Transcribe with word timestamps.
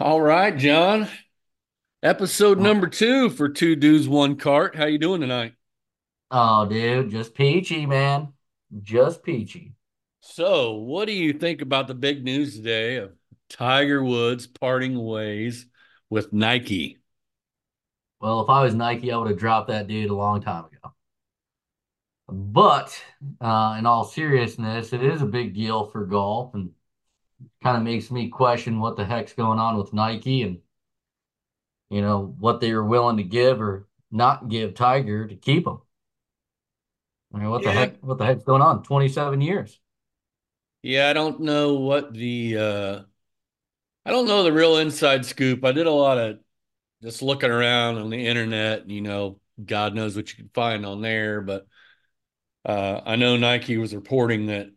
All 0.00 0.22
right, 0.22 0.56
John. 0.56 1.08
Episode 2.02 2.58
number 2.58 2.86
two 2.86 3.28
for 3.28 3.50
Two 3.50 3.76
Dudes, 3.76 4.08
One 4.08 4.36
Cart. 4.36 4.74
How 4.74 4.86
you 4.86 4.96
doing 4.96 5.20
tonight? 5.20 5.52
Oh, 6.30 6.64
dude, 6.64 7.10
just 7.10 7.34
peachy, 7.34 7.84
man. 7.84 8.32
Just 8.80 9.22
peachy. 9.22 9.74
So, 10.22 10.72
what 10.72 11.06
do 11.06 11.12
you 11.12 11.34
think 11.34 11.60
about 11.60 11.86
the 11.86 11.92
big 11.92 12.24
news 12.24 12.56
today 12.56 12.96
of 12.96 13.12
Tiger 13.50 14.02
Woods 14.02 14.46
parting 14.46 14.98
ways 15.04 15.66
with 16.08 16.32
Nike? 16.32 16.96
Well, 18.22 18.40
if 18.40 18.48
I 18.48 18.62
was 18.62 18.74
Nike, 18.74 19.12
I 19.12 19.18
would 19.18 19.28
have 19.28 19.38
dropped 19.38 19.68
that 19.68 19.86
dude 19.86 20.08
a 20.08 20.14
long 20.14 20.40
time 20.40 20.64
ago. 20.64 20.94
But 22.26 22.98
uh, 23.38 23.76
in 23.78 23.84
all 23.84 24.04
seriousness, 24.04 24.94
it 24.94 25.02
is 25.02 25.20
a 25.20 25.26
big 25.26 25.52
deal 25.52 25.84
for 25.90 26.06
golf 26.06 26.54
and 26.54 26.70
kind 27.62 27.76
of 27.76 27.82
makes 27.82 28.10
me 28.10 28.28
question 28.28 28.80
what 28.80 28.96
the 28.96 29.04
heck's 29.04 29.32
going 29.32 29.58
on 29.58 29.76
with 29.76 29.92
Nike 29.92 30.42
and, 30.42 30.58
you 31.90 32.00
know, 32.00 32.34
what 32.38 32.60
they 32.60 32.72
were 32.72 32.84
willing 32.84 33.16
to 33.18 33.22
give 33.22 33.60
or 33.60 33.88
not 34.10 34.48
give 34.48 34.74
Tiger 34.74 35.26
to 35.26 35.36
keep 35.36 35.66
him. 35.66 35.78
I 37.32 37.38
mean, 37.38 37.50
what 37.50 37.62
the 37.62 37.72
heck, 37.72 37.98
what 38.00 38.18
the 38.18 38.24
heck's 38.24 38.44
going 38.44 38.62
on? 38.62 38.82
27 38.82 39.40
years. 39.40 39.78
Yeah, 40.82 41.10
I 41.10 41.12
don't 41.12 41.40
know 41.40 41.74
what 41.74 42.12
the 42.14 42.56
uh 42.56 43.02
I 44.04 44.10
don't 44.10 44.26
know 44.26 44.42
the 44.42 44.52
real 44.52 44.78
inside 44.78 45.26
scoop. 45.26 45.64
I 45.64 45.72
did 45.72 45.86
a 45.86 45.92
lot 45.92 46.18
of 46.18 46.38
just 47.02 47.22
looking 47.22 47.50
around 47.50 47.98
on 47.98 48.10
the 48.10 48.26
internet, 48.26 48.88
you 48.88 49.00
know, 49.00 49.40
God 49.64 49.94
knows 49.94 50.16
what 50.16 50.30
you 50.30 50.36
can 50.36 50.50
find 50.54 50.86
on 50.86 51.02
there, 51.02 51.40
but 51.40 51.66
uh 52.64 53.00
I 53.04 53.16
know 53.16 53.36
Nike 53.36 53.76
was 53.78 53.94
reporting 53.94 54.46
that 54.46 54.70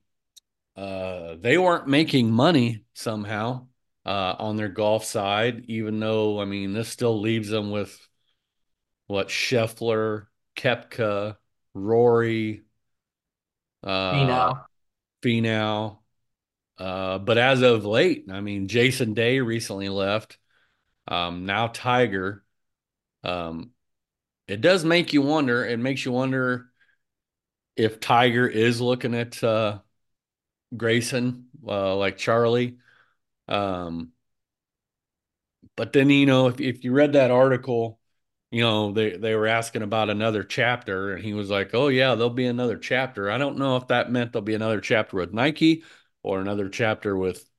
uh 0.76 1.36
they 1.40 1.58
weren't 1.58 1.88
making 1.88 2.32
money 2.32 2.84
somehow 2.94 3.68
uh 4.06 4.36
on 4.40 4.56
their 4.58 4.70
golf 4.70 5.06
side, 5.06 5.66
even 5.68 6.00
though 6.00 6.40
I 6.42 6.46
mean 6.46 6.74
this 6.74 6.90
still 6.90 7.20
leaves 7.20 7.50
them 7.50 7.72
with 7.72 8.08
what 9.08 9.28
Scheffler, 9.30 10.28
Koepka, 10.56 11.38
Rory, 11.74 12.64
uh 13.84 14.10
Finau. 14.12 14.66
Finau. 15.24 16.00
Uh, 16.78 17.20
but 17.20 17.38
as 17.38 17.62
of 17.62 17.86
late, 17.86 18.26
I 18.32 18.42
mean, 18.42 18.68
Jason 18.68 19.14
Day 19.14 19.40
recently 19.40 19.90
left. 19.90 20.38
Um, 21.08 21.46
now 21.46 21.68
Tiger. 21.68 22.44
Um, 23.24 23.72
it 24.48 24.62
does 24.62 24.84
make 24.84 25.14
you 25.14 25.22
wonder. 25.22 25.66
It 25.66 25.80
makes 25.80 26.06
you 26.06 26.12
wonder 26.12 26.68
if 27.76 28.00
Tiger 28.00 28.48
is 28.48 28.82
looking 28.82 29.16
at 29.16 29.44
uh, 29.44 29.80
Greyson, 30.76 31.46
uh, 31.68 31.96
like 31.96 32.18
Charlie. 32.18 32.78
Um, 33.48 34.14
but 35.76 35.94
then 35.94 36.10
you 36.10 36.26
know, 36.26 36.48
if 36.48 36.60
if 36.62 36.84
you 36.84 36.92
read 36.92 37.14
that 37.14 37.32
article, 37.32 38.00
you 38.52 38.62
know 38.62 38.92
they 38.92 39.18
they 39.18 39.36
were 39.36 39.48
asking 39.48 39.82
about 39.82 40.10
another 40.10 40.44
chapter, 40.44 41.14
and 41.16 41.24
he 41.24 41.34
was 41.34 41.50
like, 41.50 41.72
"Oh 41.74 41.88
yeah, 41.88 42.16
there'll 42.16 42.30
be 42.30 42.46
another 42.46 42.78
chapter." 42.78 43.32
I 43.32 43.38
don't 43.38 43.58
know 43.58 43.78
if 43.78 43.88
that 43.88 44.12
meant 44.12 44.32
there'll 44.34 44.44
be 44.46 44.56
another 44.56 44.82
chapter 44.82 45.18
with 45.18 45.34
Nike 45.34 45.84
or 46.24 46.42
another 46.42 46.70
chapter 46.70 47.18
with 47.18 47.50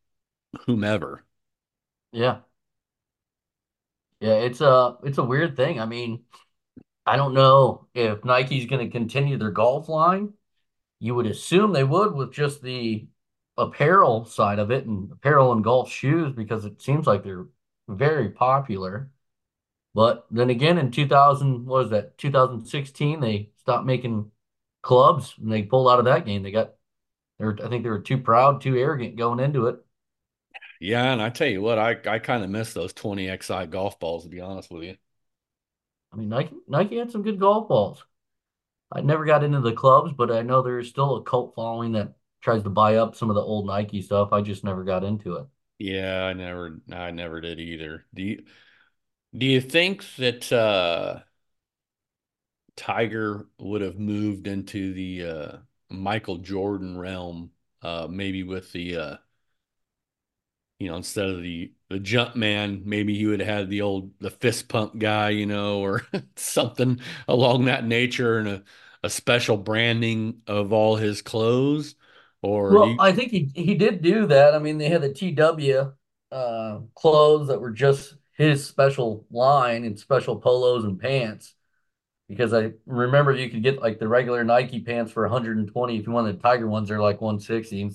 whomever. 0.66 1.24
Yeah. 2.12 2.42
Yeah, 4.20 4.34
it's 4.34 4.60
a 4.60 4.96
it's 5.04 5.18
a 5.18 5.24
weird 5.24 5.56
thing. 5.56 5.80
I 5.80 5.86
mean, 5.86 6.24
I 7.06 7.16
don't 7.16 7.34
know 7.34 7.88
if 7.94 8.24
Nike's 8.24 8.66
going 8.66 8.86
to 8.86 8.92
continue 8.92 9.38
their 9.38 9.52
golf 9.52 9.88
line. 9.88 10.34
You 11.04 11.14
would 11.16 11.26
assume 11.26 11.72
they 11.72 11.84
would 11.84 12.14
with 12.14 12.32
just 12.32 12.62
the 12.62 13.06
apparel 13.58 14.24
side 14.24 14.58
of 14.58 14.70
it 14.70 14.86
and 14.86 15.12
apparel 15.12 15.52
and 15.52 15.62
golf 15.64 15.90
shoes 15.90 16.32
because 16.34 16.64
it 16.64 16.80
seems 16.82 17.06
like 17.06 17.22
they're 17.24 17.46
very 17.88 18.30
popular. 18.30 19.10
But 19.94 20.26
then 20.30 20.50
again, 20.50 20.78
in 20.78 20.90
2000, 20.90 21.66
what 21.66 21.82
was 21.84 21.90
that, 21.90 22.18
2016, 22.18 23.20
they 23.20 23.50
stopped 23.60 23.86
making 23.86 24.30
clubs 24.82 25.34
and 25.40 25.52
they 25.52 25.62
pulled 25.64 25.88
out 25.90 25.98
of 26.00 26.06
that 26.06 26.26
game. 26.26 26.42
They 26.42 26.52
got, 26.52 26.74
they 27.38 27.46
were, 27.46 27.58
I 27.64 27.68
think 27.68 27.84
they 27.84 27.90
were 27.90 28.00
too 28.00 28.18
proud, 28.18 28.60
too 28.62 28.76
arrogant 28.76 29.16
going 29.16 29.40
into 29.40 29.68
it. 29.68 29.78
Yeah, 30.80 31.12
and 31.12 31.22
I 31.22 31.30
tell 31.30 31.46
you 31.48 31.60
what, 31.62 31.78
I 31.78 31.96
I 32.06 32.18
kind 32.18 32.44
of 32.44 32.50
miss 32.50 32.72
those 32.74 32.92
20XI 32.92 33.66
golf 33.66 33.98
balls 33.98 34.24
to 34.24 34.28
be 34.28 34.40
honest 34.40 34.70
with 34.70 34.84
you. 34.84 34.96
I 36.12 36.16
mean, 36.16 36.28
Nike, 36.30 36.56
Nike 36.68 36.96
had 36.96 37.10
some 37.10 37.22
good 37.22 37.38
golf 37.40 37.68
balls. 37.68 38.04
I 38.92 39.00
never 39.02 39.24
got 39.24 39.44
into 39.44 39.60
the 39.60 39.72
clubs, 39.72 40.12
but 40.12 40.30
I 40.30 40.42
know 40.42 40.62
there's 40.62 40.88
still 40.88 41.16
a 41.16 41.22
cult 41.22 41.54
following 41.54 41.92
that 41.92 42.14
tries 42.40 42.62
to 42.62 42.70
buy 42.70 42.96
up 42.96 43.14
some 43.16 43.28
of 43.30 43.36
the 43.36 43.42
old 43.42 43.66
Nike 43.66 44.00
stuff. 44.02 44.32
I 44.32 44.40
just 44.40 44.64
never 44.64 44.84
got 44.84 45.04
into 45.04 45.36
it. 45.36 45.46
Yeah, 45.78 46.24
I 46.24 46.32
never 46.34 46.80
I 46.92 47.10
never 47.10 47.40
did 47.40 47.60
either. 47.60 48.06
Do 48.14 48.22
you 48.22 48.44
do 49.36 49.46
you 49.46 49.60
think 49.60 50.04
that 50.16 50.52
uh 50.52 51.22
Tiger 52.76 53.48
would 53.58 53.80
have 53.80 53.98
moved 53.98 54.46
into 54.46 54.92
the 54.94 55.24
uh 55.24 55.56
Michael 55.90 56.38
Jordan 56.38 56.96
realm 56.98 57.50
uh 57.82 58.06
maybe 58.10 58.42
with 58.42 58.72
the 58.72 58.96
uh 58.96 59.16
you 60.84 60.90
know 60.90 60.96
instead 60.96 61.28
of 61.28 61.42
the 61.42 61.72
the 61.90 61.98
jump 61.98 62.36
man 62.36 62.82
maybe 62.84 63.16
he 63.16 63.26
would 63.26 63.40
have 63.40 63.48
had 63.48 63.70
the 63.70 63.82
old 63.82 64.12
the 64.20 64.30
fist 64.30 64.68
pump 64.68 64.98
guy 64.98 65.30
you 65.30 65.46
know 65.46 65.80
or 65.80 66.02
something 66.36 67.00
along 67.28 67.66
that 67.66 67.84
nature 67.86 68.38
and 68.38 68.48
a, 68.48 68.64
a 69.02 69.10
special 69.10 69.56
branding 69.56 70.42
of 70.46 70.72
all 70.72 70.96
his 70.96 71.22
clothes 71.22 71.94
or 72.42 72.76
Well, 72.76 72.84
you, 72.84 72.98
I 72.98 73.12
think 73.12 73.30
he 73.30 73.50
he 73.54 73.74
did 73.74 74.02
do 74.02 74.26
that. 74.26 74.54
I 74.54 74.58
mean, 74.58 74.78
they 74.78 74.88
had 74.88 75.02
the 75.02 75.12
TW 75.12 75.92
uh, 76.32 76.80
clothes 76.94 77.48
that 77.48 77.60
were 77.60 77.70
just 77.70 78.16
his 78.32 78.66
special 78.66 79.26
line 79.30 79.84
and 79.84 79.98
special 79.98 80.40
polos 80.40 80.84
and 80.84 80.98
pants. 80.98 81.54
Because 82.28 82.54
I 82.54 82.72
remember 82.86 83.32
you 83.34 83.50
could 83.50 83.62
get 83.62 83.80
like 83.82 83.98
the 84.00 84.08
regular 84.08 84.44
Nike 84.44 84.80
pants 84.82 85.12
for 85.12 85.24
120. 85.24 85.98
If 85.98 86.06
you 86.06 86.12
wanted 86.12 86.38
the 86.38 86.42
Tiger 86.42 86.68
ones, 86.68 86.88
they're 86.88 87.00
like 87.02 87.20
160. 87.20 87.90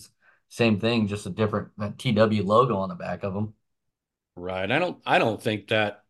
Same 0.49 0.79
thing, 0.79 1.07
just 1.07 1.25
a 1.25 1.29
different 1.29 1.71
TW 1.97 2.41
logo 2.43 2.77
on 2.77 2.89
the 2.89 2.95
back 2.95 3.23
of 3.23 3.33
them. 3.33 3.53
right 4.35 4.71
I 4.71 4.79
don't 4.79 5.01
I 5.05 5.19
don't 5.19 5.41
think 5.41 5.67
that 5.69 6.03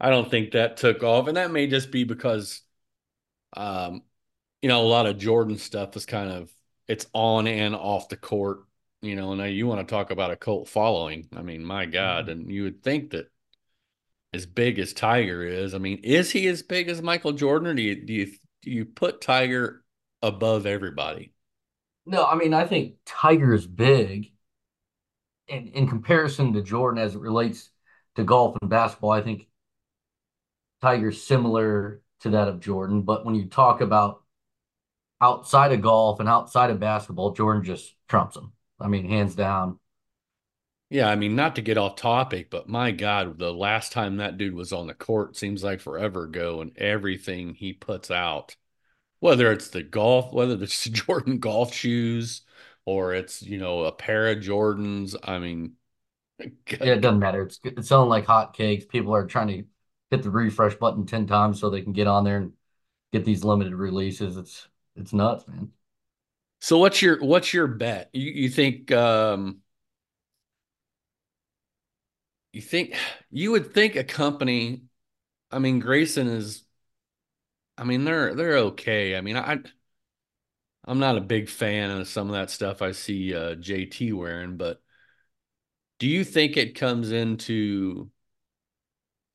I 0.00 0.10
don't 0.10 0.30
think 0.30 0.52
that 0.52 0.76
took 0.78 1.02
off, 1.04 1.28
and 1.28 1.36
that 1.36 1.52
may 1.52 1.68
just 1.68 1.90
be 1.92 2.04
because, 2.04 2.62
um, 3.56 4.02
you 4.62 4.68
know, 4.68 4.82
a 4.82 4.88
lot 4.88 5.06
of 5.06 5.18
Jordan 5.18 5.58
stuff 5.58 5.96
is 5.96 6.06
kind 6.06 6.30
of 6.30 6.52
it's 6.88 7.06
on 7.14 7.46
and 7.48 7.74
off 7.76 8.08
the 8.08 8.16
court. 8.16 8.60
You 9.02 9.16
know, 9.16 9.34
now 9.34 9.44
you 9.44 9.66
want 9.66 9.86
to 9.86 9.92
talk 9.92 10.10
about 10.10 10.30
a 10.32 10.36
cult 10.36 10.68
following. 10.68 11.28
I 11.36 11.42
mean, 11.42 11.64
my 11.64 11.86
God, 11.86 12.26
Mhm. 12.26 12.32
and 12.32 12.50
you 12.52 12.64
would 12.64 12.82
think 12.82 13.10
that 13.12 13.30
as 14.32 14.46
big 14.46 14.78
as 14.78 14.92
Tiger 14.92 15.42
is, 15.44 15.74
I 15.74 15.78
mean, 15.78 15.98
is 16.02 16.30
he 16.30 16.46
as 16.48 16.62
big 16.62 16.88
as 16.88 17.02
Michael 17.02 17.32
Jordan, 17.32 17.68
or 17.68 17.74
do 17.74 17.82
you 17.82 17.94
do 18.04 18.12
you 18.12 18.26
do 18.62 18.70
you 18.70 18.84
put 18.84 19.20
Tiger 19.20 19.84
above 20.22 20.66
everybody? 20.66 21.31
No, 22.06 22.24
I 22.26 22.34
mean, 22.36 22.52
I 22.54 22.66
think 22.66 22.96
Tiger 23.04 23.52
is 23.54 23.66
big 23.66 24.32
in, 25.48 25.68
in 25.68 25.88
comparison 25.88 26.52
to 26.52 26.62
Jordan 26.62 27.02
as 27.02 27.14
it 27.14 27.20
relates 27.20 27.70
to 28.16 28.24
golf 28.24 28.56
and 28.60 28.70
basketball. 28.70 29.12
I 29.12 29.22
think 29.22 29.48
Tiger's 30.80 31.22
similar 31.22 32.02
to 32.20 32.30
that 32.30 32.48
of 32.48 32.60
Jordan. 32.60 33.02
But 33.02 33.24
when 33.24 33.34
you 33.34 33.46
talk 33.46 33.80
about 33.80 34.22
outside 35.20 35.72
of 35.72 35.82
golf 35.82 36.20
and 36.20 36.28
outside 36.28 36.70
of 36.70 36.80
basketball, 36.80 37.32
Jordan 37.32 37.64
just 37.64 37.94
trumps 38.08 38.36
him. 38.36 38.52
I 38.80 38.88
mean, 38.88 39.08
hands 39.08 39.34
down. 39.34 39.78
Yeah, 40.90 41.08
I 41.08 41.16
mean, 41.16 41.34
not 41.34 41.56
to 41.56 41.62
get 41.62 41.78
off 41.78 41.96
topic, 41.96 42.50
but 42.50 42.68
my 42.68 42.90
God, 42.90 43.38
the 43.38 43.52
last 43.52 43.92
time 43.92 44.18
that 44.18 44.36
dude 44.36 44.54
was 44.54 44.72
on 44.74 44.86
the 44.86 44.94
court 44.94 45.36
seems 45.36 45.64
like 45.64 45.80
forever 45.80 46.24
ago, 46.24 46.60
and 46.60 46.76
everything 46.76 47.54
he 47.54 47.72
puts 47.72 48.10
out 48.10 48.56
whether 49.22 49.52
it's 49.52 49.68
the 49.70 49.82
golf, 49.84 50.32
whether 50.34 50.62
it's 50.62 50.84
the 50.84 50.90
Jordan 50.92 51.38
golf 51.38 51.72
shoes 51.74 52.42
or 52.86 53.14
it's, 53.14 53.42
you 53.42 53.58
know, 53.58 53.84
a 53.84 53.92
pair 53.92 54.28
of 54.28 54.38
Jordans. 54.40 55.16
I 55.24 55.38
mean, 55.38 55.76
Yeah, 56.80 56.94
it 56.94 57.00
doesn't 57.00 57.20
matter. 57.20 57.42
It's 57.42 57.60
it's 57.64 57.88
selling 57.88 58.08
like 58.08 58.26
hotcakes. 58.26 58.88
People 58.88 59.14
are 59.14 59.26
trying 59.26 59.48
to 59.48 59.64
hit 60.10 60.22
the 60.22 60.30
refresh 60.30 60.74
button 60.76 61.06
10 61.06 61.26
times 61.26 61.60
so 61.60 61.70
they 61.70 61.82
can 61.82 61.92
get 61.92 62.06
on 62.06 62.24
there 62.24 62.38
and 62.38 62.52
get 63.12 63.24
these 63.24 63.44
limited 63.44 63.74
releases. 63.74 64.36
It's 64.36 64.68
it's 64.96 65.12
nuts, 65.12 65.46
man. 65.48 65.72
so 66.60 66.78
what's 66.78 67.02
your 67.02 67.18
what's 67.22 67.52
your 67.52 67.66
bet? 67.66 68.10
You 68.12 68.30
you 68.30 68.48
think 68.48 68.90
um 68.92 69.58
you 72.52 72.60
think 72.60 72.94
you 73.30 73.50
would 73.52 73.72
think 73.74 73.96
a 73.96 74.04
company, 74.04 74.82
I 75.50 75.58
mean, 75.58 75.82
Greyson 75.82 76.28
is 76.28 76.64
I 77.78 77.84
mean, 77.84 78.04
they're 78.04 78.34
they're 78.34 78.56
okay. 78.58 79.16
I 79.16 79.20
mean, 79.20 79.36
I 79.36 79.58
I'm 80.84 80.98
not 80.98 81.16
a 81.16 81.20
big 81.20 81.48
fan 81.48 81.90
of 81.90 82.08
some 82.08 82.28
of 82.28 82.34
that 82.34 82.50
stuff 82.50 82.82
I 82.82 82.92
see 82.92 83.34
uh 83.34 83.54
JT 83.56 84.12
wearing, 84.12 84.56
but 84.56 84.82
do 85.98 86.06
you 86.08 86.24
think 86.24 86.56
it 86.56 86.74
comes 86.74 87.12
into 87.12 88.10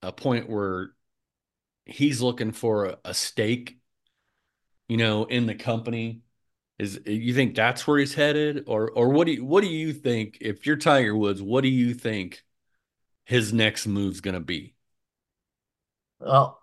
a 0.02 0.12
point 0.12 0.50
where 0.50 0.92
he's 1.86 2.22
looking 2.22 2.52
for 2.52 2.86
a, 2.88 3.00
a 3.06 3.14
stake 3.14 3.80
you 4.88 4.98
know, 4.98 5.26
in 5.26 5.46
the 5.46 5.56
company? 5.56 6.22
Is 6.80 7.00
you 7.06 7.34
think 7.34 7.56
that's 7.56 7.88
where 7.88 7.98
he's 7.98 8.14
headed, 8.14 8.66
or 8.68 8.92
or 8.92 9.10
what 9.10 9.26
do 9.26 9.34
you 9.34 9.46
what 9.46 9.62
do 9.62 9.68
you 9.68 9.94
think 9.94 10.38
if 10.42 10.66
you're 10.66 10.76
Tiger 10.76 11.16
Woods? 11.16 11.42
What 11.42 11.62
do 11.62 11.70
you 11.70 11.94
think 11.96 12.44
his 13.26 13.54
next 13.54 13.88
move's 13.88 14.22
going 14.22 14.36
to 14.36 14.40
be? 14.42 14.76
Well, 16.20 16.62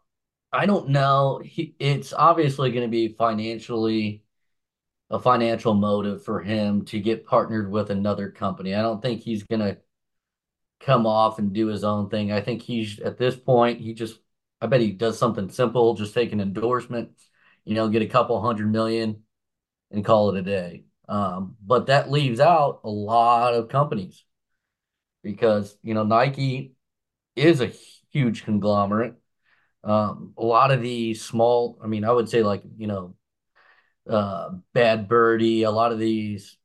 I 0.55 0.67
don't 0.67 0.91
know. 0.91 1.41
He, 1.45 1.75
it's 1.79 2.13
obviously 2.13 2.71
going 2.71 2.85
to 2.85 2.91
be 2.91 3.09
financially 3.09 4.23
a 5.11 5.19
financial 5.19 5.75
motive 5.75 6.25
for 6.25 6.41
him 6.41 6.85
to 6.87 7.01
get 7.01 7.27
partnered 7.27 7.71
with 7.71 7.91
another 7.91 8.31
company. 8.31 8.75
I 8.75 8.83
don't 8.83 9.03
think 9.03 9.21
he's 9.23 9.43
going 9.45 9.61
to 9.61 9.79
come 10.81 11.07
off 11.07 11.39
and 11.39 11.53
do 11.53 11.67
his 11.69 11.85
own 11.85 12.09
thing. 12.09 12.33
I 12.33 12.41
think 12.41 12.63
he's 12.63 13.01
at 13.01 13.19
this 13.19 13.37
point, 13.37 13.81
he 13.81 13.95
just, 13.95 14.19
I 14.61 14.67
bet 14.67 14.81
he 14.81 14.93
does 14.93 15.19
something 15.19 15.49
simple, 15.51 15.95
just 15.95 16.15
take 16.15 16.33
an 16.33 16.41
endorsement, 16.41 17.11
you 17.65 17.75
know, 17.75 17.89
get 17.89 18.03
a 18.03 18.07
couple 18.07 18.41
hundred 18.41 18.71
million 18.71 19.23
and 19.91 20.05
call 20.05 20.31
it 20.31 20.39
a 20.39 20.43
day. 20.43 20.85
Um, 21.09 21.57
but 21.65 21.87
that 21.87 22.11
leaves 22.11 22.41
out 22.41 22.81
a 22.85 22.91
lot 22.91 23.55
of 23.55 23.69
companies 23.69 24.25
because, 25.23 25.77
you 25.83 25.95
know, 25.95 26.05
Nike 26.05 26.75
is 27.37 27.61
a 27.61 27.73
huge 28.13 28.45
conglomerate. 28.45 29.17
Um, 29.85 30.35
a 30.39 30.45
lot 30.45 30.71
of 30.71 30.83
these 30.83 31.23
small, 31.23 31.79
I 31.83 31.87
mean, 31.87 32.05
I 32.05 32.13
would 32.13 32.29
say 32.29 32.43
like, 32.43 32.63
you 32.79 32.87
know, 32.87 33.15
uh, 34.09 34.51
Bad 34.73 35.09
Birdie, 35.09 35.65
a 35.65 35.71
lot 35.71 35.93
of 35.93 35.99
these, 35.99 36.57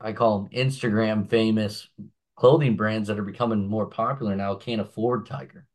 I 0.00 0.12
call 0.12 0.40
them 0.40 0.50
Instagram 0.52 1.28
famous 1.28 1.88
clothing 2.36 2.76
brands 2.76 3.08
that 3.08 3.18
are 3.18 3.24
becoming 3.24 3.68
more 3.68 3.86
popular 3.86 4.36
now 4.36 4.54
can't 4.56 4.80
afford 4.80 5.26
Tiger. 5.26 5.66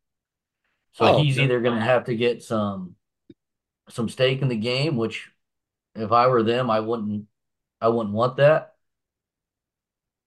So 0.94 1.06
Oh, 1.07 1.18
he's 1.18 1.39
either 1.39 1.62
going 1.62 1.80
to 1.80 1.86
have 1.86 2.06
to 2.06 2.15
get 2.15 2.44
some 2.44 2.95
some 3.89 4.09
stake 4.09 4.42
in 4.42 4.47
the 4.47 4.56
game, 4.57 4.97
which 4.97 5.30
if 5.95 6.12
I 6.12 6.27
were 6.27 6.44
them, 6.44 6.69
I 6.69 6.80
wouldn't 6.81 7.27
I 7.81 7.89
wouldn't 7.89 8.15
want 8.15 8.38
that. 8.38 8.70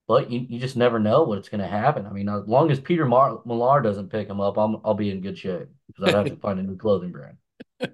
But 0.07 0.31
you, 0.31 0.41
you 0.49 0.61
just 0.61 0.77
never 0.77 0.99
know 0.99 1.23
what's 1.23 1.49
going 1.49 1.63
to 1.63 1.67
happen. 1.67 2.07
I 2.07 2.11
mean, 2.11 2.29
as 2.29 2.47
long 2.47 2.71
as 2.71 2.79
Peter 2.79 3.07
Mar- 3.07 3.41
Millar 3.47 3.81
doesn't 3.81 4.11
pick 4.11 4.29
him 4.29 4.41
up, 4.41 4.59
I'm, 4.59 4.77
I'll 4.85 4.95
be 4.95 5.11
in 5.11 5.23
good 5.23 5.39
shape 5.39 5.69
because 5.87 6.05
I'd 6.05 6.15
have 6.15 6.29
to 6.29 6.37
find 6.37 6.61
a 6.61 6.63
new 6.63 6.77
clothing 6.77 7.11
brand. 7.11 7.39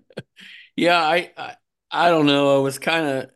yeah, 0.77 0.99
I, 1.01 1.31
I 1.37 1.57
I 1.91 2.09
don't 2.09 2.27
know. 2.27 2.57
I 2.59 2.62
was 2.62 2.79
kind 2.79 3.07
of 3.07 3.31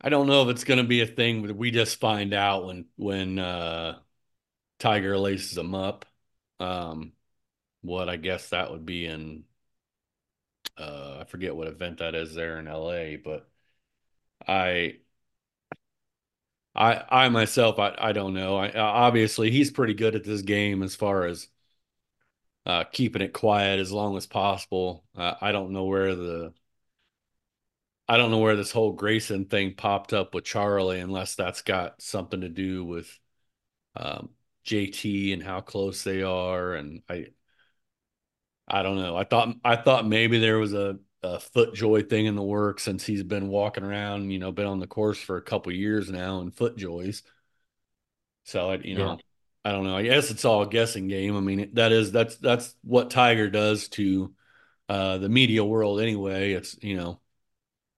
I 0.00 0.08
don't 0.08 0.26
know 0.26 0.42
if 0.42 0.48
it's 0.48 0.64
going 0.64 0.78
to 0.78 0.84
be 0.84 1.00
a 1.00 1.06
thing, 1.06 1.42
but 1.42 1.54
we 1.56 1.70
just 1.70 2.00
find 2.00 2.34
out 2.34 2.66
when 2.66 2.86
when 2.96 3.38
uh, 3.38 3.98
Tiger 4.78 5.18
laces 5.18 5.54
them 5.54 5.74
up. 5.74 6.06
Um, 6.60 7.12
what 7.82 8.08
I 8.08 8.16
guess 8.16 8.50
that 8.50 8.70
would 8.70 8.86
be 8.86 9.06
in 9.06 9.44
uh, 10.76 11.18
I 11.20 11.24
forget 11.24 11.54
what 11.54 11.68
event 11.68 11.98
that 11.98 12.14
is 12.14 12.34
there 12.34 12.58
in 12.58 12.68
LA, 12.68 13.16
but 13.16 13.48
I 14.46 14.98
I 16.74 17.04
I 17.10 17.28
myself 17.28 17.78
I 17.78 17.94
I 17.98 18.12
don't 18.12 18.34
know. 18.34 18.56
I 18.56 18.70
obviously 18.78 19.50
he's 19.50 19.70
pretty 19.70 19.94
good 19.94 20.14
at 20.14 20.24
this 20.24 20.42
game 20.42 20.82
as 20.82 20.94
far 20.94 21.24
as 21.26 21.48
uh, 22.66 22.84
keeping 22.84 23.22
it 23.22 23.32
quiet 23.32 23.80
as 23.80 23.90
long 23.92 24.16
as 24.16 24.26
possible. 24.26 25.04
Uh, 25.16 25.34
I 25.40 25.52
don't 25.52 25.72
know 25.72 25.84
where 25.84 26.14
the 26.14 26.52
I 28.08 28.16
don't 28.16 28.30
know 28.30 28.38
where 28.38 28.56
this 28.56 28.72
whole 28.72 28.96
Greyson 28.96 29.48
thing 29.48 29.74
popped 29.74 30.12
up 30.12 30.34
with 30.34 30.44
Charlie, 30.44 31.00
unless 31.00 31.34
that's 31.34 31.62
got 31.62 32.00
something 32.02 32.40
to 32.42 32.48
do 32.48 32.84
with 32.84 33.18
um, 33.96 34.30
JT 34.64 35.32
and 35.32 35.42
how 35.42 35.60
close 35.62 36.04
they 36.04 36.22
are. 36.22 36.74
And 36.74 37.02
I, 37.08 37.28
I 38.68 38.82
don't 38.82 38.96
know. 38.96 39.16
I 39.16 39.24
thought 39.24 39.54
I 39.64 39.76
thought 39.76 40.06
maybe 40.06 40.38
there 40.38 40.58
was 40.58 40.72
a, 40.72 40.98
a 41.22 41.38
FootJoy 41.38 42.08
thing 42.10 42.26
in 42.26 42.34
the 42.36 42.42
works 42.42 42.82
since 42.82 43.04
he's 43.06 43.22
been 43.22 43.48
walking 43.48 43.84
around, 43.84 44.30
you 44.30 44.38
know, 44.38 44.52
been 44.52 44.66
on 44.66 44.80
the 44.80 44.86
course 44.86 45.18
for 45.20 45.36
a 45.36 45.42
couple 45.42 45.72
years 45.72 46.10
now 46.10 46.40
and 46.40 46.54
FootJoys. 46.54 47.22
So 48.44 48.70
I, 48.70 48.76
you 48.78 48.94
Yeah. 48.94 49.16
know, 49.16 49.24
I 49.64 49.72
don't 49.72 49.84
know. 49.84 49.96
I 49.96 50.02
guess 50.02 50.30
it's 50.30 50.44
all 50.44 50.62
a 50.62 50.68
guessing 50.68 51.08
game. 51.08 51.36
I 51.36 51.40
mean, 51.40 51.70
that 51.74 51.92
is 51.92 52.10
that's 52.12 52.36
that's 52.36 52.74
what 52.82 53.10
Tiger 53.10 53.48
does 53.48 53.88
to 53.90 54.34
uh, 54.88 55.18
the 55.18 55.28
media 55.28 55.64
world 55.64 56.00
anyway. 56.00 56.52
It's 56.52 56.76
you 56.82 56.96
know 56.96 57.20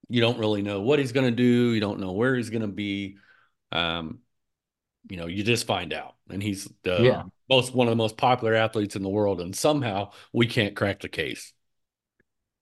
you 0.09 0.21
don't 0.21 0.39
really 0.39 0.63
know 0.63 0.81
what 0.81 0.99
he's 0.99 1.13
going 1.13 1.27
to 1.27 1.35
do. 1.35 1.73
You 1.73 1.81
don't 1.81 2.01
know 2.01 2.13
where 2.13 2.35
he's 2.35 2.51
going 2.51 2.63
to 2.63 2.69
be. 2.69 3.17
Um, 3.71 4.19
you 5.09 5.17
know, 5.17 5.27
you 5.27 5.43
just 5.43 5.67
find 5.67 5.93
out. 5.93 6.15
And 6.29 6.43
he's 6.43 6.69
the 6.83 7.17
Yeah. 7.17 7.23
most 7.49 7.75
one 7.75 7.87
of 7.87 7.93
the 7.93 7.97
most 7.97 8.17
popular 8.17 8.55
athletes 8.55 8.95
in 8.97 9.03
the 9.03 9.09
world, 9.09 9.41
and 9.41 9.55
somehow 9.55 10.13
we 10.33 10.47
can't 10.47 10.75
crack 10.77 11.01
the 11.01 11.09
case. 11.09 11.53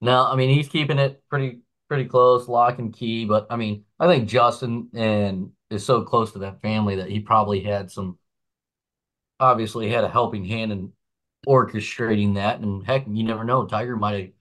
No, 0.04 0.26
I 0.26 0.36
mean 0.36 0.50
he's 0.50 0.68
keeping 0.68 1.00
it 1.00 1.24
pretty 1.30 1.62
pretty 1.88 2.06
close, 2.06 2.50
lock 2.50 2.78
and 2.80 2.94
key. 2.94 3.24
But 3.26 3.48
I 3.50 3.56
mean, 3.56 3.86
I 4.00 4.08
think 4.08 4.28
Justin 4.28 4.90
and 4.94 5.52
is 5.70 5.86
so 5.86 6.04
close 6.04 6.34
to 6.34 6.40
that 6.40 6.62
family 6.62 6.98
that 6.98 7.10
he 7.10 7.22
probably 7.22 7.62
had 7.62 7.90
some 7.90 8.20
obviously 9.40 9.90
had 9.90 10.04
a 10.04 10.10
helping 10.10 10.46
hand 10.46 10.72
in 10.74 10.92
orchestrating 11.48 12.36
that. 12.36 12.60
And 12.60 12.86
heck, 12.86 13.06
you 13.08 13.24
never 13.24 13.46
know. 13.46 13.66
Tiger 13.66 13.96
might 13.96 14.20
have 14.22 14.32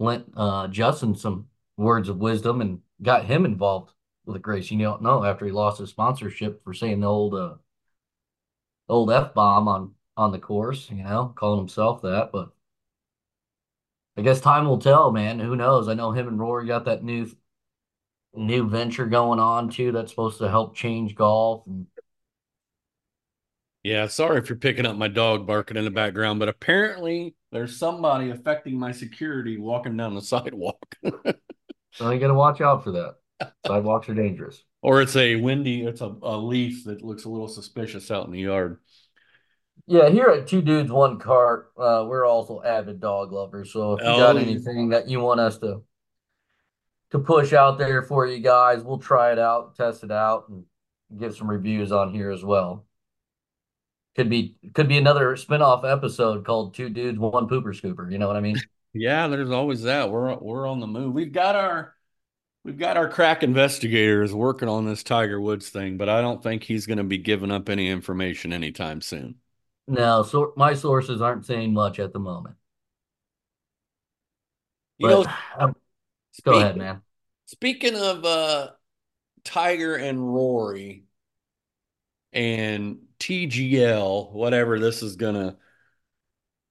lent 0.00 0.32
uh, 0.36 0.68
Justin 0.68 1.14
some 1.14 1.46
words 1.76 2.08
of 2.08 2.18
wisdom 2.18 2.60
and 2.60 2.80
got 3.02 3.26
him 3.26 3.44
involved 3.44 3.92
with 4.26 4.34
the 4.34 4.40
Grace. 4.40 4.70
You 4.70 4.78
don't 4.80 5.02
know 5.02 5.24
after 5.24 5.46
he 5.46 5.52
lost 5.52 5.78
his 5.78 5.90
sponsorship 5.90 6.64
for 6.64 6.74
saying 6.74 7.00
the 7.00 7.06
old 7.08 7.34
uh, 7.34 7.54
old 8.88 9.10
f 9.12 9.34
bomb 9.34 9.68
on 9.68 9.94
on 10.16 10.32
the 10.32 10.38
course. 10.40 10.90
You 10.90 11.04
know, 11.04 11.32
calling 11.36 11.60
himself 11.60 12.02
that, 12.02 12.30
but. 12.32 12.53
I 14.16 14.22
guess 14.22 14.40
time 14.40 14.66
will 14.66 14.78
tell, 14.78 15.10
man. 15.12 15.38
Who 15.40 15.56
knows? 15.56 15.88
I 15.88 15.94
know 15.94 16.12
him 16.12 16.28
and 16.28 16.38
Rory 16.38 16.66
got 16.66 16.84
that 16.86 17.02
new 17.02 17.30
new 18.34 18.68
venture 18.68 19.06
going 19.06 19.38
on 19.38 19.70
too 19.70 19.92
that's 19.92 20.10
supposed 20.10 20.38
to 20.38 20.48
help 20.48 20.74
change 20.74 21.14
golf. 21.14 21.64
Yeah, 23.82 24.06
sorry 24.06 24.38
if 24.38 24.48
you're 24.48 24.56
picking 24.58 24.86
up 24.86 24.96
my 24.96 25.08
dog 25.08 25.46
barking 25.46 25.76
in 25.76 25.84
the 25.84 25.90
background, 25.90 26.38
but 26.38 26.48
apparently 26.48 27.34
there's 27.52 27.76
somebody 27.78 28.30
affecting 28.30 28.78
my 28.78 28.92
security 28.92 29.58
walking 29.58 29.96
down 29.96 30.14
the 30.14 30.22
sidewalk. 30.22 30.96
so 31.92 32.10
you 32.10 32.18
got 32.18 32.28
to 32.28 32.34
watch 32.34 32.60
out 32.62 32.82
for 32.82 32.92
that. 32.92 33.16
Sidewalks 33.66 34.08
are 34.08 34.14
dangerous. 34.14 34.62
or 34.82 35.02
it's 35.02 35.16
a 35.16 35.36
windy, 35.36 35.82
it's 35.84 36.00
a, 36.00 36.14
a 36.22 36.36
leaf 36.36 36.84
that 36.84 37.02
looks 37.02 37.24
a 37.24 37.28
little 37.28 37.48
suspicious 37.48 38.10
out 38.10 38.26
in 38.26 38.32
the 38.32 38.40
yard. 38.40 38.78
Yeah, 39.86 40.08
here 40.08 40.28
at 40.28 40.46
Two 40.46 40.62
Dudes 40.62 40.90
One 40.90 41.18
Cart, 41.18 41.70
uh, 41.76 42.04
we're 42.08 42.24
also 42.26 42.62
avid 42.62 43.00
dog 43.00 43.32
lovers. 43.32 43.72
So 43.72 43.92
if 43.94 44.06
you 44.06 44.14
got 44.16 44.36
Oh, 44.36 44.38
anything 44.38 44.90
that 44.90 45.08
you 45.08 45.20
want 45.20 45.40
us 45.40 45.58
to 45.58 45.82
to 47.10 47.18
push 47.18 47.52
out 47.52 47.78
there 47.78 48.02
for 48.02 48.26
you 48.26 48.40
guys, 48.40 48.82
we'll 48.82 48.98
try 48.98 49.32
it 49.32 49.38
out, 49.38 49.74
test 49.76 50.04
it 50.04 50.10
out, 50.10 50.48
and 50.48 50.64
give 51.18 51.36
some 51.36 51.48
reviews 51.50 51.92
on 51.92 52.12
here 52.12 52.30
as 52.30 52.44
well. 52.44 52.86
Could 54.16 54.28
be 54.30 54.56
could 54.74 54.88
be 54.88 54.98
another 54.98 55.36
spin-off 55.36 55.84
episode 55.84 56.44
called 56.44 56.74
Two 56.74 56.88
Dudes 56.88 57.18
One 57.18 57.48
Pooper 57.48 57.74
Scooper. 57.80 58.10
You 58.10 58.18
know 58.18 58.26
what 58.28 58.36
I 58.36 58.40
mean? 58.40 58.66
yeah, 58.92 59.26
there's 59.28 59.50
always 59.50 59.82
that. 59.82 60.10
We're 60.10 60.36
we're 60.36 60.66
on 60.66 60.80
the 60.80 60.86
move. 60.86 61.12
We've 61.14 61.32
got 61.32 61.56
our 61.56 61.94
we've 62.64 62.78
got 62.78 62.96
our 62.98 63.08
crack 63.10 63.42
investigators 63.44 64.34
working 64.34 64.68
on 64.68 64.86
this 64.86 65.02
Tiger 65.04 65.40
Woods 65.40 65.70
thing, 65.70 65.98
but 65.98 66.08
I 66.08 66.20
don't 66.22 66.42
think 66.42 66.64
he's 66.64 66.86
going 66.86 66.98
to 66.98 67.04
be 67.04 67.18
giving 67.18 67.50
up 67.52 67.68
any 67.70 67.88
information 67.88 68.52
anytime 68.52 69.00
soon. 69.02 69.36
No, 69.86 70.22
so 70.22 70.52
my 70.56 70.74
sources 70.74 71.20
aren't 71.22 71.46
saying 71.46 71.72
much 71.72 71.98
at 71.98 72.12
the 72.12 72.18
moment. 72.18 72.56
You 74.98 75.08
But 75.08 75.08
know, 75.08 75.26
um, 75.58 75.76
go 76.44 76.58
ahead, 76.60 76.76
man. 76.76 77.02
speaking 77.46 77.94
of 77.96 78.24
uh 78.24 78.70
Tiger 79.44 79.96
and 79.96 80.34
Rory 80.34 81.04
and 82.32 82.98
TGL, 83.18 84.32
whatever 84.32 84.78
this 84.78 85.02
is 85.02 85.16
going 85.16 85.34
to 85.34 85.56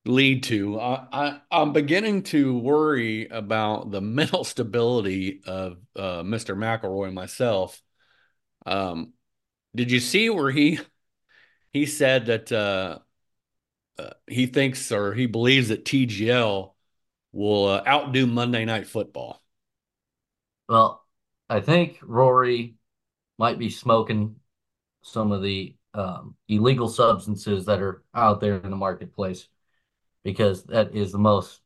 lead 0.05 0.43
to, 0.43 0.79
I, 0.79 1.07
I 1.11 1.41
I'm 1.51 1.71
beginning 1.73 2.23
to 2.23 2.57
worry 2.57 3.27
about 3.27 3.91
the 3.91 4.01
mental 4.01 4.43
stability 4.43 5.41
of 5.45 5.77
uh, 5.95 6.23
Mr. 6.23 6.55
McIlroy 6.55 7.13
myself. 7.13 7.81
Um, 8.65 9.13
did 9.75 9.91
you 9.91 9.99
see 9.99 10.29
where 10.29 10.51
he 10.51 10.79
he 11.73 11.85
said 11.87 12.27
that 12.27 12.51
uh, 12.51 12.99
uh, 13.99 14.11
he 14.27 14.45
thinks 14.47 14.91
or 14.91 15.13
he 15.13 15.25
believes 15.25 15.69
that 15.69 15.85
TGL 15.85 16.75
will 17.31 17.67
uh, 17.67 17.83
outdo 17.87 18.27
Monday 18.27 18.65
Night 18.65 18.87
Football? 18.87 19.41
Well, 20.69 21.05
I 21.49 21.59
think 21.61 21.99
Rory 22.01 22.75
might 23.39 23.59
be 23.59 23.69
smoking 23.69 24.39
some 25.03 25.31
of 25.31 25.43
the 25.43 25.75
um, 25.95 26.35
illegal 26.49 26.89
substances 26.89 27.65
that 27.67 27.81
are 27.81 28.03
out 28.15 28.41
there 28.41 28.57
in 28.57 28.71
the 28.71 28.77
marketplace 28.77 29.49
because 30.23 30.65
that 30.65 30.95
is 30.95 31.11
the 31.11 31.19
most 31.19 31.61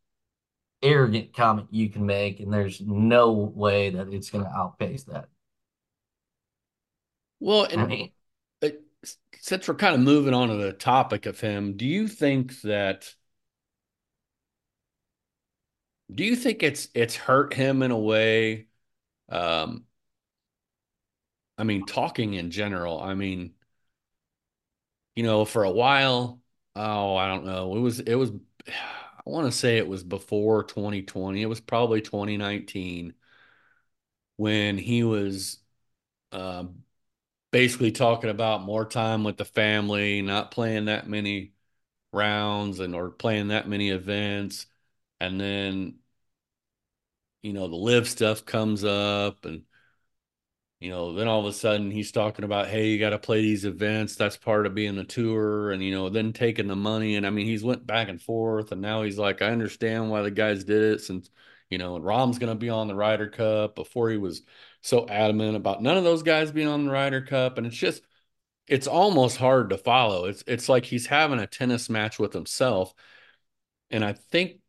arrogant 0.84 1.34
comment 1.36 1.70
you 1.72 1.90
can 1.90 2.06
make, 2.06 2.40
and 2.42 2.54
there's 2.54 2.82
no 2.82 3.32
way 3.34 3.90
that 3.92 4.10
it's 4.14 4.30
going 4.32 4.46
to 4.46 4.52
outpace 4.52 5.04
that. 5.06 5.30
Well, 7.40 7.64
I 7.76 7.86
and 7.86 7.86
mean, 7.86 8.02
uh, 8.02 8.08
since 9.48 9.66
we're 9.68 9.76
kind 9.76 9.96
of 9.96 10.02
moving 10.02 10.34
on 10.34 10.50
to 10.50 10.56
the 10.56 10.74
topic 10.74 11.26
of 11.26 11.40
him, 11.40 11.78
do 11.78 11.86
you 11.86 12.08
think 12.10 12.60
that 12.62 13.16
do 16.14 16.24
you 16.24 16.36
think 16.36 16.64
it's 16.64 16.88
it's 16.94 17.16
hurt 17.16 17.54
him 17.54 17.82
in 17.84 17.92
a 17.92 17.98
way? 17.98 18.68
Um, 19.30 19.86
I 21.58 21.64
mean, 21.64 21.86
talking 21.86 22.34
in 22.34 22.50
general. 22.52 23.00
I 23.02 23.14
mean, 23.14 23.54
you 25.16 25.24
know, 25.24 25.46
for 25.46 25.64
a 25.64 25.72
while, 25.72 26.42
oh, 26.76 27.16
I 27.16 27.28
don't 27.28 27.46
know. 27.46 27.76
It 27.76 27.80
was, 27.80 28.00
it 28.00 28.16
was, 28.16 28.32
I 28.68 29.30
want 29.30 29.52
to 29.52 29.58
say 29.58 29.78
it 29.78 29.88
was 29.88 30.04
before 30.04 30.64
2020. 30.64 31.42
It 31.42 31.48
was 31.48 31.60
probably 31.60 32.02
2019 32.02 33.14
when 34.38 34.78
he 34.78 35.04
was 35.04 35.58
uh, 36.32 36.66
basically 37.52 37.92
talking 37.92 38.30
about 38.30 38.64
more 38.64 38.86
time 38.86 39.24
with 39.24 39.38
the 39.38 39.46
family, 39.46 40.22
not 40.22 40.52
playing 40.52 40.86
that 40.86 41.08
many 41.10 41.54
rounds 42.14 42.80
and 42.80 42.96
or 42.96 43.12
playing 43.12 43.50
that 43.50 43.70
many 43.70 43.90
events. 43.92 44.68
And 45.20 45.40
then, 45.40 46.00
you 47.42 47.54
know, 47.54 47.68
the 47.68 47.76
LIV 47.76 48.08
stuff 48.08 48.46
comes 48.46 48.84
up 48.84 49.46
and 49.46 49.64
you 50.80 50.90
know, 50.92 51.14
then 51.14 51.28
all 51.28 51.40
of 51.40 51.46
a 51.48 51.54
sudden 51.54 51.90
he's 51.90 52.12
talking 52.12 52.46
about, 52.46 52.68
hey, 52.68 52.90
you 52.90 53.00
got 53.00 53.10
to 53.10 53.18
play 53.20 53.42
these 53.42 53.66
events. 53.66 54.16
That's 54.16 54.38
part 54.38 54.68
of 54.68 54.76
being 54.76 54.98
a 55.00 55.04
tour, 55.04 55.72
and 55.72 55.82
you 55.84 55.92
know, 55.92 56.10
then 56.10 56.34
taking 56.34 56.68
the 56.68 56.76
money. 56.76 57.16
And 57.16 57.26
I 57.26 57.32
mean, 57.32 57.48
he's 57.48 57.64
went 57.64 57.88
back 57.88 58.10
and 58.10 58.22
forth, 58.22 58.72
and 58.72 58.82
now 58.82 59.02
he's 59.04 59.18
like, 59.18 59.42
I 59.42 59.48
understand 59.48 60.10
why 60.12 60.22
the 60.22 60.30
guys 60.32 60.64
did 60.64 60.84
it, 60.84 61.02
since 61.02 61.30
you 61.70 61.78
know, 61.78 61.96
and 61.96 62.06
Rahm's 62.06 62.40
going 62.40 62.54
to 62.54 62.60
be 62.60 62.70
on 62.70 62.88
the 62.88 62.96
Ryder 62.96 63.30
Cup. 63.30 63.76
Before 63.76 64.10
he 64.10 64.18
was 64.18 64.42
so 64.82 65.08
adamant 65.08 65.56
about 65.56 65.82
none 65.82 65.98
of 65.98 66.04
those 66.04 66.24
guys 66.24 66.52
being 66.52 66.68
on 66.68 66.86
the 66.86 66.92
Ryder 66.92 67.22
Cup, 67.22 67.58
and 67.58 67.68
it's 67.68 67.76
just, 67.76 68.04
it's 68.68 68.88
almost 68.88 69.38
hard 69.38 69.70
to 69.72 69.78
follow. 69.78 70.26
It's 70.26 70.44
it's 70.48 70.70
like 70.70 70.86
he's 70.86 71.08
having 71.08 71.40
a 71.40 71.48
tennis 71.48 71.90
match 71.90 72.20
with 72.20 72.34
himself, 72.34 72.94
and 73.92 74.04
I 74.04 74.14
think 74.14 74.60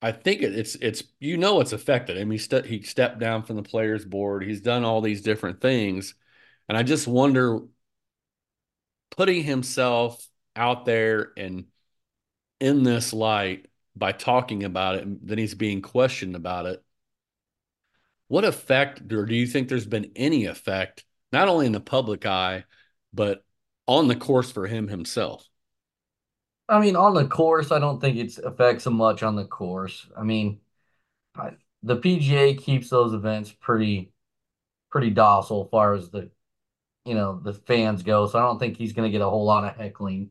I 0.00 0.12
think 0.12 0.42
it's 0.42 0.76
it's 0.76 1.02
you 1.18 1.36
know 1.36 1.60
it's 1.60 1.72
affected 1.72 2.16
him. 2.16 2.30
He 2.30 2.38
st- 2.38 2.66
he 2.66 2.82
stepped 2.82 3.18
down 3.18 3.42
from 3.42 3.56
the 3.56 3.62
players 3.62 4.04
board. 4.04 4.44
He's 4.44 4.60
done 4.60 4.84
all 4.84 5.00
these 5.00 5.22
different 5.22 5.60
things, 5.60 6.14
and 6.68 6.78
I 6.78 6.82
just 6.84 7.08
wonder 7.08 7.60
putting 9.10 9.42
himself 9.42 10.24
out 10.54 10.84
there 10.84 11.32
and 11.36 11.66
in 12.60 12.82
this 12.84 13.12
light 13.12 13.66
by 13.98 14.12
talking 14.12 14.64
about 14.64 14.96
it, 14.96 15.26
then 15.26 15.38
he's 15.38 15.54
being 15.54 15.82
questioned 15.82 16.36
about 16.36 16.66
it. 16.66 16.82
What 18.28 18.44
effect, 18.44 19.12
or 19.12 19.24
do 19.24 19.34
you 19.34 19.46
think 19.46 19.68
there's 19.68 19.86
been 19.86 20.12
any 20.14 20.44
effect, 20.44 21.04
not 21.32 21.48
only 21.48 21.66
in 21.66 21.72
the 21.72 21.80
public 21.80 22.26
eye, 22.26 22.64
but 23.12 23.44
on 23.86 24.08
the 24.08 24.16
course 24.16 24.52
for 24.52 24.66
him 24.66 24.88
himself? 24.88 25.48
I 26.68 26.80
mean, 26.80 26.96
on 26.96 27.14
the 27.14 27.26
course, 27.26 27.72
I 27.72 27.78
don't 27.78 28.00
think 28.00 28.16
it 28.18 28.38
affects 28.44 28.86
him 28.86 28.94
much 28.94 29.22
on 29.22 29.36
the 29.36 29.46
course. 29.46 30.06
I 30.16 30.22
mean, 30.22 30.60
I, 31.34 31.52
the 31.82 31.96
PGA 31.96 32.58
keeps 32.62 32.90
those 32.90 33.14
events 33.14 33.50
pretty 33.50 34.12
pretty 34.90 35.10
docile 35.10 35.64
as 35.64 35.70
far 35.70 35.94
as 35.94 36.10
the 36.10 36.30
you 37.04 37.14
know 37.14 37.40
the 37.42 37.54
fans 37.54 38.02
go. 38.02 38.26
So 38.26 38.38
I 38.38 38.42
don't 38.42 38.58
think 38.58 38.76
he's 38.76 38.92
going 38.92 39.10
to 39.10 39.12
get 39.12 39.24
a 39.24 39.30
whole 39.30 39.46
lot 39.46 39.64
of 39.64 39.76
heckling. 39.76 40.30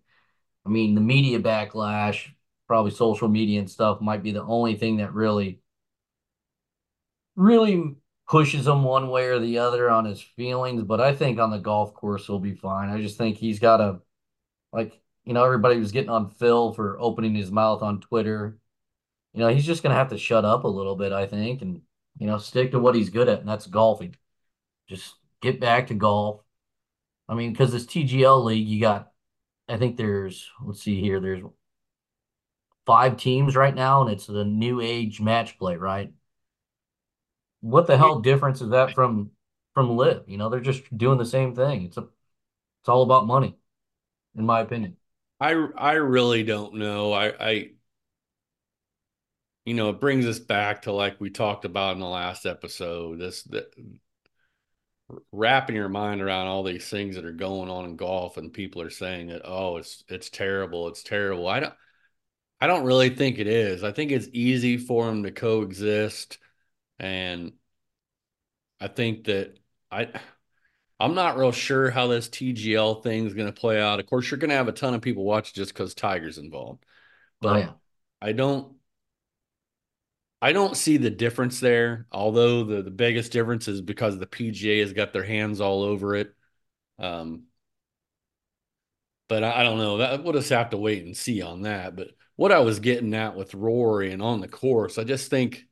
I 0.65 0.69
mean, 0.69 0.95
the 0.95 1.01
media 1.01 1.39
backlash, 1.39 2.29
probably 2.67 2.91
social 2.91 3.27
media 3.27 3.59
and 3.59 3.69
stuff, 3.69 4.01
might 4.01 4.23
be 4.23 4.31
the 4.31 4.43
only 4.43 4.75
thing 4.75 4.97
that 4.97 5.13
really 5.13 5.61
really 7.35 7.95
pushes 8.27 8.67
him 8.67 8.83
one 8.83 9.09
way 9.09 9.27
or 9.27 9.39
the 9.39 9.59
other 9.59 9.89
on 9.89 10.05
his 10.05 10.21
feelings. 10.21 10.83
But 10.83 10.99
I 10.99 11.15
think 11.15 11.39
on 11.39 11.51
the 11.51 11.59
golf 11.59 11.93
course 11.93 12.25
he'll 12.27 12.39
be 12.39 12.55
fine. 12.55 12.89
I 12.89 13.01
just 13.01 13.17
think 13.17 13.37
he's 13.37 13.59
got 13.59 13.77
to 13.77 13.99
like 14.73 14.99
you 15.25 15.33
know 15.33 15.43
everybody 15.43 15.77
was 15.77 15.91
getting 15.91 16.09
on 16.09 16.29
Phil 16.29 16.73
for 16.73 16.99
opening 16.99 17.35
his 17.35 17.51
mouth 17.51 17.81
on 17.81 18.01
Twitter. 18.01 18.57
You 19.33 19.41
know, 19.41 19.49
he's 19.49 19.65
just 19.65 19.83
going 19.83 19.91
to 19.91 19.97
have 19.97 20.09
to 20.09 20.17
shut 20.17 20.45
up 20.45 20.63
a 20.63 20.67
little 20.67 20.95
bit, 20.95 21.11
I 21.11 21.27
think, 21.27 21.61
and 21.61 21.81
you 22.17 22.27
know, 22.27 22.37
stick 22.37 22.71
to 22.71 22.79
what 22.79 22.95
he's 22.95 23.09
good 23.09 23.29
at, 23.29 23.39
and 23.39 23.47
that's 23.47 23.67
golfing. 23.67 24.15
Just 24.87 25.15
get 25.41 25.59
back 25.59 25.87
to 25.87 25.93
golf. 25.93 26.41
I 27.29 27.35
mean, 27.35 27.51
because 27.51 27.71
this 27.71 27.85
TGL 27.85 28.43
league, 28.45 28.67
you 28.67 28.81
got, 28.81 29.11
I 29.67 29.77
think 29.77 29.97
there's, 29.97 30.49
let's 30.63 30.81
see 30.81 30.99
here, 31.01 31.19
there's 31.19 31.43
five 32.87 33.17
teams 33.17 33.55
right 33.55 33.75
now, 33.75 34.01
and 34.01 34.09
it's 34.09 34.25
the 34.25 34.45
new 34.45 34.81
age 34.81 35.21
match 35.21 35.59
play, 35.59 35.75
right? 35.75 36.11
What 37.61 37.85
the 37.85 37.97
hell 37.97 38.21
difference 38.21 38.61
is 38.61 38.69
that 38.69 38.95
from 38.95 39.31
from 39.73 39.95
LIV? 39.95 40.23
You 40.27 40.37
know, 40.37 40.49
they're 40.49 40.59
just 40.59 40.97
doing 40.97 41.19
the 41.19 41.25
same 41.25 41.53
thing. 41.53 41.83
It's 41.83 41.97
a, 41.97 42.01
it's 42.81 42.89
all 42.89 43.03
about 43.03 43.27
money, 43.27 43.55
in 44.35 44.45
my 44.45 44.61
opinion. 44.61 44.95
I 45.39 45.51
I 45.51 45.93
really 45.93 46.43
don't 46.43 46.75
know. 46.75 47.13
I 47.13 47.33
I 47.39 47.69
you 49.65 49.73
know, 49.73 49.89
it 49.89 49.99
brings 49.99 50.25
us 50.25 50.39
back 50.39 50.83
to 50.83 50.93
like 50.93 51.19
we 51.19 51.29
talked 51.29 51.65
about 51.65 51.93
in 51.93 51.99
the 51.99 52.07
last 52.07 52.45
episode, 52.45 53.19
this 53.19 53.43
that 53.43 53.73
wrapping 55.31 55.75
your 55.75 55.89
mind 55.89 56.21
around 56.21 56.47
all 56.47 56.63
these 56.63 56.89
things 56.89 57.15
that 57.15 57.25
are 57.25 57.31
going 57.31 57.69
on 57.69 57.85
in 57.85 57.95
golf 57.95 58.37
and 58.37 58.51
people 58.51 58.81
are 58.81 58.89
saying 58.89 59.27
that 59.27 59.41
oh 59.45 59.77
it's 59.77 60.03
it's 60.09 60.29
terrible 60.29 60.87
it's 60.89 61.01
terrible 61.01 61.47
i 61.47 61.59
don't 61.61 61.73
i 62.59 62.67
don't 62.67 62.85
really 62.85 63.09
think 63.09 63.39
it 63.39 63.47
is 63.47 63.83
i 63.83 63.91
think 63.91 64.11
it's 64.11 64.27
easy 64.33 64.77
for 64.77 65.05
them 65.05 65.23
to 65.23 65.31
coexist 65.31 66.37
and 66.99 67.53
i 68.79 68.87
think 68.87 69.25
that 69.25 69.57
i 69.91 70.07
i'm 70.99 71.15
not 71.15 71.37
real 71.37 71.51
sure 71.51 71.89
how 71.91 72.07
this 72.07 72.29
tgl 72.29 73.01
thing 73.03 73.25
is 73.25 73.33
going 73.33 73.47
to 73.51 73.59
play 73.59 73.81
out 73.81 73.99
of 73.99 74.05
course 74.07 74.29
you're 74.29 74.39
going 74.39 74.49
to 74.49 74.55
have 74.55 74.67
a 74.67 74.73
ton 74.73 74.93
of 74.93 75.01
people 75.01 75.23
watch 75.23 75.53
just 75.53 75.73
because 75.73 75.93
tiger's 75.93 76.37
involved 76.37 76.83
Oh 77.43 77.55
but 77.55 77.57
yeah. 77.57 77.73
i 78.21 78.31
don't 78.31 78.73
I 80.41 80.53
don't 80.53 80.77
see 80.77 80.97
the 80.97 81.09
difference 81.09 81.59
there, 81.59 82.05
although 82.11 82.63
the, 82.63 82.83
the 82.83 82.91
biggest 82.91 83.31
difference 83.31 83.67
is 83.67 83.81
because 83.81 84.17
the 84.19 84.27
PGA 84.27 84.79
has 84.81 84.93
got 84.93 85.11
their 85.13 85.23
hands 85.23 85.61
all 85.61 85.81
over 85.83 86.15
it. 86.15 86.35
Um, 86.99 87.45
but 89.27 89.43
I, 89.43 89.61
I 89.61 89.63
don't 89.63 89.77
know. 89.77 89.97
That 89.97 90.23
we'll 90.23 90.33
just 90.33 90.49
have 90.49 90.71
to 90.71 90.77
wait 90.77 91.05
and 91.05 91.15
see 91.15 91.41
on 91.41 91.63
that. 91.63 91.95
But 91.95 92.09
what 92.37 92.51
I 92.53 92.59
was 92.59 92.79
getting 92.79 93.13
at 93.13 93.35
with 93.35 93.53
Rory 93.53 94.11
and 94.13 94.21
on 94.21 94.39
the 94.41 94.47
course, 94.47 94.97
I 94.97 95.03
just 95.03 95.29
think 95.29 95.65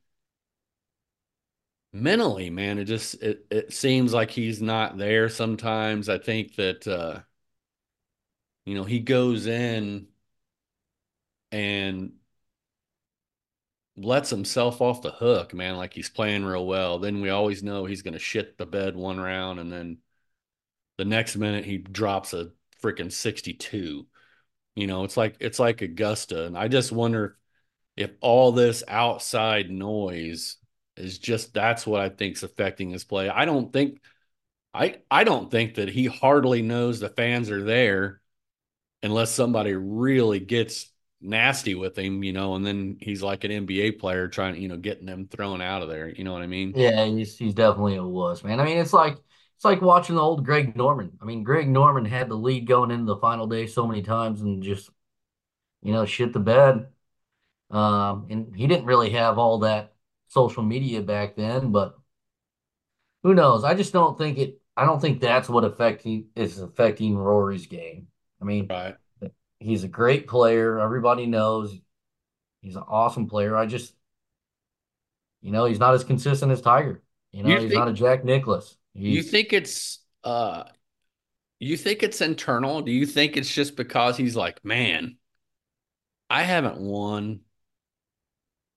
mentally, 1.93 2.49
man, 2.49 2.77
it 2.79 2.85
just 2.85 3.15
it, 3.23 3.45
it 3.49 3.73
seems 3.73 4.13
like 4.13 4.31
he's 4.31 4.61
not 4.61 4.97
there 4.97 5.29
sometimes. 5.29 6.09
I 6.09 6.17
think 6.17 6.55
that 6.55 6.87
uh, 6.87 7.21
you 8.65 8.75
know, 8.75 8.83
he 8.83 8.99
goes 8.99 9.45
in 9.47 10.07
and 11.51 12.13
lets 13.97 14.29
himself 14.29 14.81
off 14.81 15.01
the 15.01 15.11
hook, 15.11 15.53
man, 15.53 15.77
like 15.77 15.93
he's 15.93 16.09
playing 16.09 16.43
real 16.43 16.65
well. 16.65 16.99
Then 16.99 17.21
we 17.21 17.29
always 17.29 17.63
know 17.63 17.85
he's 17.85 18.01
going 18.01 18.13
to 18.13 18.19
shit 18.19 18.57
the 18.57 18.65
bed 18.65 18.95
one 18.95 19.19
round, 19.19 19.59
and 19.59 19.71
then 19.71 19.99
the 20.97 21.05
next 21.05 21.35
minute 21.37 21.65
he 21.65 21.77
drops 21.77 22.33
a 22.33 22.51
freaking 22.81 23.11
62. 23.11 24.07
You 24.75 24.87
know, 24.87 25.03
it's 25.03 25.17
like 25.17 25.37
it's 25.39 25.59
like 25.59 25.81
Augusta, 25.81 26.45
and 26.45 26.57
I 26.57 26.67
just 26.67 26.91
wonder 26.91 27.37
if 27.97 28.11
all 28.21 28.51
this 28.53 28.83
outside 28.87 29.69
noise 29.71 30.57
is 30.97 31.19
just 31.19 31.53
that's 31.53 31.87
what 31.87 32.01
I 32.01 32.09
think's 32.09 32.43
affecting 32.43 32.91
his 32.91 33.03
play. 33.05 33.29
I 33.29 33.45
don't 33.45 33.71
think 33.73 34.01
I 34.73 34.99
I 35.11 35.23
don't 35.25 35.51
think 35.51 35.75
that 35.75 35.89
he 35.89 36.05
hardly 36.07 36.61
knows 36.61 36.99
the 36.99 37.09
fans 37.09 37.51
are 37.51 37.63
there 37.63 38.21
unless 39.03 39.31
somebody 39.31 39.73
really 39.75 40.39
gets 40.39 40.91
nasty 41.21 41.75
with 41.75 41.97
him, 41.97 42.23
you 42.23 42.33
know, 42.33 42.55
and 42.55 42.65
then 42.65 42.97
he's 43.01 43.23
like 43.23 43.43
an 43.43 43.51
NBA 43.51 43.91
player 43.91 44.27
trying, 44.27 44.61
you 44.61 44.67
know, 44.67 44.77
getting 44.77 45.05
them 45.05 45.27
thrown 45.27 45.61
out 45.61 45.81
of 45.83 45.89
there. 45.89 46.09
You 46.09 46.23
know 46.23 46.33
what 46.33 46.41
I 46.43 46.47
mean? 46.47 46.77
Yeah, 46.77 47.05
he's 47.05 47.37
he's 47.37 47.53
definitely 47.53 47.95
a 47.95 48.03
wuss, 48.03 48.43
man. 48.43 48.59
I 48.59 48.65
mean, 48.65 48.77
it's 48.77 48.91
like 48.93 49.17
it's 49.55 49.65
like 49.65 49.81
watching 49.81 50.15
the 50.15 50.21
old 50.21 50.45
Greg 50.45 50.75
Norman. 50.75 51.17
I 51.21 51.25
mean, 51.25 51.43
Greg 51.43 51.67
Norman 51.69 52.05
had 52.05 52.29
the 52.29 52.35
lead 52.35 52.67
going 52.67 52.91
into 52.91 53.05
the 53.05 53.17
final 53.17 53.47
day 53.47 53.67
so 53.67 53.87
many 53.87 54.01
times 54.01 54.41
and 54.41 54.61
just, 54.63 54.89
you 55.83 55.93
know, 55.93 56.05
shit 56.05 56.33
the 56.33 56.39
bed. 56.39 56.87
Um, 57.71 58.27
and 58.29 58.55
he 58.55 58.67
didn't 58.67 58.85
really 58.85 59.11
have 59.11 59.37
all 59.39 59.59
that 59.59 59.95
social 60.27 60.63
media 60.63 61.01
back 61.01 61.35
then, 61.35 61.71
but 61.71 61.97
who 63.23 63.33
knows? 63.33 63.63
I 63.63 63.73
just 63.73 63.93
don't 63.93 64.17
think 64.17 64.37
it 64.37 64.61
I 64.77 64.85
don't 64.85 64.99
think 64.99 65.21
that's 65.21 65.49
what 65.49 65.63
affecting 65.63 66.27
is 66.35 66.59
affecting 66.59 67.17
Rory's 67.17 67.67
game. 67.67 68.07
I 68.41 68.45
mean, 68.45 68.67
Right. 68.69 68.97
he's 69.59 69.83
a 69.83 69.87
great 69.87 70.27
player. 70.27 70.79
Everybody 70.79 71.25
knows 71.25 71.77
he's 72.61 72.75
an 72.75 72.83
awesome 72.87 73.27
player. 73.27 73.55
I 73.55 73.65
just, 73.67 73.93
you 75.41 75.51
know, 75.51 75.65
he's 75.65 75.79
not 75.79 75.93
as 75.93 76.03
consistent 76.03 76.51
as 76.51 76.61
Tiger. 76.61 77.03
You 77.31 77.43
know, 77.43 77.49
You 77.49 77.59
he's 77.59 77.73
not 77.73 77.87
a 77.87 77.93
Jack 77.93 78.23
Nicklaus. 78.95 79.15
you 79.15 79.23
think 79.23 79.53
it's 79.53 79.99
uh 80.23 80.63
you 81.59 81.77
think 81.77 82.03
it's 82.03 82.21
internal? 82.21 82.81
Do 82.81 82.91
you 82.91 83.05
think 83.05 83.37
it's 83.37 83.53
just 83.53 83.75
because 83.75 84.17
he's 84.17 84.35
like, 84.35 84.63
man, 84.63 85.17
I 86.29 86.43
haven't 86.43 86.79
won 86.79 87.41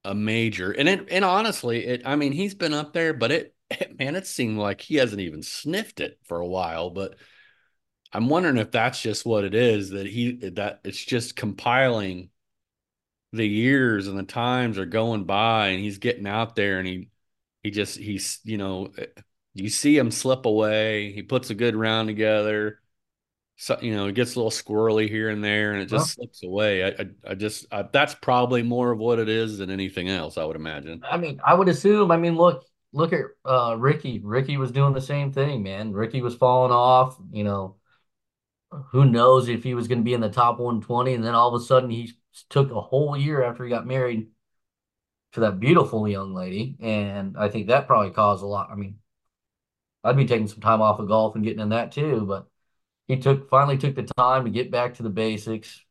a 0.05 0.15
major. 0.15 0.73
And 0.73 0.89
it 0.89 1.09
and 1.11 1.25
honestly, 1.25 1.85
it 1.87 2.03
I 2.05 2.17
mean, 2.17 2.33
he's 2.33 2.55
been 2.55 2.75
up 2.75 2.93
there, 2.93 3.13
but 3.15 3.31
it, 3.31 3.55
it 3.71 3.97
man, 3.99 4.17
it 4.17 4.27
seemed 4.27 4.59
like 4.59 4.81
he 4.81 4.97
hasn't 4.97 5.21
even 5.21 5.43
sniffed 5.43 6.01
it 6.01 6.19
for 6.25 6.41
a 6.41 6.47
while, 6.47 6.91
but 6.91 7.17
I'm 8.13 8.29
wondering 8.29 8.57
if 8.57 8.71
that's 8.71 9.01
just 9.03 9.27
what 9.27 9.45
it 9.45 9.55
is 9.55 9.91
that 9.91 10.07
he 10.07 10.33
that 10.51 10.81
it's 10.85 11.05
just 11.05 11.37
compiling 11.37 12.31
the 13.33 13.47
years 13.47 14.09
and 14.09 14.19
the 14.19 14.23
times 14.23 14.79
are 14.79 14.87
going 14.87 15.25
by 15.25 15.69
and 15.69 15.81
he's 15.81 15.99
getting 15.99 16.27
out 16.27 16.57
there 16.57 16.79
and 16.79 16.89
he 16.89 17.11
he 17.63 17.71
just 17.71 17.99
he's 17.99 18.41
you 18.45 18.57
know 18.57 18.91
you 19.59 19.69
see 19.69 19.97
him 19.97 20.11
slip 20.11 20.47
away 20.47 21.13
he 21.13 21.23
puts 21.23 21.51
a 21.51 21.55
good 21.55 21.77
round 21.77 22.09
together 22.09 22.81
so, 23.61 23.77
you 23.83 23.93
know, 23.93 24.07
it 24.07 24.15
gets 24.15 24.37
a 24.37 24.39
little 24.39 24.53
squirrely 24.53 25.11
here 25.11 25.31
and 25.31 25.43
there, 25.43 25.73
and 25.73 25.83
it 25.83 25.87
just 25.87 26.13
slips 26.13 26.45
away. 26.45 26.85
I, 26.85 26.89
I, 26.91 27.07
I 27.31 27.35
just 27.35 27.67
I, 27.73 27.83
that's 27.83 28.15
probably 28.15 28.63
more 28.63 28.93
of 28.93 29.01
what 29.01 29.19
it 29.19 29.29
is 29.29 29.59
than 29.59 29.69
anything 29.69 30.09
else. 30.09 30.39
I 30.39 30.45
would 30.45 30.55
imagine. 30.55 31.03
I 31.05 31.17
mean, 31.17 31.41
I 31.45 31.55
would 31.55 31.69
assume. 31.69 32.13
I 32.13 32.19
mean, 32.19 32.37
look, 32.37 32.65
look 32.93 33.13
at 33.13 33.25
uh, 33.45 33.75
Ricky. 33.77 34.21
Ricky 34.21 34.59
was 34.59 34.71
doing 34.71 34.95
the 34.95 35.01
same 35.01 35.33
thing, 35.33 35.65
man. 35.65 35.93
Ricky 35.93 36.23
was 36.23 36.37
falling 36.37 36.71
off. 36.71 37.19
You 37.33 37.43
know, 37.43 37.77
who 38.93 39.05
knows 39.05 39.49
if 39.49 39.65
he 39.65 39.75
was 39.75 39.89
going 39.89 39.99
to 39.99 40.05
be 40.05 40.15
in 40.15 40.21
the 40.21 40.31
top 40.31 40.61
120, 40.61 41.15
and 41.15 41.25
then 41.25 41.35
all 41.35 41.53
of 41.53 41.61
a 41.61 41.65
sudden 41.65 41.91
he 41.91 42.13
took 42.51 42.71
a 42.71 42.81
whole 42.81 43.17
year 43.17 43.43
after 43.43 43.65
he 43.65 43.71
got 43.71 43.89
married 43.89 44.29
to 45.33 45.41
that 45.41 45.59
beautiful 45.59 46.09
young 46.09 46.33
lady, 46.33 46.77
and 46.81 47.37
I 47.37 47.49
think 47.49 47.67
that 47.67 47.89
probably 47.89 48.13
caused 48.13 48.45
a 48.45 48.47
lot. 48.47 48.71
I 48.71 48.77
mean, 48.77 48.99
I'd 50.09 50.17
be 50.17 50.27
taking 50.27 50.49
some 50.49 50.61
time 50.61 50.83
off 50.83 50.99
of 51.01 51.09
golf 51.09 51.35
and 51.35 51.45
getting 51.45 51.61
in 51.61 51.71
that 51.71 51.93
too, 51.93 52.25
but 52.27 52.49
he 53.09 53.19
took 53.19 53.51
finally 53.51 53.79
took 53.79 53.95
the 53.97 54.05
time 54.19 54.45
to 54.45 54.51
get 54.51 54.71
back 54.71 54.95
to 54.95 55.03
the 55.05 55.11
basics, 55.11 55.83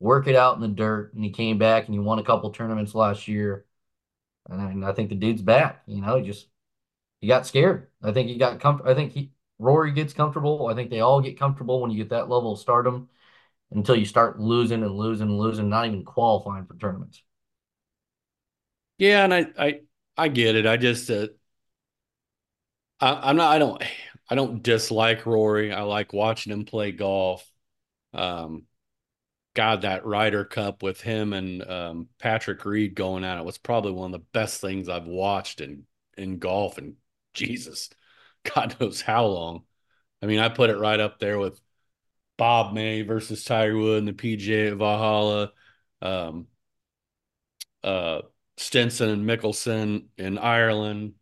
work 0.00 0.28
it 0.28 0.36
out 0.36 0.56
in 0.56 0.62
the 0.62 0.68
dirt, 0.68 1.14
and 1.14 1.24
he 1.24 1.30
came 1.30 1.58
back 1.58 1.86
and 1.86 1.94
he 1.94 2.00
won 2.00 2.18
a 2.20 2.24
couple 2.24 2.50
tournaments 2.52 2.94
last 2.94 3.28
year. 3.28 3.66
And 4.48 4.84
I 4.84 4.92
think 4.92 5.08
the 5.10 5.14
dude's 5.16 5.42
back. 5.42 5.82
You 5.86 6.00
know, 6.00 6.16
he 6.18 6.26
just 6.26 6.48
he 7.20 7.28
got 7.28 7.46
scared. 7.46 7.88
I 8.02 8.12
think 8.12 8.28
he 8.28 8.38
got 8.38 8.60
comfortable. 8.60 8.90
I 8.92 8.94
think 8.94 9.12
he 9.12 9.32
Rory 9.58 9.92
gets 9.92 10.12
comfortable. 10.14 10.66
I 10.68 10.74
think 10.74 10.90
they 10.90 11.00
all 11.00 11.20
get 11.20 11.38
comfortable 11.38 11.80
when 11.80 11.90
you 11.90 11.98
get 11.98 12.10
that 12.10 12.28
level 12.28 12.52
of 12.52 12.58
stardom 12.60 13.08
until 13.72 13.96
you 13.96 14.06
start 14.06 14.40
losing 14.40 14.82
and 14.84 14.96
losing 14.96 15.28
and 15.28 15.38
losing, 15.38 15.68
not 15.70 15.86
even 15.86 16.04
qualifying 16.04 16.66
for 16.66 16.76
tournaments. 16.76 17.22
Yeah, 18.98 19.24
and 19.24 19.34
I 19.34 19.46
I 19.58 19.80
I 20.16 20.28
get 20.28 20.56
it. 20.56 20.66
I 20.66 20.76
just 20.76 21.10
uh, 21.10 21.28
I, 23.00 23.30
I'm 23.30 23.36
not. 23.36 23.54
I 23.54 23.58
don't. 23.58 23.82
I 24.28 24.34
don't 24.34 24.62
dislike 24.62 25.24
Rory. 25.24 25.72
I 25.72 25.82
like 25.82 26.12
watching 26.12 26.52
him 26.52 26.64
play 26.64 26.92
golf. 26.92 27.48
Um, 28.12 28.64
God, 29.54 29.82
that 29.82 30.04
Ryder 30.04 30.44
Cup 30.44 30.82
with 30.82 31.00
him 31.00 31.32
and 31.32 31.62
um, 31.68 32.08
Patrick 32.18 32.64
Reed 32.64 32.94
going 32.94 33.24
at 33.24 33.38
it 33.38 33.44
was 33.44 33.56
probably 33.56 33.92
one 33.92 34.12
of 34.12 34.20
the 34.20 34.26
best 34.32 34.60
things 34.60 34.88
I've 34.88 35.06
watched 35.06 35.60
in 35.60 35.84
in 36.16 36.38
golf. 36.38 36.76
And 36.78 36.96
Jesus, 37.34 37.90
God 38.54 38.76
knows 38.80 39.00
how 39.00 39.26
long. 39.26 39.64
I 40.22 40.26
mean, 40.26 40.40
I 40.40 40.48
put 40.48 40.70
it 40.70 40.78
right 40.78 41.00
up 41.00 41.18
there 41.18 41.38
with 41.38 41.60
Bob 42.36 42.74
May 42.74 43.02
versus 43.02 43.44
Tiger 43.44 43.76
Wood 43.76 44.00
and 44.00 44.08
the 44.08 44.12
PGA 44.12 44.72
at 44.72 44.76
Valhalla, 44.76 45.52
um, 46.02 46.46
uh, 47.82 48.22
Stenson 48.56 49.08
and 49.08 49.24
Mickelson 49.28 50.06
in 50.18 50.38
Ireland. 50.38 51.14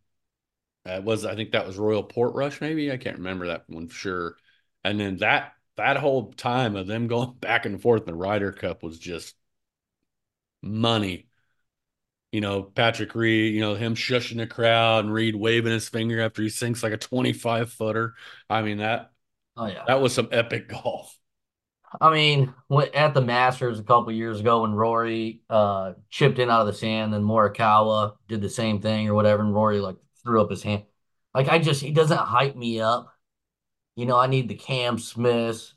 Uh, 0.87 1.00
was 1.03 1.25
I 1.25 1.35
think 1.35 1.53
that 1.53 1.67
was 1.67 1.79
Royal 1.79 2.05
Portrush, 2.05 2.61
maybe 2.61 2.93
I 2.93 2.99
can't 2.99 3.17
remember 3.19 3.47
that 3.49 3.69
one 3.69 3.88
for 3.88 3.95
sure. 3.95 4.37
And 4.85 5.00
then 5.00 5.17
that 5.19 5.55
that 5.76 5.97
whole 5.97 6.33
time 6.35 6.76
of 6.76 6.87
them 6.87 7.07
going 7.09 7.35
back 7.35 7.67
and 7.67 7.81
forth 7.81 8.03
in 8.03 8.07
the 8.07 8.14
Ryder 8.14 8.53
Cup 8.53 8.83
was 8.83 8.99
just 8.99 9.35
money. 10.62 11.29
You 12.33 12.41
know, 12.41 12.64
Patrick 12.64 13.14
Reed, 13.14 13.55
you 13.55 13.61
know, 13.61 13.75
him 13.76 13.95
shushing 13.95 14.38
the 14.38 14.47
crowd 14.47 15.05
and 15.05 15.14
Reed 15.14 15.37
waving 15.37 15.71
his 15.73 15.88
finger 15.88 16.21
after 16.21 16.43
he 16.43 16.49
sinks 16.49 16.83
like 16.83 16.93
a 16.93 16.97
25 16.97 17.73
footer. 17.73 18.14
I 18.50 18.62
mean, 18.62 18.79
that 18.79 19.12
Oh 19.57 19.67
yeah. 19.67 19.85
that 19.87 20.00
was 20.00 20.14
some 20.14 20.29
epic 20.33 20.69
golf. 20.71 21.19
I 22.00 22.12
mean, 22.12 22.53
at 22.93 23.14
the 23.14 23.21
Masters 23.21 23.79
a 23.79 23.85
couple 23.85 24.12
years 24.12 24.41
ago 24.41 24.62
when 24.62 24.75
Rory 24.75 25.43
uh, 25.49 25.93
chipped 26.11 26.38
in 26.41 26.50
out 26.50 26.62
of 26.62 26.67
the 26.67 26.73
sand, 26.73 27.14
and 27.14 27.25
Morikawa 27.25 28.17
did 28.26 28.41
the 28.41 28.49
same 28.50 28.81
thing 28.81 29.09
or 29.09 29.14
whatever, 29.14 29.43
and 29.43 29.55
Rory 29.55 29.79
like 29.81 29.97
threw 30.25 30.40
up 30.43 30.50
his 30.50 30.62
hand. 30.62 30.85
Like 31.35 31.49
I 31.49 31.59
just, 31.59 31.83
he 31.83 31.93
doesn't 31.93 32.16
hype 32.19 32.57
me 32.57 32.81
up. 32.81 33.12
You 33.97 34.07
know, 34.07 34.19
I 34.19 34.26
need 34.26 34.49
the 34.49 34.54
Cam 34.54 34.99
Smiths. 34.99 35.75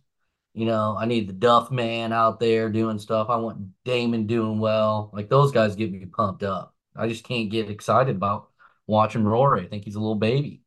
You 0.54 0.66
know, 0.66 0.98
I 1.00 1.06
need 1.06 1.30
the 1.30 1.34
Duff 1.34 1.70
Man 1.70 2.12
out 2.12 2.40
there 2.40 2.70
doing 2.70 2.98
stuff. 2.98 3.30
I 3.30 3.38
want 3.38 3.84
Damon 3.86 4.26
doing 4.26 4.60
well. 4.60 5.12
Like 5.14 5.30
those 5.30 5.52
guys 5.52 5.76
get 5.76 5.92
me 5.92 6.06
pumped 6.06 6.44
up. 6.44 6.74
I 6.96 7.08
just 7.08 7.24
can't 7.24 7.52
get 7.52 7.70
excited 7.70 8.16
about 8.16 8.50
watching 8.88 9.24
Rory. 9.24 9.66
I 9.66 9.68
think 9.68 9.84
he's 9.86 9.96
a 9.96 10.00
little 10.00 10.16
baby. 10.16 10.62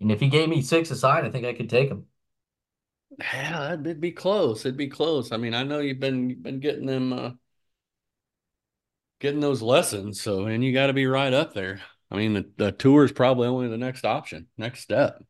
And 0.00 0.12
if 0.12 0.20
he 0.20 0.28
gave 0.28 0.48
me 0.48 0.62
six 0.62 0.90
aside, 0.90 1.24
I 1.24 1.30
think 1.30 1.46
I 1.46 1.54
could 1.54 1.70
take 1.70 1.88
him. 1.88 2.06
Yeah, 3.18 3.74
it'd 3.74 4.00
be 4.00 4.12
close. 4.12 4.64
It'd 4.64 4.76
be 4.76 4.88
close. 4.88 5.32
I 5.32 5.36
mean, 5.36 5.54
I 5.54 5.62
know 5.62 5.80
you've 5.80 6.00
been 6.00 6.30
you've 6.30 6.42
been 6.42 6.60
getting 6.60 6.86
them 6.86 7.12
uh, 7.12 7.30
getting 9.20 9.40
those 9.40 9.62
lessons, 9.62 10.20
so 10.20 10.46
and 10.46 10.64
you 10.64 10.72
got 10.72 10.86
to 10.86 10.92
be 10.92 11.06
right 11.06 11.32
up 11.32 11.54
there. 11.54 11.80
I 12.10 12.16
mean, 12.16 12.34
the, 12.34 12.50
the 12.56 12.72
tour 12.72 13.04
is 13.04 13.12
probably 13.12 13.46
only 13.46 13.68
the 13.68 13.78
next 13.78 14.04
option, 14.04 14.48
next 14.58 14.80
step. 14.80 15.22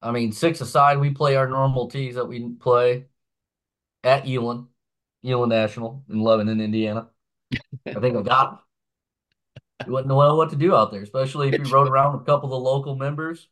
I 0.00 0.12
mean, 0.12 0.30
six 0.32 0.60
aside, 0.60 0.98
we 0.98 1.10
play 1.10 1.34
our 1.36 1.48
normal 1.48 1.88
tees 1.88 2.14
that 2.14 2.26
we 2.26 2.48
play 2.50 3.06
at 4.04 4.28
Elon, 4.28 4.68
Elon 5.24 5.48
National 5.48 6.04
in 6.08 6.20
Lebanon, 6.20 6.60
Indiana. 6.60 7.08
I 7.86 7.94
think 7.94 8.16
I 8.16 8.22
got 8.22 8.52
him. 8.52 8.58
You 9.86 9.92
wouldn't 9.92 10.08
know 10.08 10.36
what 10.36 10.50
to 10.50 10.56
do 10.56 10.74
out 10.74 10.90
there, 10.92 11.02
especially 11.02 11.48
if 11.48 11.58
you 11.58 11.72
rode 11.72 11.88
around 11.88 12.12
with 12.12 12.22
a 12.22 12.24
couple 12.24 12.46
of 12.46 12.50
the 12.50 12.58
local 12.58 12.96
members. 12.96 13.48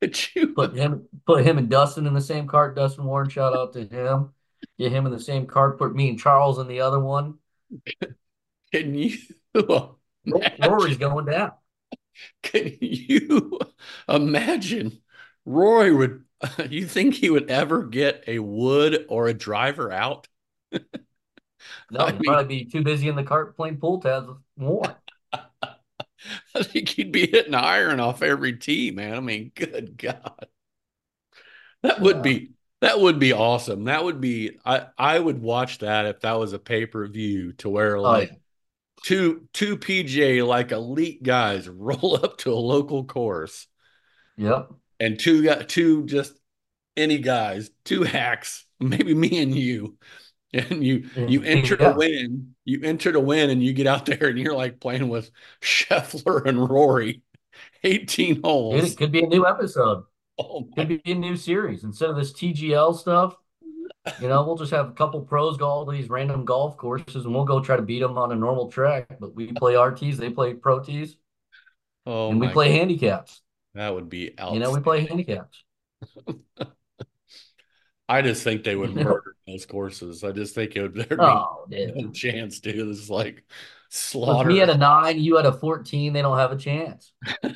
Could 0.00 0.18
you 0.34 0.48
put 0.48 0.74
him 0.74 1.08
put 1.26 1.44
him 1.44 1.58
and 1.58 1.68
Dustin 1.68 2.06
in 2.06 2.14
the 2.14 2.20
same 2.20 2.46
cart? 2.46 2.74
Dustin 2.74 3.04
Warren, 3.04 3.28
shout 3.28 3.56
out 3.56 3.72
to 3.74 3.84
him. 3.84 4.30
Get 4.78 4.92
him 4.92 5.06
in 5.06 5.12
the 5.12 5.20
same 5.20 5.46
cart. 5.46 5.78
Put 5.78 5.94
me 5.94 6.08
and 6.08 6.18
Charles 6.18 6.58
in 6.58 6.68
the 6.68 6.80
other 6.80 7.00
one. 7.00 7.38
Can 8.72 8.94
you? 8.94 9.16
Rory's 10.26 10.98
going 10.98 11.26
down. 11.26 11.52
Can 12.42 12.76
you 12.80 13.58
imagine? 14.08 15.00
Rory 15.44 15.92
would. 15.92 16.24
You 16.68 16.86
think 16.86 17.14
he 17.14 17.30
would 17.30 17.50
ever 17.50 17.84
get 17.84 18.24
a 18.26 18.38
wood 18.38 19.06
or 19.08 19.28
a 19.28 19.34
driver 19.34 19.90
out? 19.90 20.28
no, 20.72 22.06
he'd 22.06 22.14
mean, 22.14 22.22
probably 22.24 22.64
be 22.64 22.64
too 22.66 22.82
busy 22.82 23.08
in 23.08 23.16
the 23.16 23.22
cart 23.22 23.56
playing 23.56 23.78
pool 23.78 24.00
tabs 24.00 24.28
Warren. 24.56 24.94
I 25.32 26.62
think 26.62 26.90
he'd 26.90 27.12
be 27.12 27.26
hitting 27.26 27.54
iron 27.54 28.00
off 28.00 28.22
every 28.22 28.56
tee, 28.56 28.90
man. 28.90 29.14
I 29.14 29.20
mean, 29.20 29.52
good 29.54 29.96
God. 29.96 30.46
That 31.82 32.00
would 32.00 32.16
yeah. 32.16 32.22
be 32.22 32.50
that 32.80 33.00
would 33.00 33.18
be 33.18 33.32
awesome. 33.32 33.84
That 33.84 34.04
would 34.04 34.20
be 34.20 34.58
I 34.64 34.86
I 34.98 35.18
would 35.18 35.40
watch 35.40 35.78
that 35.78 36.06
if 36.06 36.20
that 36.20 36.38
was 36.38 36.52
a 36.52 36.58
pay-per-view 36.58 37.54
to 37.54 37.68
where 37.68 37.96
oh, 37.96 38.02
like 38.02 38.30
oh, 38.30 38.32
yeah. 38.32 38.38
Two 39.04 39.46
two 39.52 39.76
PGA 39.76 40.46
like 40.46 40.72
elite 40.72 41.22
guys 41.22 41.68
roll 41.68 42.16
up 42.16 42.38
to 42.38 42.52
a 42.52 42.54
local 42.54 43.04
course. 43.04 43.66
Yep. 44.36 44.72
And 44.98 45.18
two 45.18 45.44
got 45.44 45.68
two 45.68 46.06
just 46.06 46.34
any 46.96 47.18
guys, 47.18 47.70
two 47.84 48.02
hacks, 48.02 48.64
maybe 48.80 49.14
me 49.14 49.40
and 49.42 49.54
you. 49.54 49.96
And 50.54 50.84
you 50.84 51.00
mm, 51.00 51.28
you 51.28 51.42
enter 51.42 51.76
yeah. 51.80 51.90
to 51.90 51.98
win, 51.98 52.54
you 52.64 52.80
enter 52.84 53.10
to 53.10 53.18
win, 53.18 53.50
and 53.50 53.60
you 53.60 53.72
get 53.72 53.88
out 53.88 54.06
there 54.06 54.28
and 54.28 54.38
you're 54.38 54.54
like 54.54 54.78
playing 54.78 55.08
with 55.08 55.28
Scheffler 55.60 56.46
and 56.46 56.70
Rory, 56.70 57.22
18 57.82 58.40
holes. 58.40 58.92
It 58.92 58.96
could 58.96 59.10
be 59.10 59.24
a 59.24 59.26
new 59.26 59.44
episode. 59.44 60.04
Oh 60.38 60.68
could 60.76 60.86
be 60.86 61.02
a 61.06 61.14
new 61.14 61.34
series 61.34 61.82
instead 61.82 62.08
of 62.08 62.14
this 62.14 62.32
TGL 62.32 62.96
stuff. 62.96 63.34
You 64.20 64.28
know, 64.28 64.44
we'll 64.44 64.56
just 64.56 64.72
have 64.72 64.88
a 64.88 64.92
couple 64.92 65.22
pros 65.22 65.56
go 65.56 65.66
all 65.66 65.86
these 65.86 66.10
random 66.10 66.44
golf 66.44 66.76
courses, 66.76 67.24
and 67.24 67.34
we'll 67.34 67.44
go 67.44 67.60
try 67.60 67.76
to 67.76 67.82
beat 67.82 68.00
them 68.00 68.18
on 68.18 68.32
a 68.32 68.34
normal 68.34 68.70
track. 68.70 69.06
But 69.18 69.34
we 69.34 69.52
play 69.52 69.74
RTs, 69.74 70.16
they 70.16 70.28
play 70.30 70.52
pro 70.54 70.80
tees, 70.80 71.16
oh, 72.04 72.30
and 72.30 72.38
we 72.38 72.48
play 72.48 72.68
God. 72.68 72.78
handicaps. 72.78 73.40
That 73.74 73.94
would 73.94 74.08
be 74.08 74.38
out. 74.38 74.52
you 74.52 74.60
know 74.60 74.70
we 74.72 74.80
play 74.80 75.06
handicaps. 75.06 75.64
I 78.08 78.20
just 78.20 78.44
think 78.44 78.62
they 78.64 78.76
would 78.76 78.94
murder 78.96 79.36
those 79.46 79.64
courses. 79.64 80.22
I 80.22 80.32
just 80.32 80.54
think 80.54 80.76
it 80.76 80.82
would 80.82 80.94
there'd 80.94 81.20
oh, 81.20 81.66
be 81.68 81.90
no 81.94 82.10
chance, 82.10 82.60
dude. 82.60 82.88
It's 82.88 83.08
like 83.08 83.44
slaughter. 83.88 84.48
With 84.48 84.56
me 84.56 84.60
at 84.60 84.68
a 84.68 84.76
nine, 84.76 85.18
you 85.18 85.38
at 85.38 85.46
a 85.46 85.52
fourteen, 85.52 86.12
they 86.12 86.20
don't 86.20 86.36
have 86.38 86.52
a 86.52 86.56
chance. 86.56 87.12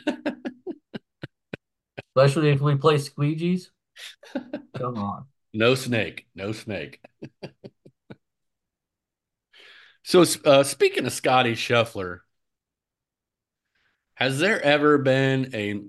Especially 2.17 2.49
if 2.51 2.61
we 2.63 2.75
play 2.77 2.95
squeegees. 2.97 3.69
Come 4.77 4.97
on. 4.97 5.27
No 5.53 5.75
snake. 5.75 6.27
No 6.35 6.53
snake. 6.53 7.01
so 10.03 10.25
uh, 10.45 10.63
speaking 10.63 11.07
of 11.07 11.13
Scottie 11.13 11.55
Scheffler, 11.55 12.21
has 14.15 14.39
there 14.39 14.61
ever 14.63 14.99
been 14.99 15.55
a 15.55 15.81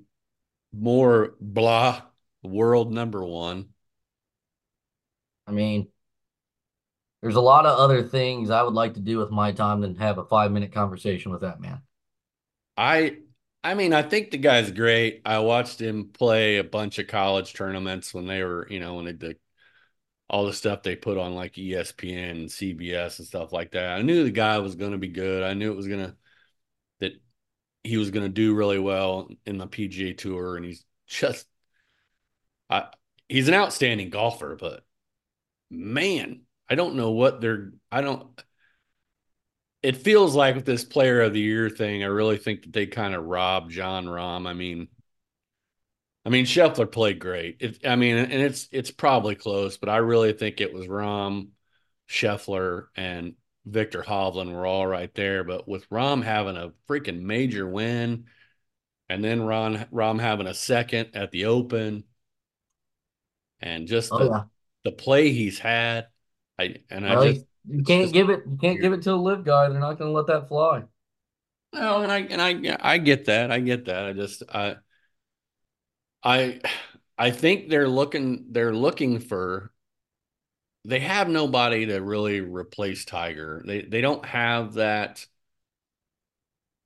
more 0.72 1.36
blah 1.40 2.02
world 2.44 2.94
number 2.94 3.26
one? 3.26 3.70
I 5.48 5.52
mean, 5.52 5.90
there's 7.22 7.36
a 7.36 7.42
lot 7.42 7.66
of 7.66 7.78
other 7.78 8.04
things 8.04 8.50
I 8.50 8.64
would 8.64 8.74
like 8.74 8.94
to 8.94 9.00
do 9.00 9.18
with 9.18 9.32
my 9.32 9.52
time 9.52 9.82
than 9.82 9.96
have 9.96 10.18
a 10.18 10.26
five 10.26 10.52
minute 10.52 10.72
conversation 10.72 11.32
with 11.32 11.42
that 11.42 11.60
man. 11.60 11.82
I 12.78 13.18
I 13.64 13.74
mean, 13.74 13.94
I 13.94 14.04
think 14.04 14.32
the 14.32 14.38
guy's 14.38 14.72
great. 14.72 15.22
I 15.26 15.40
watched 15.40 15.82
him 15.82 16.12
play 16.14 16.58
a 16.58 16.64
bunch 16.64 16.98
of 16.98 17.08
college 17.08 17.54
tournaments 17.54 18.14
when 18.14 18.26
they 18.26 18.42
were, 18.44 18.68
you 18.70 18.80
know, 18.80 18.96
when 18.96 19.06
they 19.06 19.14
did 19.14 19.38
all 20.30 20.46
the 20.46 20.54
stuff 20.54 20.84
they 20.84 20.96
put 20.96 21.18
on 21.18 21.34
like 21.34 21.54
ESPN 21.54 22.32
and 22.32 22.50
CBS 22.50 23.20
and 23.20 23.28
stuff 23.28 23.52
like 23.52 23.72
that. 23.72 23.98
I 23.98 24.02
knew 24.04 24.24
the 24.24 24.32
guy 24.32 24.60
was 24.60 24.76
going 24.76 24.92
to 24.92 24.98
be 24.98 25.08
good. 25.08 25.44
I 25.44 25.54
knew 25.54 25.72
it 25.72 25.78
was 25.78 25.88
going 25.88 26.06
to 26.06 26.16
that 27.00 27.14
he 27.84 27.98
was 27.98 28.12
going 28.12 28.26
to 28.26 28.30
do 28.30 28.56
really 28.56 28.80
well 28.80 29.30
in 29.46 29.58
the 29.58 29.68
PGA 29.68 30.18
Tour, 30.18 30.56
and 30.56 30.66
he's 30.66 30.86
just 31.08 31.48
I 32.70 32.88
he's 33.28 33.48
an 33.48 33.54
outstanding 33.54 34.10
golfer, 34.10 34.56
but 34.60 34.84
man, 35.72 36.42
I 36.70 36.76
don't 36.76 36.96
know 36.96 37.12
what 37.12 37.42
they're. 37.42 37.72
I 37.92 38.02
don't. 38.02 38.28
It 39.82 39.98
feels 39.98 40.36
like 40.36 40.56
with 40.56 40.66
this 40.66 40.84
Player 40.84 41.22
of 41.22 41.34
the 41.34 41.40
Year 41.40 41.70
thing, 41.70 42.04
I 42.04 42.08
really 42.08 42.38
think 42.38 42.64
that 42.64 42.74
they 42.74 42.86
kind 42.86 43.16
of 43.16 43.26
robbed 43.26 43.72
Jon 43.72 44.06
Rahm. 44.06 44.46
I 44.46 44.54
mean, 44.54 44.90
I 46.26 46.30
mean 46.30 46.46
Scheffler 46.46 46.92
played 46.92 47.20
great. 47.20 47.58
It, 47.60 47.86
I 47.86 47.96
mean, 47.96 48.18
and 48.18 48.32
it's 48.32 48.68
it's 48.72 48.92
probably 48.92 49.36
close, 49.36 49.78
but 49.78 49.90
I 49.90 49.98
really 49.98 50.34
think 50.34 50.62
it 50.62 50.74
was 50.74 50.88
Rahm, 50.88 51.50
Scheffler, 52.10 52.88
and 52.96 53.36
Viktor 53.66 54.04
Hovland 54.04 54.54
were 54.54 54.66
all 54.66 54.86
right 54.88 55.14
there. 55.16 55.44
But 55.44 55.68
with 55.68 55.90
Rahm 55.90 56.24
having 56.24 56.58
a 56.58 56.74
freaking 56.88 57.22
major 57.22 57.68
win, 57.68 58.26
and 59.10 59.24
then 59.24 59.44
Ron 59.44 59.86
Rahm 59.94 60.20
having 60.22 60.48
a 60.48 60.54
second 60.56 61.12
at 61.16 61.32
the 61.32 61.46
Open, 61.46 62.06
and 63.62 63.88
just 63.88 64.18
Oh 64.18 64.18
the 64.18 64.30
yeah. 64.30 64.44
the 64.84 64.92
play 64.92 65.32
he's 65.32 65.60
had, 65.60 66.08
I 66.58 66.78
and 66.90 67.06
I 67.08 67.16
Well, 67.16 67.26
just 67.26 67.44
you, 67.44 67.46
you 67.68 67.84
can't 67.84 68.14
just 68.14 68.14
give 68.14 68.30
it. 68.30 68.44
You 68.48 68.58
can't 68.58 68.82
give 68.82 68.94
it 68.94 69.02
to 69.04 69.12
a 69.14 69.16
LIV 69.16 69.44
guy. 69.44 69.68
They're 69.70 69.80
not 69.80 69.98
going 69.98 70.10
to 70.12 70.16
let 70.16 70.28
that 70.28 70.48
fly. 70.48 70.84
well, 71.74 72.02
and 72.04 72.12
I 72.12 72.20
and 72.22 72.42
I 72.42 72.78
I 72.82 72.98
get 72.98 73.26
that. 73.26 73.52
I 73.52 73.60
get 73.60 73.86
that. 73.86 74.06
I 74.06 74.14
just 74.14 74.44
I 74.50 74.78
I 76.24 76.62
I 77.18 77.32
think 77.32 77.70
they're 77.70 77.90
looking 77.90 78.48
they're 78.52 78.74
looking 78.74 79.20
for 79.20 79.72
they 80.86 81.00
have 81.00 81.28
nobody 81.30 81.86
to 81.88 82.00
really 82.00 82.42
replace 82.42 83.06
Tiger. 83.06 83.64
They 83.66 83.82
they 83.82 84.02
don't 84.02 84.26
have 84.26 84.76
that. 84.76 85.26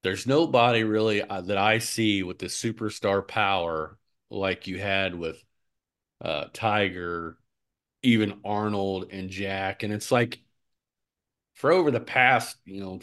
There's 0.04 0.28
nobody 0.28 0.84
really 0.84 1.22
uh, 1.22 1.42
that 1.42 1.58
I 1.58 1.80
see 1.80 2.24
with 2.24 2.40
the 2.40 2.48
superstar 2.48 3.26
power 3.26 3.98
like 4.30 4.68
you 4.68 4.80
had 4.80 5.16
with 5.16 5.42
uh, 6.22 6.46
Tiger, 6.54 7.38
even 8.04 8.42
Arnold 8.46 9.08
and 9.12 9.30
Jack. 9.30 9.84
And 9.84 9.94
it's 9.94 10.12
like 10.12 10.40
for 11.56 11.72
over 11.72 11.92
the 11.92 12.00
past, 12.00 12.58
you 12.66 12.82
know, 12.82 13.00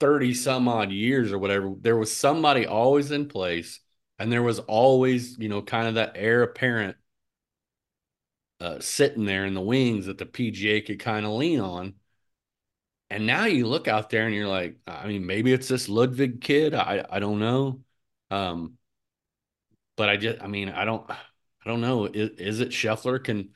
30 0.00 0.34
some 0.34 0.68
odd 0.68 0.90
years 0.92 1.32
or 1.32 1.38
whatever, 1.38 1.72
there 1.80 1.96
was 1.96 2.14
somebody 2.14 2.66
always 2.66 3.10
in 3.10 3.28
place. 3.28 3.80
And 4.18 4.32
there 4.32 4.42
was 4.42 4.58
always, 4.60 5.38
you 5.38 5.48
know, 5.48 5.62
kind 5.62 5.88
of 5.88 5.94
that 5.94 6.12
heir 6.16 6.42
apparent 6.42 6.96
uh, 8.60 8.80
sitting 8.80 9.24
there 9.24 9.44
in 9.44 9.54
the 9.54 9.60
wings 9.60 10.06
that 10.06 10.18
the 10.18 10.26
PGA 10.26 10.80
could 10.80 10.98
kind 10.98 11.24
of 11.26 11.32
lean 11.32 11.60
on. 11.60 11.94
And 13.10 13.26
now 13.26 13.46
you 13.46 13.66
look 13.66 13.88
out 13.88 14.10
there 14.10 14.26
and 14.26 14.34
you're 14.34 14.48
like, 14.48 14.76
I 14.86 15.06
mean, 15.06 15.26
maybe 15.26 15.52
it's 15.52 15.68
this 15.68 15.88
Ludvig 15.88 16.40
kid. 16.40 16.74
I 16.74 17.04
I 17.08 17.20
don't 17.20 17.38
know. 17.38 17.80
Um, 18.30 18.76
but 19.96 20.08
I 20.08 20.16
just, 20.16 20.40
I 20.42 20.46
mean, 20.46 20.68
I 20.68 20.84
don't, 20.84 21.08
I 21.10 21.16
don't 21.64 21.80
know. 21.80 22.06
Is, 22.06 22.30
is 22.38 22.60
it 22.60 22.70
Scheffler? 22.70 23.22
Can 23.22 23.50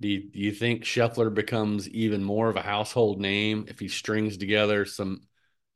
do 0.00 0.08
you, 0.08 0.30
do 0.30 0.38
you 0.40 0.52
think 0.52 0.84
Scheffler 0.84 1.32
becomes 1.32 1.88
even 1.90 2.24
more 2.24 2.48
of 2.50 2.56
a 2.56 2.62
household 2.62 3.20
name 3.20 3.66
if 3.68 3.80
he 3.80 3.88
strings 3.88 4.36
together 4.36 4.84
some 4.84 5.22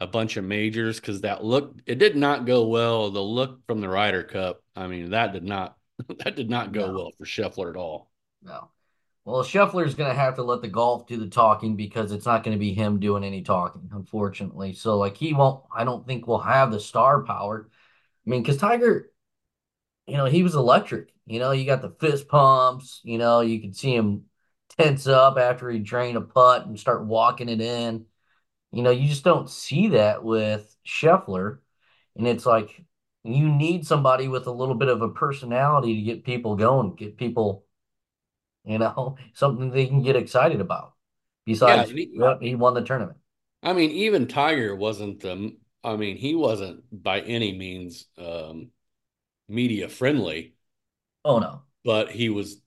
a 0.01 0.07
bunch 0.07 0.37
of 0.37 0.45
majors? 0.45 1.01
Because 1.01 1.23
that 1.23 1.45
look, 1.45 1.75
it 1.87 1.99
did 1.99 2.17
not 2.17 2.47
go 2.47 2.67
well. 2.67 3.11
The 3.11 3.21
look 3.23 3.65
from 3.67 3.81
the 3.81 3.89
Ryder 3.89 4.25
Cup, 4.25 4.63
I 4.77 4.87
mean, 4.87 5.11
that 5.11 5.33
did 5.33 5.45
not 5.45 5.77
that 6.19 6.37
did 6.37 6.51
not 6.51 6.73
go 6.73 6.89
No, 6.89 6.93
well 6.93 7.11
for 7.19 7.25
Scheffler 7.25 7.71
at 7.71 7.77
all. 7.77 8.11
no. 8.43 8.71
Well, 9.25 9.45
Scheffler's 9.45 9.95
going 9.95 10.11
to 10.11 10.17
have 10.19 10.37
to 10.37 10.43
let 10.43 10.63
the 10.63 10.69
golf 10.69 11.07
do 11.07 11.19
the 11.19 11.29
talking 11.29 11.77
because 11.77 12.13
it's 12.13 12.27
not 12.27 12.45
going 12.45 12.57
to 12.57 12.61
be 12.61 12.75
him 12.75 12.99
doing 12.99 13.25
any 13.25 13.43
talking, 13.43 13.89
unfortunately. 13.93 14.73
So, 14.73 14.99
like, 14.99 15.17
he 15.17 15.35
won't. 15.35 15.65
I 15.75 15.85
don't 15.85 16.07
think 16.07 16.27
we'll 16.27 16.39
have 16.39 16.73
the 16.73 16.81
star 16.81 17.23
power. 17.25 17.69
I 18.27 18.31
mean, 18.31 18.43
because 18.43 18.59
Tiger, 18.59 19.13
you 20.07 20.17
know, 20.17 20.27
he 20.27 20.43
was 20.45 20.55
electric. 20.57 21.13
You 21.27 21.41
know, 21.41 21.53
you 21.53 21.67
got 21.67 21.83
the 21.83 21.91
fist 22.01 22.29
pumps. 22.29 23.01
You 23.05 23.19
know, 23.19 23.41
you 23.41 23.61
could 23.61 23.77
see 23.77 23.95
him 23.95 24.25
tense 24.79 25.07
up 25.09 25.39
after 25.39 25.71
he 25.71 25.79
drain 25.81 26.17
a 26.17 26.23
putt 26.23 26.67
and 26.67 26.79
start 26.81 27.07
walking 27.07 27.49
it 27.51 27.61
in. 27.61 28.07
You 28.73 28.83
know, 28.83 28.91
you 28.91 29.09
just 29.09 29.25
don't 29.25 29.49
see 29.51 29.89
that 29.91 30.23
with 30.25 30.77
Scheffler. 30.87 31.59
And 32.17 32.27
it's 32.29 32.47
like 32.47 32.85
you 33.25 33.51
need 33.51 33.87
somebody 33.87 34.29
with 34.29 34.47
a 34.47 34.53
little 34.53 34.75
bit 34.75 34.89
of 34.89 35.03
a 35.03 35.11
personality 35.11 35.97
to 35.97 36.03
get 36.03 36.25
people 36.25 36.57
going, 36.57 36.95
get 36.97 37.17
people, 37.19 37.67
you 38.65 38.79
know, 38.79 39.17
something 39.35 39.71
they 39.71 39.87
can 39.87 40.03
get 40.03 40.17
excited 40.17 40.61
about. 40.61 40.95
Yeah, 41.65 41.85
Besides, 41.85 41.87
he, 41.87 42.11
he 42.41 42.55
won 42.55 42.75
the 42.75 42.83
tournament. 42.85 43.19
I 43.63 43.73
mean, 43.73 43.91
even 43.91 44.27
Tiger 44.29 44.75
wasn't 44.75 45.21
the. 45.21 45.57
I 45.85 45.97
mean, 45.97 46.17
he 46.17 46.35
wasn't 46.35 46.85
by 47.03 47.21
any 47.21 47.53
means 47.57 48.07
um, 48.19 48.71
media 49.49 49.89
friendly, 49.89 50.57
Oh 51.25 51.39
no. 51.39 51.63
but 51.85 52.11
he 52.11 52.29
was. 52.29 52.61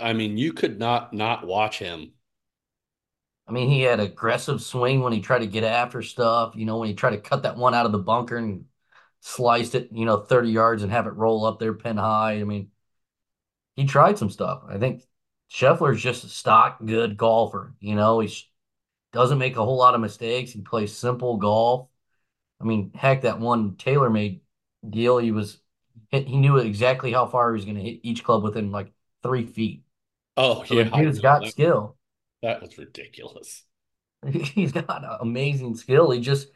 I 0.00 0.12
mean, 0.12 0.36
you 0.38 0.52
could 0.52 0.78
not 0.78 1.12
not 1.12 1.46
watch 1.46 1.78
him. 1.78 2.12
I 3.48 3.52
mean, 3.52 3.70
he 3.70 3.82
had 3.82 4.00
aggressive 4.00 4.62
swing 4.62 5.00
when 5.00 5.12
he 5.12 5.20
tried 5.20 5.40
to 5.40 5.46
get 5.46 5.64
after 5.64 6.02
stuff, 6.02 6.54
you 6.56 6.66
know, 6.66 6.78
when 6.78 6.88
he 6.88 6.94
tried 6.94 7.12
to 7.12 7.20
cut 7.20 7.42
that 7.44 7.56
one 7.56 7.74
out 7.74 7.86
of 7.86 7.92
the 7.92 7.98
bunker 7.98 8.36
and 8.36 8.66
sliced 9.20 9.74
it, 9.74 9.90
you 9.92 10.04
know, 10.06 10.18
30 10.18 10.50
yards 10.50 10.82
and 10.82 10.92
have 10.92 11.06
it 11.06 11.10
roll 11.14 11.44
up 11.46 11.58
there 11.58 11.74
pin 11.74 11.96
high. 11.96 12.34
I 12.40 12.44
mean, 12.44 12.70
he 13.76 13.86
tried 13.86 14.18
some 14.18 14.30
stuff. 14.30 14.62
I 14.68 14.78
think 14.78 15.04
Scheffler's 15.50 16.02
just 16.02 16.24
a 16.24 16.28
stock 16.28 16.78
good 16.84 17.16
golfer. 17.16 17.74
You 17.80 17.94
know, 17.94 18.20
he 18.20 18.32
doesn't 19.12 19.38
make 19.38 19.56
a 19.56 19.64
whole 19.64 19.78
lot 19.78 19.94
of 19.96 20.02
mistakes. 20.02 20.52
He 20.52 20.62
plays 20.62 20.96
simple 20.96 21.36
golf. 21.38 21.88
I 22.60 22.64
mean, 22.64 22.92
heck, 22.94 23.22
that 23.22 23.40
one 23.40 23.74
TaylorMade 23.76 24.42
deal, 24.88 25.18
he 25.18 25.32
was 25.32 25.60
he 26.10 26.38
knew 26.38 26.58
exactly 26.58 27.12
how 27.12 27.26
far 27.26 27.50
he 27.50 27.54
was 27.54 27.66
going 27.66 27.76
to 27.78 27.82
hit 27.84 28.00
each 28.04 28.24
club 28.24 28.44
within 28.44 28.72
like 28.72 28.92
three 29.24 29.46
feet. 29.46 29.84
Oh 30.38 30.64
So 30.64 30.76
yeah, 30.76 30.84
dude's 30.84 31.20
know 31.20 31.20
got 31.20 31.46
that 31.46 31.48
skill. 31.48 31.97
That 32.42 32.60
was 32.62 32.78
ridiculous. 32.78 33.64
He's 34.32 34.72
got 34.72 35.04
amazing 35.20 35.76
skill. 35.76 36.10
He 36.10 36.20
just 36.20 36.48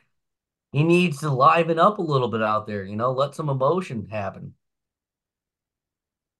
he 0.72 0.84
needs 0.84 1.20
to 1.20 1.30
liven 1.30 1.78
up 1.80 1.98
a 1.98 2.02
little 2.02 2.28
bit 2.28 2.42
out 2.42 2.66
there, 2.66 2.84
you 2.84 2.96
know, 2.96 3.12
let 3.12 3.34
some 3.34 3.48
emotion 3.50 4.08
happen. 4.08 4.54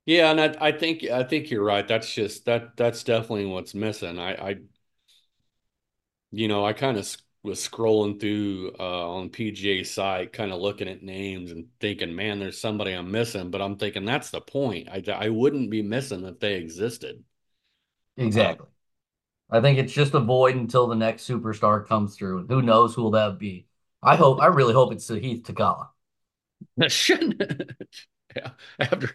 Yeah, 0.05 0.31
and 0.33 0.41
I, 0.41 0.69
I 0.69 0.73
think 0.73 1.05
I 1.05 1.23
think 1.23 1.51
you're 1.51 1.63
right. 1.65 1.87
That's 1.87 2.13
just 2.13 2.45
that 2.47 2.77
that's 2.77 3.05
definitely 3.05 3.47
what's 3.47 3.75
missing. 3.75 4.19
I, 4.19 4.35
I 4.51 4.57
you 6.31 6.49
know, 6.49 6.65
I 6.65 6.73
kind 6.73 6.97
of 6.99 7.17
was 7.43 7.67
scrolling 7.67 8.21
through 8.21 8.75
uh, 8.79 9.11
on 9.11 9.31
PGA 9.31 9.83
site, 9.83 10.33
kind 10.33 10.53
of 10.53 10.61
looking 10.61 10.89
at 10.89 11.03
names 11.03 11.51
and 11.51 11.67
thinking, 11.81 12.15
man, 12.15 12.39
there's 12.39 12.61
somebody 12.61 12.93
I'm 12.93 13.11
missing. 13.11 13.51
But 13.51 13.63
I'm 13.63 13.77
thinking 13.77 14.05
that's 14.05 14.31
the 14.31 14.41
point. 14.41 14.89
I 14.91 15.03
I 15.13 15.29
wouldn't 15.29 15.71
be 15.71 15.83
missing 15.83 16.25
if 16.25 16.39
they 16.41 16.55
existed. 16.55 17.25
Uh, 18.35 18.57
Exactly. 18.57 18.67
I 19.53 19.61
think 19.61 19.79
it's 19.79 19.93
just 19.93 20.15
a 20.15 20.21
void 20.21 20.57
until 20.57 20.89
the 20.89 20.97
next 20.97 21.29
superstar 21.29 21.87
comes 21.87 22.17
through, 22.17 22.41
and 22.41 22.51
who 22.51 22.63
knows 22.63 22.95
who 22.95 23.05
will 23.05 23.13
that 23.13 23.39
be. 23.39 23.69
I 24.03 24.17
hope, 24.17 24.41
I 24.43 24.47
really 24.47 24.75
hope 24.75 24.93
it's 24.93 25.09
Sahith 25.09 25.45
Theegala. 25.45 25.89
that 26.77 26.93
shouldn't. 26.93 27.43
yeah, 28.37 28.51
after 28.81 29.11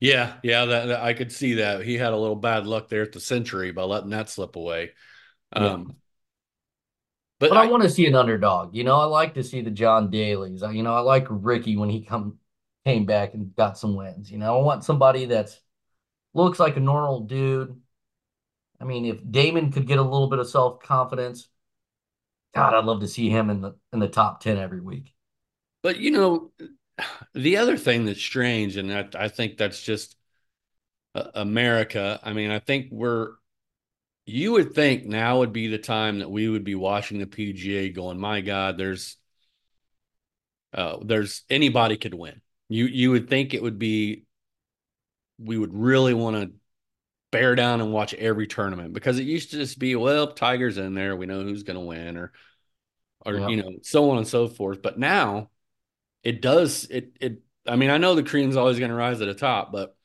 yeah, 0.00 0.38
yeah, 0.42 0.64
that, 0.64 0.86
that 0.86 1.00
I 1.02 1.12
could 1.12 1.30
see 1.30 1.54
that 1.54 1.82
he 1.82 1.98
had 1.98 2.12
a 2.12 2.16
little 2.16 2.36
bad 2.36 2.66
luck 2.66 2.88
there 2.88 3.02
at 3.02 3.12
the 3.12 3.20
Sentry 3.20 3.70
by 3.70 3.82
letting 3.82 4.10
that 4.10 4.30
slip 4.30 4.56
away. 4.56 4.92
Yeah. 5.54 5.72
Um, 5.74 5.96
but 7.38 7.50
But 7.50 7.58
I 7.58 7.64
I 7.64 7.66
want 7.66 7.82
to 7.82 7.90
see 7.90 8.06
an 8.06 8.14
underdog. 8.14 8.74
You 8.74 8.84
know, 8.84 8.96
I 8.96 9.04
like 9.04 9.34
to 9.34 9.42
see 9.42 9.62
the 9.62 9.70
John 9.70 10.10
Daly's. 10.10 10.62
You 10.62 10.82
know, 10.82 10.94
I 10.94 11.00
like 11.00 11.26
Ricky 11.30 11.76
when 11.76 11.88
he 11.90 12.04
come 12.04 12.38
came 12.84 13.06
back 13.06 13.34
and 13.34 13.54
got 13.56 13.78
some 13.78 13.94
wins. 13.96 14.30
You 14.30 14.38
know, 14.38 14.58
I 14.58 14.62
want 14.62 14.84
somebody 14.84 15.26
that's 15.26 15.58
looks 16.34 16.58
like 16.58 16.76
a 16.76 16.80
normal 16.80 17.20
dude. 17.20 17.80
I 18.80 18.84
mean, 18.84 19.04
if 19.06 19.18
Damon 19.30 19.72
could 19.72 19.86
get 19.86 19.98
a 19.98 20.02
little 20.02 20.28
bit 20.28 20.38
of 20.38 20.48
self-confidence, 20.48 21.48
God, 22.54 22.74
I'd 22.74 22.84
love 22.84 23.00
to 23.00 23.08
see 23.08 23.28
him 23.28 23.50
in 23.50 23.60
the 23.60 23.76
in 23.92 23.98
the 24.00 24.08
top 24.08 24.40
10 24.40 24.56
every 24.58 24.80
week. 24.80 25.14
but 25.82 25.98
you 25.98 26.10
know 26.10 26.50
the 27.34 27.56
other 27.56 27.76
thing 27.76 28.04
that's 28.04 28.20
strange, 28.20 28.76
and 28.76 28.92
I, 28.92 29.08
I 29.14 29.28
think 29.28 29.56
that's 29.56 29.82
just 29.82 30.16
uh, 31.14 31.30
America. 31.34 32.20
I 32.22 32.32
mean, 32.32 32.50
I 32.50 32.58
think 32.58 32.88
we're 32.90 33.32
you 34.26 34.52
would 34.52 34.74
think 34.74 35.06
now 35.06 35.40
would 35.40 35.52
be 35.52 35.68
the 35.68 35.78
time 35.78 36.20
that 36.20 36.30
we 36.30 36.48
would 36.48 36.64
be 36.64 36.74
watching 36.74 37.18
the 37.18 37.26
PGA 37.26 37.90
going, 37.90 38.18
my 38.18 38.40
God, 38.40 38.78
there's 38.78 39.16
uh 40.72 40.96
there's 41.02 41.42
anybody 41.50 41.96
could 41.96 42.14
win. 42.14 42.40
You 42.68 42.86
you 42.86 43.10
would 43.10 43.28
think 43.28 43.54
it 43.54 43.62
would 43.62 43.78
be 43.78 44.24
we 45.38 45.58
would 45.58 45.74
really 45.74 46.14
want 46.14 46.36
to 46.36 46.52
bear 47.30 47.54
down 47.54 47.80
and 47.80 47.92
watch 47.92 48.14
every 48.14 48.46
tournament 48.46 48.92
because 48.92 49.18
it 49.18 49.24
used 49.24 49.50
to 49.52 49.56
just 49.56 49.78
be, 49.78 49.96
well, 49.96 50.32
Tiger's 50.32 50.78
in 50.78 50.94
there, 50.94 51.16
we 51.16 51.26
know 51.26 51.42
who's 51.42 51.62
gonna 51.62 51.80
win, 51.80 52.16
or 52.16 52.32
or 53.26 53.38
Yeah. 53.38 53.48
you 53.48 53.56
know, 53.58 53.72
so 53.82 54.10
on 54.10 54.18
and 54.18 54.28
so 54.28 54.48
forth. 54.48 54.82
But 54.82 54.98
now 54.98 55.50
it 56.24 56.42
does 56.42 56.86
it 56.90 57.16
it 57.20 57.42
I 57.66 57.76
mean, 57.76 57.90
I 57.90 57.98
know 57.98 58.14
the 58.16 58.24
cream's 58.24 58.56
always 58.56 58.78
gonna 58.80 58.94
rise 58.94 59.18
to 59.20 59.26
the 59.26 59.34
top, 59.34 59.72
but 59.72 59.96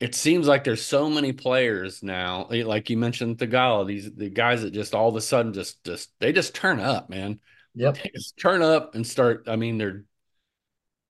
it 0.00 0.14
seems 0.14 0.48
like 0.48 0.64
there's 0.64 0.84
so 0.84 1.08
many 1.08 1.32
players 1.32 2.02
now, 2.02 2.46
eh, 2.46 2.64
like 2.64 2.90
you 2.90 2.96
mentioned 2.96 3.38
Theegala, 3.38 3.86
these 3.86 4.12
the 4.14 4.28
guys 4.30 4.62
that 4.62 4.72
just 4.72 4.94
all 4.94 5.08
of 5.08 5.16
a 5.16 5.20
sudden 5.20 5.52
just 5.52 5.82
just 5.84 6.12
they 6.18 6.32
just 6.32 6.54
turn 6.54 6.80
up, 6.80 7.08
man. 7.08 7.40
Yep. 7.74 8.04
They 8.04 8.10
just 8.14 8.36
turn 8.38 8.62
up 8.62 8.94
and 8.94 9.06
start. 9.06 9.44
I 9.48 9.56
mean, 9.56 9.78
they're 9.78 10.04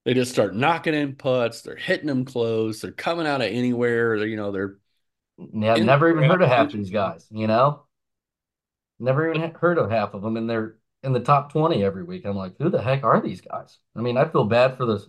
They 0.04 0.14
just 0.14 0.32
start 0.32 0.54
knocking 0.54 0.94
in 0.94 1.14
putts. 1.16 1.62
They're 1.62 1.76
hitting 1.76 2.06
them 2.08 2.24
close. 2.24 2.80
They're 2.80 2.92
coming 2.92 3.26
out 3.26 3.40
of 3.40 3.48
anywhere. 3.48 4.18
They're, 4.18 4.26
you 4.28 4.36
know, 4.36 4.50
they're 4.50 4.78
Yeah, 5.38 5.76
in 5.76 5.86
never 5.86 6.10
even 6.10 6.24
heard 6.24 6.42
of 6.42 6.48
half 6.48 6.72
these 6.72 6.90
guys, 6.90 7.26
you 7.30 7.46
know? 7.46 7.82
Never 8.98 9.32
even 9.32 9.50
heard 9.54 9.78
of 9.78 9.90
half 9.90 10.14
of 10.14 10.22
them, 10.22 10.36
and 10.36 10.48
they're 10.48 10.76
in 11.02 11.12
the 11.12 11.20
top 11.20 11.52
20 11.52 11.82
every 11.84 12.04
week. 12.04 12.24
I'm 12.24 12.36
like, 12.36 12.56
who 12.58 12.68
the 12.68 12.80
heck 12.80 13.02
are 13.04 13.20
these 13.20 13.40
guys? 13.40 13.78
I 13.96 14.00
mean, 14.00 14.16
I 14.16 14.26
feel 14.28 14.44
bad 14.44 14.76
for 14.76 14.86
the 14.86 15.04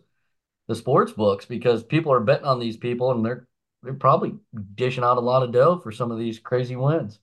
the 0.68 0.76
sports 0.76 1.12
books 1.12 1.46
because 1.46 1.84
people 1.84 2.12
are 2.14 2.22
betting 2.22 2.46
on 2.46 2.60
these 2.60 2.78
people 2.78 3.12
and 3.12 3.26
they're 3.26 3.48
they're 3.84 3.94
probably 3.94 4.36
dishing 4.76 5.04
out 5.04 5.18
a 5.18 5.22
lot 5.22 5.44
of 5.44 5.52
dough 5.52 5.80
for 5.80 5.92
some 5.92 6.10
of 6.12 6.18
these 6.18 6.40
crazy 6.40 6.76
wins. 6.76 7.20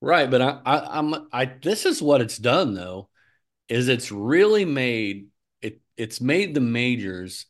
Right, 0.00 0.30
but 0.30 0.40
I, 0.40 0.60
I 0.64 0.98
I'm 0.98 1.28
I 1.32 1.44
this 1.46 1.84
is 1.84 2.00
what 2.00 2.20
it's 2.20 2.38
done 2.38 2.74
though, 2.74 3.08
is 3.68 3.88
it's 3.88 4.10
really 4.10 4.64
made 4.64 5.28
it 5.60 5.80
it's 5.96 6.20
made 6.20 6.54
the 6.54 6.60
majors 6.60 7.46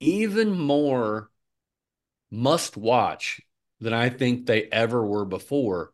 even 0.00 0.50
more 0.58 1.30
must 2.30 2.76
watch 2.76 3.40
than 3.80 3.92
I 3.92 4.08
think 4.10 4.46
they 4.46 4.64
ever 4.64 5.04
were 5.04 5.24
before. 5.24 5.92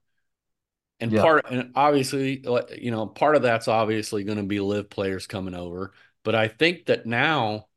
And 1.01 1.15
Yeah. 1.15 1.17
part 1.17 1.47
and 1.51 1.73
obviously, 1.75 2.45
you 2.79 2.91
know, 2.91 3.07
part 3.07 3.35
of 3.37 3.43
that's 3.43 3.69
obviously 3.69 4.23
going 4.25 4.37
to 4.39 4.45
be 4.45 4.59
LIV 4.59 4.91
players 4.91 5.27
coming 5.27 5.55
over, 5.55 5.93
but 6.25 6.35
I 6.35 6.49
think 6.49 6.87
that 6.87 7.07
now 7.07 7.69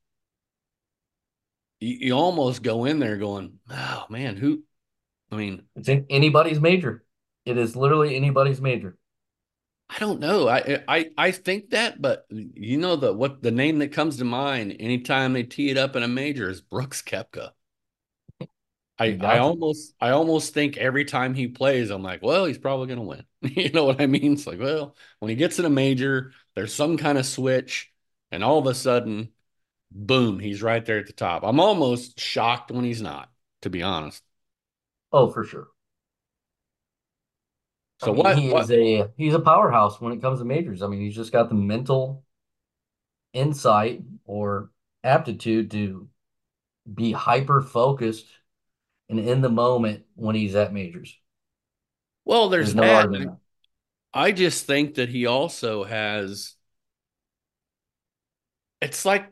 you, 1.79 1.97
you 2.07 2.13
almost 2.13 2.63
go 2.63 2.85
in 2.85 2.99
there 2.99 3.17
going, 3.17 3.59
"Oh 3.69 4.05
man, 4.09 4.37
who 4.37 4.63
I 5.31 5.37
mean, 5.37 5.63
It's 5.75 5.87
in 5.89 6.05
anybody's 6.09 6.59
major. 6.59 7.03
It 7.45 7.57
is 7.57 7.75
literally 7.75 8.15
anybody's 8.15 8.61
major. 8.61 8.97
I 9.89 9.99
don't 9.99 10.19
know. 10.19 10.47
I 10.49 10.83
I 10.87 11.11
I 11.17 11.31
think 11.31 11.69
that, 11.69 12.01
but 12.01 12.25
you 12.29 12.77
know 12.77 12.95
the 12.95 13.13
what 13.13 13.43
the 13.43 13.51
name 13.51 13.79
that 13.79 13.91
comes 13.93 14.17
to 14.17 14.25
mind 14.25 14.75
anytime 14.79 15.33
they 15.33 15.43
tee 15.43 15.69
it 15.69 15.77
up 15.77 15.95
in 15.95 16.03
a 16.03 16.07
major 16.07 16.49
is 16.49 16.61
Brooks 16.61 17.01
Koepka. 17.01 17.51
I 18.99 19.17
I 19.21 19.37
almost 19.39 19.95
I 19.99 20.11
almost 20.11 20.53
think 20.53 20.77
every 20.77 21.05
time 21.05 21.33
he 21.33 21.47
plays, 21.47 21.89
I'm 21.89 22.03
like, 22.03 22.21
well, 22.21 22.45
he's 22.45 22.57
probably 22.57 22.87
gonna 22.87 23.03
win. 23.03 23.25
You 23.41 23.69
know 23.71 23.85
what 23.85 24.01
I 24.01 24.05
mean? 24.07 24.33
It's 24.33 24.47
like, 24.47 24.59
well, 24.59 24.95
when 25.19 25.29
he 25.29 25.35
gets 25.35 25.59
in 25.59 25.65
a 25.65 25.69
major, 25.69 26.31
there's 26.55 26.73
some 26.73 26.97
kind 26.97 27.17
of 27.17 27.25
switch, 27.25 27.91
and 28.31 28.43
all 28.43 28.59
of 28.59 28.67
a 28.67 28.73
sudden, 28.75 29.33
boom, 29.91 30.39
he's 30.39 30.61
right 30.63 30.85
there 30.85 30.99
at 30.99 31.07
the 31.07 31.13
top. 31.13 31.43
I'm 31.45 31.59
almost 31.61 32.19
shocked 32.19 32.71
when 32.71 32.85
he's 32.85 33.01
not, 33.01 33.31
to 33.63 33.69
be 33.71 33.83
honest. 33.83 34.23
Oh, 35.13 35.29
for 35.29 35.45
sure. 35.45 35.69
I 38.01 38.07
So 38.07 38.11
mean, 38.11 38.25
what 38.25 38.37
he 38.37 38.51
is 38.53 38.69
a 38.71 39.09
he's 39.17 39.33
a 39.33 39.39
powerhouse 39.39 39.99
when 40.01 40.13
it 40.13 40.21
comes 40.21 40.39
to 40.39 40.45
majors. 40.45 40.81
I 40.83 40.87
mean, 40.87 41.01
he's 41.01 41.15
just 41.15 41.31
got 41.31 41.49
the 41.49 41.55
mental 41.55 42.23
insight 43.33 44.01
or 44.25 44.69
aptitude 45.03 45.71
to 45.71 46.07
be 46.93 47.11
hyper 47.11 47.61
focused 47.61 48.27
and 49.19 49.27
in 49.29 49.41
the 49.41 49.49
moment 49.49 50.05
when 50.15 50.35
he's 50.35 50.55
at 50.55 50.73
majors. 50.73 51.17
well, 52.25 52.49
there's 52.49 52.73
There's 52.73 52.75
no 52.75 52.89
that. 52.89 52.91
argument. 52.91 53.39
I 54.13 54.31
just 54.31 54.65
think 54.65 54.95
that 54.95 55.09
he 55.09 55.25
also 55.27 55.83
has 55.83 56.55
it's 58.81 59.05
like 59.05 59.31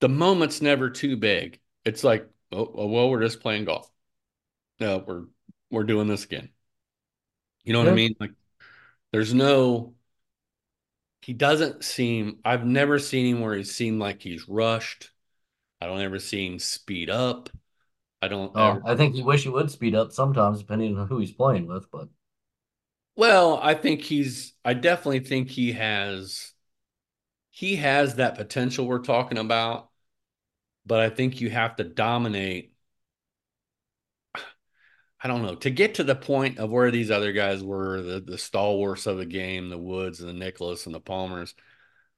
the 0.00 0.08
moment's 0.08 0.62
never 0.62 0.90
too 0.90 1.16
big. 1.16 1.60
It's 1.84 2.04
like, 2.04 2.28
oh, 2.52 2.70
oh, 2.74 2.86
well, 2.86 3.10
we're 3.10 3.22
just 3.22 3.40
playing 3.40 3.64
golf. 3.64 3.90
No, 4.80 4.98
we're 5.06 5.24
we're 5.70 5.84
doing 5.84 6.08
this 6.08 6.24
again. 6.24 6.50
You 7.64 7.72
know 7.72 7.78
what 7.80 7.88
I 7.88 7.92
mean? 7.92 8.14
Like 8.20 8.32
there's 9.12 9.34
no 9.34 9.94
he 11.22 11.32
doesn't 11.32 11.84
seem 11.84 12.38
I've 12.44 12.64
never 12.66 12.98
seen 12.98 13.26
him 13.36 13.40
where 13.42 13.54
he 13.54 13.64
seemed 13.64 14.00
like 14.00 14.22
he's 14.22 14.48
rushed. 14.48 15.10
I 15.80 15.86
don't 15.86 16.00
ever 16.02 16.18
see 16.18 16.46
him 16.46 16.58
speed 16.58 17.10
up. 17.10 17.50
I 18.22 18.28
don't 18.28 18.52
oh, 18.54 18.70
ever 18.70 18.82
Oh, 18.84 18.92
I 18.92 18.96
think 18.96 19.16
you 19.16 19.24
wish 19.24 19.42
he 19.42 19.48
would 19.50 19.70
speed 19.70 19.94
up 19.94 20.12
sometimes, 20.12 20.60
depending 20.60 20.96
on 20.96 21.08
who 21.08 21.18
he's 21.18 21.32
playing 21.32 21.66
with. 21.66 21.90
But 21.90 22.08
well, 23.16 23.58
I 23.62 23.74
think 23.74 24.02
he's 24.02 24.54
I 24.64 24.74
definitely 24.74 25.20
think 25.20 25.50
he 25.50 25.72
has 25.72 26.52
he 27.50 27.76
has 27.76 28.14
that 28.16 28.36
potential 28.36 28.86
we're 28.86 29.00
talking 29.00 29.38
about, 29.38 29.90
but 30.86 31.00
I 31.00 31.10
think 31.10 31.40
you 31.40 31.50
have 31.50 31.76
to 31.76 31.84
dominate 31.84 32.72
I 35.24 35.28
don't 35.28 35.42
know, 35.42 35.54
to 35.56 35.70
get 35.70 35.94
to 35.96 36.04
the 36.04 36.16
point 36.16 36.58
of 36.58 36.70
where 36.70 36.90
these 36.90 37.10
other 37.10 37.32
guys 37.32 37.62
were, 37.62 38.02
the 38.02 38.20
the 38.20 38.38
stalwarts 38.38 39.06
of 39.06 39.18
the 39.18 39.26
game, 39.26 39.68
the 39.68 39.78
Woods 39.78 40.20
and 40.20 40.28
the 40.28 40.44
Nicklauses 40.44 40.86
and 40.86 40.94
the 40.94 41.00
Palmers, 41.00 41.54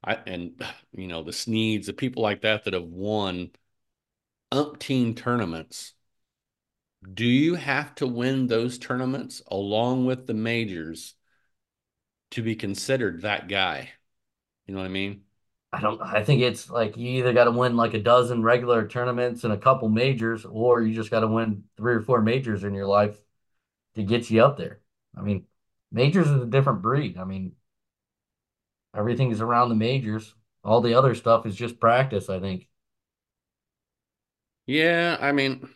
I 0.05 0.15
and 0.27 0.63
you 0.93 1.07
know, 1.09 1.23
the 1.23 1.33
Sneads, 1.33 1.87
the 1.87 1.93
people 1.93 2.23
like 2.23 2.43
that 2.43 2.65
that 2.65 2.75
have 2.75 2.85
won 2.85 3.51
umpteen 4.55 5.17
tournaments. 5.17 5.95
Do 7.13 7.27
you 7.27 7.57
have 7.57 7.95
to 7.97 8.07
win 8.07 8.47
those 8.47 8.79
tournaments 8.79 9.43
along 9.49 10.07
with 10.07 10.27
the 10.27 10.35
majors 10.35 11.15
to 12.31 12.43
be 12.43 12.55
considered 12.55 13.23
that 13.23 13.49
guy? 13.49 13.91
You 14.67 14.75
know 14.75 14.81
what 14.81 14.87
I 14.87 14.91
mean? 14.91 15.23
I 15.73 15.81
don't. 15.81 16.01
I 16.01 16.23
think 16.23 16.41
it's 16.41 16.71
like 16.71 16.97
you 16.97 17.19
either 17.19 17.33
got 17.33 17.45
to 17.45 17.51
win 17.51 17.77
like 17.77 17.95
a 17.95 18.01
dozen 18.01 18.43
regular 18.43 18.87
tournaments 18.87 19.43
and 19.43 19.53
a 19.53 19.59
couple 19.59 19.89
majors, 19.89 20.45
or 20.45 20.83
you 20.83 20.95
just 20.95 21.11
got 21.11 21.21
to 21.21 21.27
win 21.27 21.65
three 21.77 21.95
or 21.95 22.01
four 22.01 22.23
majors 22.23 22.63
in 22.63 22.75
your 22.75 22.87
life 22.87 23.19
to 23.97 24.05
get 24.05 24.31
you 24.31 24.43
up 24.45 24.57
there. 24.57 24.81
I 25.17 25.23
mean, 25.23 25.47
majors 25.91 26.29
is 26.29 26.43
a 26.43 26.47
different 26.47 26.81
breed. 26.81 27.19
I 27.19 27.25
mean, 27.25 27.53
everything 28.97 29.31
is 29.33 29.41
around 29.41 29.69
the 29.69 29.75
majors. 29.75 30.35
All 30.63 30.81
the 30.81 30.95
other 30.95 31.15
stuff 31.15 31.45
is 31.45 31.57
just 31.57 31.81
practice, 31.81 32.31
I 32.31 32.39
think. 32.41 32.69
Yeah, 34.67 35.17
I 35.21 35.33
mean, 35.33 35.69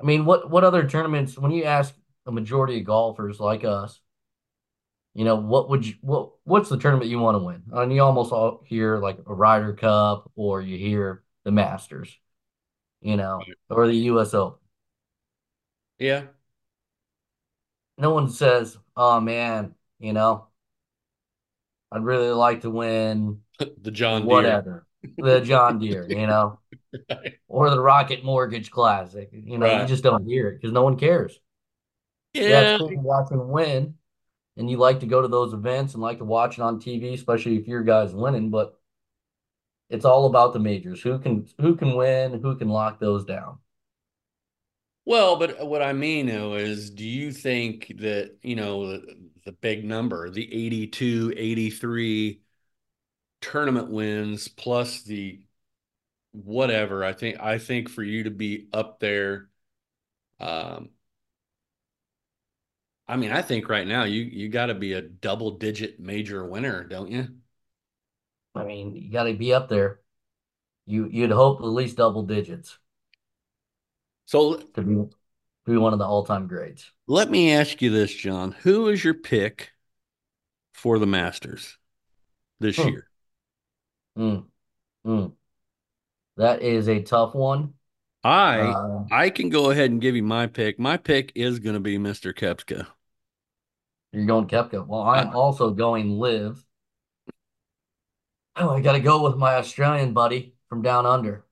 I 0.00 0.04
mean, 0.04 0.24
what 0.24 0.50
what 0.50 0.64
other 0.64 0.86
tournaments, 0.88 1.38
when 1.38 1.52
you 1.52 1.64
ask 1.64 1.94
a 2.26 2.32
majority 2.32 2.78
of 2.78 2.84
golfers 2.86 3.40
like 3.40 3.64
us, 3.64 4.00
you 5.14 5.24
know, 5.24 5.36
what 5.36 5.68
would 5.70 5.86
you 5.86 5.94
what 6.00 6.32
what's 6.44 6.68
the 6.70 6.78
tournament 6.78 7.10
you 7.10 7.18
want 7.18 7.34
to 7.36 7.44
win? 7.44 7.62
And 7.72 7.92
you 7.92 8.02
almost 8.02 8.32
all 8.32 8.62
hear 8.66 8.98
like 8.98 9.18
a 9.26 9.34
Ryder 9.34 9.74
Cup 9.74 10.30
or 10.36 10.62
you 10.62 10.78
hear 10.78 11.22
the 11.44 11.50
Masters, 11.52 12.16
you 13.02 13.16
know, 13.16 13.50
or 13.70 13.86
the 13.88 13.94
US 13.96 14.34
Open. 14.34 14.60
yeah, 15.98 16.24
No 17.98 18.12
one 18.12 18.28
says, 18.28 18.76
"Oh 18.96 19.18
man, 19.20 19.74
you 19.98 20.12
know, 20.12 20.48
I'd 21.90 22.04
really 22.04 22.30
like 22.30 22.62
to 22.62 22.70
win 22.70 23.42
the 23.82 23.90
John 23.90 24.28
Deere. 24.28 24.66
whatever, 24.66 24.86
the 25.18 25.40
John 25.42 25.80
Deere, 25.80 26.08
you 26.10 26.28
know, 26.28 26.60
Right. 27.08 27.38
or 27.48 27.70
the 27.70 27.80
Rocket 27.80 28.24
Mortgage 28.24 28.70
Classic." 28.70 29.30
You 29.32 29.58
know, 29.58 29.80
you 29.80 29.86
just 29.86 30.02
don't 30.02 30.26
hear 30.26 30.48
it 30.48 30.60
because 30.60 30.72
no 30.72 30.82
one 30.82 30.98
cares. 30.98 31.38
Yeah, 32.34 32.60
it's 32.60 32.78
cool 32.78 32.88
to 32.88 32.96
watch 32.96 33.28
them 33.28 33.48
win, 33.48 33.94
and 34.56 34.70
you 34.70 34.78
like 34.78 35.00
to 35.00 35.06
go 35.06 35.22
to 35.22 35.28
those 35.28 35.52
events 35.52 35.94
and 35.94 36.02
like 36.02 36.18
to 36.18 36.24
watch 36.24 36.58
it 36.58 36.62
on 36.62 36.80
TV, 36.80 37.14
especially 37.14 37.56
if 37.56 37.68
your 37.68 37.82
guy's 37.82 38.14
winning. 38.14 38.50
But 38.50 38.78
it's 39.90 40.04
all 40.04 40.26
about 40.26 40.52
the 40.52 40.58
majors. 40.58 41.02
Who 41.02 41.18
can 41.18 41.46
who 41.60 41.76
can 41.76 41.94
win? 41.94 42.40
Who 42.40 42.56
can 42.56 42.68
lock 42.68 42.98
those 42.98 43.24
down? 43.24 43.58
Well, 45.04 45.36
but 45.36 45.66
what 45.66 45.82
I 45.82 45.92
mean 45.92 46.26
though 46.26 46.54
is, 46.54 46.90
do 46.90 47.04
you 47.04 47.32
think 47.32 47.92
that, 47.98 48.36
you 48.42 48.54
know, 48.54 48.92
the, 48.92 49.18
the 49.44 49.52
big 49.52 49.84
number, 49.84 50.30
the 50.30 50.44
82, 50.44 51.34
83 51.36 52.40
tournament 53.40 53.90
wins 53.90 54.48
plus 54.48 55.02
the 55.02 55.40
whatever, 56.32 57.04
I 57.04 57.12
think 57.12 57.40
I 57.40 57.58
think 57.58 57.88
for 57.88 58.02
you 58.02 58.24
to 58.24 58.30
be 58.30 58.68
up 58.72 59.00
there, 59.00 59.48
um, 60.40 60.90
I 63.08 63.16
mean, 63.16 63.30
I 63.32 63.42
think 63.42 63.68
right 63.68 63.86
now 63.86 64.04
you 64.04 64.22
you 64.22 64.48
got 64.48 64.66
to 64.66 64.74
be 64.74 64.92
a 64.94 65.02
double 65.02 65.52
digit 65.52 66.00
major 66.00 66.44
winner, 66.44 66.84
don't 66.84 67.10
you? 67.10 67.28
I 68.54 68.64
mean, 68.64 68.94
you 68.96 69.10
got 69.10 69.24
to 69.24 69.34
be 69.34 69.52
up 69.52 69.68
there. 69.68 70.00
You 70.86 71.08
you'd 71.10 71.32
hope 71.32 71.60
at 71.60 71.66
least 71.66 71.96
double 71.98 72.24
digits 72.24 72.78
So 74.24 74.62
to 74.74 74.82
be 74.82 74.94
to 74.94 75.70
be 75.70 75.76
one 75.76 75.92
of 75.92 75.98
the 75.98 76.06
all 76.06 76.24
time 76.24 76.46
greats. 76.46 76.90
let 77.06 77.30
me 77.30 77.52
ask 77.52 77.80
you 77.82 77.90
this, 77.90 78.12
John. 78.14 78.52
Who 78.62 78.88
is 78.88 79.04
your 79.04 79.14
pick 79.14 79.72
for 80.72 80.98
the 80.98 81.06
Masters 81.06 81.78
this 82.60 82.84
Hmm. 82.84 82.86
year? 82.86 83.08
Mm, 84.16 84.48
mm. 85.04 85.36
That 86.42 86.62
is 86.62 86.88
a 86.88 87.00
tough 87.00 87.36
one. 87.36 87.74
I 88.24 88.58
Uh, 88.58 89.04
I 89.12 89.30
can 89.30 89.48
go 89.48 89.70
ahead 89.70 89.92
and 89.92 90.00
give 90.00 90.16
you 90.16 90.24
my 90.24 90.48
pick. 90.48 90.76
My 90.76 90.96
pick 90.96 91.30
is 91.36 91.60
going 91.60 91.74
to 91.74 91.80
be 91.80 91.98
Mr. 91.98 92.32
Koepka. 92.32 92.88
you're 94.12 94.26
going 94.26 94.48
Koepka. 94.48 94.84
Well, 94.84 95.02
I'm 95.02 95.36
also 95.36 95.70
going 95.70 96.18
LIV. 96.18 96.64
Oh, 98.56 98.70
I 98.70 98.80
got 98.80 98.94
to 98.94 99.00
go 99.00 99.22
with 99.22 99.36
my 99.36 99.54
Australian 99.54 100.14
buddy 100.14 100.56
from 100.68 100.82
down 100.82 101.06
under, 101.06 101.44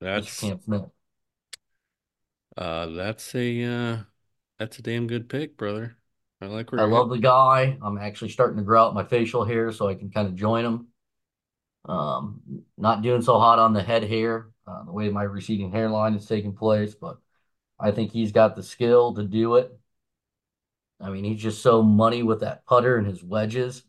that's 0.00 0.40
Cam 0.40 0.58
Smith. 0.62 0.84
uh 2.56 2.86
that's 2.86 3.34
a 3.34 3.64
uh 3.64 3.98
that's 4.58 4.78
a 4.78 4.82
damn 4.82 5.06
good 5.06 5.28
pick, 5.28 5.58
brother. 5.58 5.98
I 6.40 6.46
like 6.46 6.72
where 6.72 6.80
I 6.80 6.84
love 6.84 7.10
headed. 7.10 7.22
the 7.22 7.26
guy. 7.28 7.76
I'm 7.82 7.98
actually 7.98 8.30
starting 8.30 8.56
to 8.56 8.62
grow 8.62 8.86
out 8.86 8.94
my 8.94 9.04
facial 9.04 9.44
hair 9.44 9.70
so 9.70 9.86
I 9.86 9.94
can 9.94 10.10
kind 10.10 10.26
of 10.26 10.34
join 10.34 10.64
him. 10.64 10.86
Um, 11.88 12.42
not 12.76 13.02
doing 13.02 13.22
so 13.22 13.38
hot 13.38 13.58
on 13.58 13.72
the 13.72 13.82
head 13.82 14.04
hair, 14.04 14.48
uh, 14.66 14.84
the 14.84 14.92
way 14.92 15.08
my 15.08 15.22
receding 15.22 15.72
hairline 15.72 16.14
is 16.14 16.26
taking 16.26 16.54
place, 16.54 16.94
but 16.94 17.18
I 17.80 17.90
think 17.92 18.12
he's 18.12 18.32
got 18.32 18.56
the 18.56 18.62
skill 18.62 19.14
to 19.14 19.24
do 19.24 19.56
it. 19.56 19.78
I 21.00 21.10
mean, 21.10 21.24
he's 21.24 21.42
just 21.42 21.62
so 21.62 21.82
money 21.82 22.22
with 22.22 22.40
that 22.40 22.66
putter 22.66 22.96
and 22.96 23.06
his 23.06 23.22
wedges. 23.22 23.84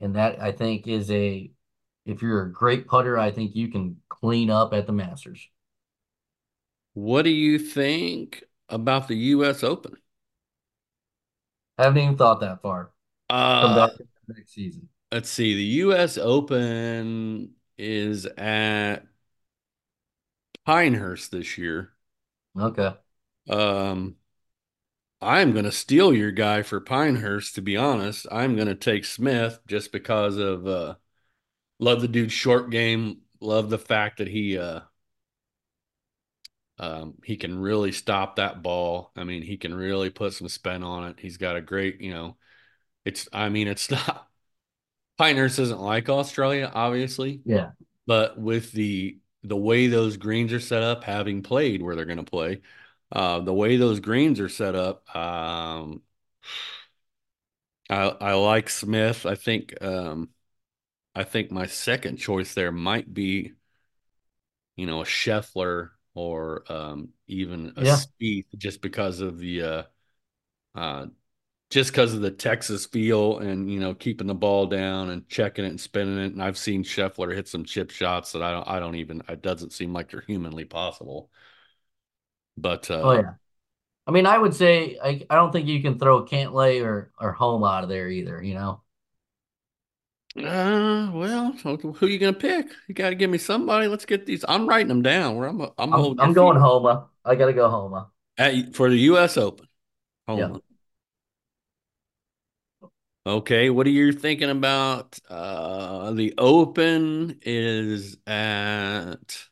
And 0.00 0.16
that 0.16 0.40
I 0.40 0.52
think 0.52 0.88
is 0.88 1.10
a, 1.10 1.50
if 2.04 2.22
you're 2.22 2.42
a 2.42 2.52
great 2.52 2.86
putter, 2.88 3.18
I 3.18 3.30
think 3.30 3.54
you 3.54 3.68
can 3.68 3.98
clean 4.08 4.50
up 4.50 4.72
at 4.74 4.86
the 4.86 4.92
Masters. 4.92 5.48
What 6.94 7.22
do 7.22 7.30
you 7.30 7.58
think 7.58 8.44
about 8.68 9.08
the 9.08 9.16
U.S. 9.16 9.62
Open? 9.62 9.96
I 11.78 11.84
haven't 11.84 12.02
even 12.02 12.16
thought 12.16 12.40
that 12.40 12.62
far. 12.62 12.92
Uh, 13.28 13.88
next 14.28 14.54
season. 14.54 14.88
Let's 15.14 15.30
see. 15.30 15.54
The 15.54 15.62
U.S. 15.62 16.18
Open 16.18 17.52
is 17.78 18.26
at 18.26 19.06
Pinehurst 20.66 21.30
this 21.30 21.56
year. 21.56 21.92
Okay. 22.58 22.94
Um, 23.48 24.16
I'm 25.20 25.52
going 25.52 25.66
to 25.66 25.72
steal 25.72 26.12
your 26.12 26.32
guy 26.32 26.62
for 26.62 26.80
Pinehurst, 26.80 27.54
to 27.54 27.62
be 27.62 27.76
honest. 27.76 28.26
I'm 28.32 28.56
going 28.56 28.66
to 28.66 28.74
take 28.74 29.04
Smith 29.04 29.60
just 29.68 29.92
because 29.92 30.36
of 30.36 30.66
uh, 30.66 30.96
love 31.78 32.00
the 32.00 32.08
dude's 32.08 32.32
short 32.32 32.70
game. 32.70 33.20
Love 33.40 33.70
the 33.70 33.78
fact 33.78 34.18
that 34.18 34.26
he 34.26 34.58
uh, 34.58 34.80
um, 36.80 37.14
he 37.22 37.36
can 37.36 37.56
really 37.56 37.92
stop 37.92 38.34
that 38.36 38.64
ball. 38.64 39.12
I 39.14 39.22
mean, 39.22 39.42
he 39.42 39.58
can 39.58 39.74
really 39.74 40.10
put 40.10 40.32
some 40.32 40.48
spin 40.48 40.82
on 40.82 41.10
it. 41.10 41.20
He's 41.20 41.36
got 41.36 41.54
a 41.54 41.60
great, 41.60 42.00
you 42.00 42.12
know, 42.12 42.36
it's. 43.04 43.28
I 43.32 43.48
mean, 43.48 43.68
it's 43.68 43.90
not 43.92 44.28
Pinehurst 45.18 45.56
doesn't 45.58 45.80
like 45.80 46.08
Australia, 46.08 46.70
obviously, 46.74 47.42
Yeah. 47.44 47.72
but 48.06 48.38
with 48.38 48.72
the 48.72 49.18
the 49.44 49.56
way 49.56 49.88
those 49.88 50.16
greens 50.18 50.52
are 50.52 50.60
set 50.60 50.82
up, 50.82 51.04
having 51.04 51.42
played 51.42 51.82
where 51.82 51.96
they're 51.96 52.04
going 52.06 52.18
to 52.18 52.24
play, 52.24 52.62
uh, 53.12 53.40
the 53.40 53.54
way 53.54 53.76
those 53.76 54.00
greens 54.00 54.40
are 54.40 54.48
set 54.50 54.74
up, 54.76 55.14
um, 55.16 56.02
I 57.90 58.08
I 58.20 58.32
like 58.34 58.68
Smith. 58.70 59.26
I 59.26 59.34
think 59.34 59.74
um, 59.82 60.30
I 61.14 61.24
think 61.24 61.50
my 61.52 61.66
second 61.66 62.18
choice 62.18 62.54
there 62.54 62.72
might 62.72 63.12
be, 63.14 63.54
you 64.76 64.86
know, 64.86 65.00
a 65.02 65.04
Scheffler 65.04 65.90
or 66.14 66.70
um, 66.72 67.10
even 67.26 67.68
a 67.76 67.82
Yeah. 67.82 68.04
Spieth, 68.22 68.46
just 68.56 68.80
because 68.82 69.20
of 69.20 69.38
the 69.38 69.62
uh, 69.62 69.82
uh, 70.74 71.06
just 71.74 71.90
because 71.90 72.14
of 72.14 72.20
the 72.20 72.30
Texas 72.30 72.86
feel 72.86 73.38
and 73.38 73.68
you 73.68 73.80
know 73.80 73.94
keeping 73.94 74.28
the 74.28 74.34
ball 74.34 74.64
down 74.64 75.10
and 75.10 75.28
checking 75.28 75.64
it 75.64 75.70
and 75.70 75.80
spinning 75.80 76.18
it. 76.18 76.32
And 76.32 76.40
I've 76.40 76.56
seen 76.56 76.84
Scheffler 76.84 77.34
hit 77.34 77.48
some 77.48 77.64
chip 77.64 77.90
shots 77.90 78.30
that 78.30 78.44
I 78.44 78.52
don't 78.52 78.68
I 78.68 78.78
don't 78.78 78.94
even 78.94 79.24
it 79.28 79.42
doesn't 79.42 79.72
seem 79.72 79.92
like 79.92 80.08
they're 80.08 80.20
humanly 80.20 80.64
possible. 80.64 81.30
But 82.56 82.88
Oh, 82.92 83.10
uh, 83.10 83.22
yeah. 83.22 83.34
I 84.06 84.12
mean, 84.12 84.24
I 84.24 84.38
would 84.38 84.54
say 84.54 85.00
I, 85.02 85.26
I 85.28 85.34
don't 85.34 85.50
think 85.50 85.66
you 85.66 85.82
can 85.82 85.98
throw 85.98 86.24
Cantlay 86.24 86.80
or 86.84 87.10
or 87.18 87.32
Homa 87.32 87.66
out 87.66 87.82
of 87.82 87.88
there 87.88 88.08
either, 88.08 88.40
you 88.40 88.54
know. 88.54 88.82
uh, 90.36 91.10
well, 91.12 91.52
who 91.54 91.96
are 92.02 92.08
you 92.08 92.20
gonna 92.20 92.34
pick? 92.34 92.68
You 92.86 92.94
got 92.94 93.08
to 93.08 93.16
give 93.16 93.30
me 93.30 93.38
somebody. 93.38 93.88
Let's 93.88 94.04
get 94.04 94.26
these. 94.26 94.44
I'm 94.46 94.68
writing 94.68 94.88
them 94.88 95.02
down. 95.02 95.34
Where 95.34 95.48
I'm 95.48 95.60
I'm 95.76 95.92
I'm 95.92 96.20
I'm 96.20 96.32
going 96.34 96.56
Homa. 96.56 97.08
I 97.24 97.34
gotta 97.34 97.52
go 97.52 97.68
Homa. 97.68 98.10
at, 98.38 98.76
for 98.76 98.88
the 98.88 98.98
U.S. 98.98 99.36
Open. 99.36 99.66
Yeah. 100.28 100.58
Okay, 103.26 103.70
what 103.70 103.86
are 103.86 103.90
you 103.90 104.12
thinking 104.12 104.50
about? 104.50 105.18
Uh, 105.30 106.12
the 106.12 106.34
Open 106.36 107.38
is 107.42 108.18
at 108.26 109.48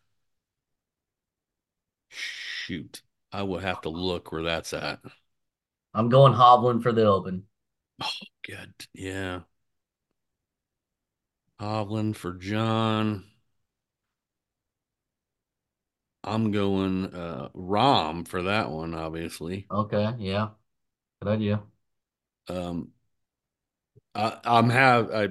shoot. 2.09 3.03
I 3.33 3.43
would 3.43 3.63
have 3.63 3.81
to 3.83 3.89
look 3.89 4.31
where 4.33 4.43
that's 4.43 4.73
at. 4.73 5.01
I'm 5.95 6.11
going 6.11 6.35
Hovland 6.35 6.83
for 6.83 6.93
the 6.93 7.07
Open. 7.07 7.47
Oh, 8.01 8.11
good. 8.43 8.87
Yeah. 8.93 9.43
Hovland 11.59 12.15
for 12.17 12.35
John. 12.35 13.25
I'm 16.25 16.51
going 16.51 17.15
uh 17.15 17.51
Rahm 17.55 18.27
for 18.27 18.43
that 18.43 18.71
one, 18.71 18.93
obviously. 18.95 19.71
Okay, 19.71 20.15
yeah. 20.19 20.51
Good 21.21 21.29
idea. 21.31 21.65
Um 22.49 22.93
I, 24.15 24.39
I'm 24.45 24.69
have 24.71 25.11
I 25.11 25.29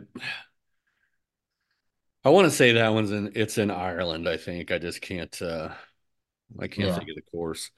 I 2.23 2.29
want 2.29 2.45
to 2.45 2.51
say 2.55 2.73
that 2.73 2.89
one's 2.93 3.11
in 3.11 3.31
it's 3.35 3.57
in 3.57 3.71
Ireland, 3.71 4.27
I 4.29 4.37
think. 4.37 4.71
I 4.71 4.77
just 4.77 5.01
can't 5.01 5.39
uh 5.41 5.73
I 6.59 6.67
can't 6.69 6.91
Yeah. 6.91 6.93
think 6.93 7.09
of 7.09 7.15
the 7.17 7.23
course. 7.31 7.71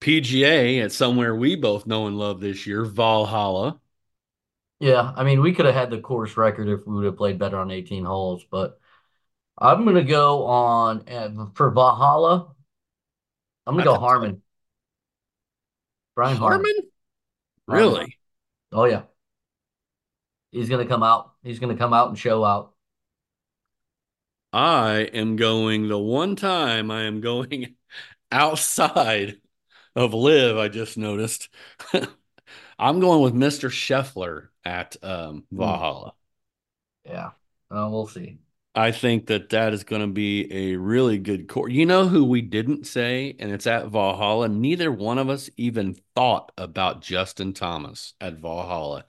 PGA, 0.00 0.80
at 0.82 0.92
somewhere 0.92 1.36
we 1.36 1.56
both 1.56 1.86
know 1.86 2.06
and 2.08 2.18
love 2.18 2.40
this 2.40 2.66
year, 2.66 2.84
Valhalla. 2.86 3.80
Yeah, 4.80 5.12
I 5.16 5.24
mean, 5.24 5.40
we 5.40 5.52
could 5.54 5.66
have 5.66 5.74
had 5.74 5.90
the 5.90 6.00
course 6.00 6.36
record 6.36 6.68
if 6.68 6.86
we 6.86 6.94
would 6.96 7.04
have 7.04 7.16
played 7.16 7.38
better 7.38 7.58
on 7.58 7.70
18 7.70 8.04
holes, 8.04 8.44
but 8.50 8.78
I'm 9.58 9.84
gonna 9.84 10.04
go 10.04 10.46
on 10.46 11.08
uh, 11.08 11.46
for 11.54 11.70
Valhalla. 11.70 12.54
I'm 13.66 13.74
gonna 13.74 13.82
That's 13.82 13.92
go 13.92 13.94
a 13.94 13.98
Harman, 13.98 14.42
Brian 16.14 16.38
Harman. 16.38 16.38
Harman? 16.38 16.74
Brian 17.66 17.88
Harman. 17.88 17.98
Really? 17.98 18.18
Oh 18.72 18.84
yeah, 18.86 19.04
he's 20.54 20.68
gonna 20.68 20.86
come 20.86 21.02
out. 21.02 21.32
He's 21.42 21.58
gonna 21.58 21.76
come 21.76 21.92
out 21.92 22.08
and 22.08 22.18
show 22.18 22.44
out. 22.44 22.74
I 24.52 25.10
am 25.12 25.36
going 25.36 25.88
the 25.88 25.98
one 25.98 26.36
time 26.36 26.90
I 26.90 27.02
am 27.02 27.20
going 27.20 27.76
outside 28.32 29.40
of 29.96 30.14
LIV, 30.14 30.56
I 30.58 30.68
just 30.68 30.98
noticed. 30.98 31.48
I'm 32.78 33.00
going 33.00 33.22
with 33.22 33.34
Mr. 33.34 33.68
Scheffler 33.70 34.48
at 34.64 34.96
um, 35.04 35.46
Hmm. 35.50 35.74
Valhalla. 35.74 36.14
Yeah, 37.04 37.32
uh, 37.70 37.88
we'll 37.90 38.06
see. 38.06 38.38
I 38.76 38.90
think 38.90 39.26
that 39.26 39.50
that 39.50 39.72
is 39.72 39.84
going 39.84 40.02
to 40.02 40.08
be 40.12 40.52
a 40.52 40.76
really 40.76 41.18
good 41.18 41.46
course. 41.48 41.72
You 41.72 41.86
know 41.86 42.08
who 42.08 42.24
we 42.24 42.42
didn't 42.42 42.86
say, 42.86 43.36
and 43.38 43.52
it's 43.52 43.68
at 43.68 43.86
Valhalla. 43.88 44.48
Neither 44.48 44.90
one 44.90 45.18
of 45.18 45.28
us 45.28 45.48
even 45.56 45.94
thought 46.16 46.50
about 46.58 47.00
Justin 47.00 47.52
Thomas 47.54 48.14
at 48.20 48.34
Valhalla 48.40 49.04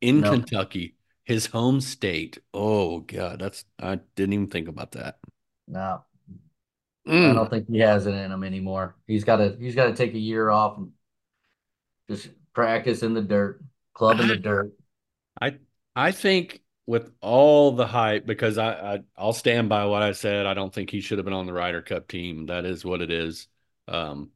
in 0.00 0.22
No, 0.22 0.24
Kentucky, 0.24 0.96
his 1.24 1.46
home 1.46 1.80
state. 1.80 2.38
Oh 2.54 3.00
God, 3.00 3.38
that's 3.40 3.64
I 3.78 3.96
didn't 4.16 4.32
even 4.34 4.48
think 4.48 4.68
about 4.68 4.92
that. 4.92 5.18
no, 5.68 6.04
I 7.24 7.32
Mm, 7.32 7.34
don't 7.34 7.50
think 7.50 7.68
he 7.68 7.78
has 7.78 8.06
it 8.06 8.14
in 8.14 8.30
him 8.32 8.44
anymore. 8.44 8.96
He's 9.06 9.24
got 9.24 9.36
to. 9.36 9.56
He's 9.58 9.74
got 9.74 9.86
to 9.86 9.94
take 9.94 10.14
a 10.14 10.18
year 10.18 10.50
off 10.50 10.78
and 10.78 10.92
just 12.08 12.28
practice 12.54 13.02
in 13.02 13.14
the 13.14 13.22
dirt, 13.22 13.62
club 13.94 14.20
in 14.20 14.28
the 14.28 14.36
dirt. 14.36 14.72
I 15.40 15.58
I 15.96 16.12
think 16.12 16.62
with 16.86 17.12
all 17.20 17.72
the 17.72 17.86
hype, 17.86 18.26
because 18.26 18.58
I, 18.58 18.94
I 18.96 18.98
I'll 19.16 19.32
stand 19.32 19.68
by 19.68 19.84
what 19.86 20.02
I 20.02 20.12
said. 20.12 20.46
I 20.46 20.54
don't 20.54 20.72
think 20.72 20.90
he 20.90 21.00
should 21.00 21.18
have 21.18 21.24
been 21.24 21.34
on 21.34 21.46
the 21.46 21.52
Ryder 21.52 21.82
Cup 21.82 22.08
team. 22.08 22.46
That 22.46 22.64
is 22.64 22.84
what 22.84 23.02
it 23.02 23.10
is. 23.10 23.48
Um, 23.88 24.30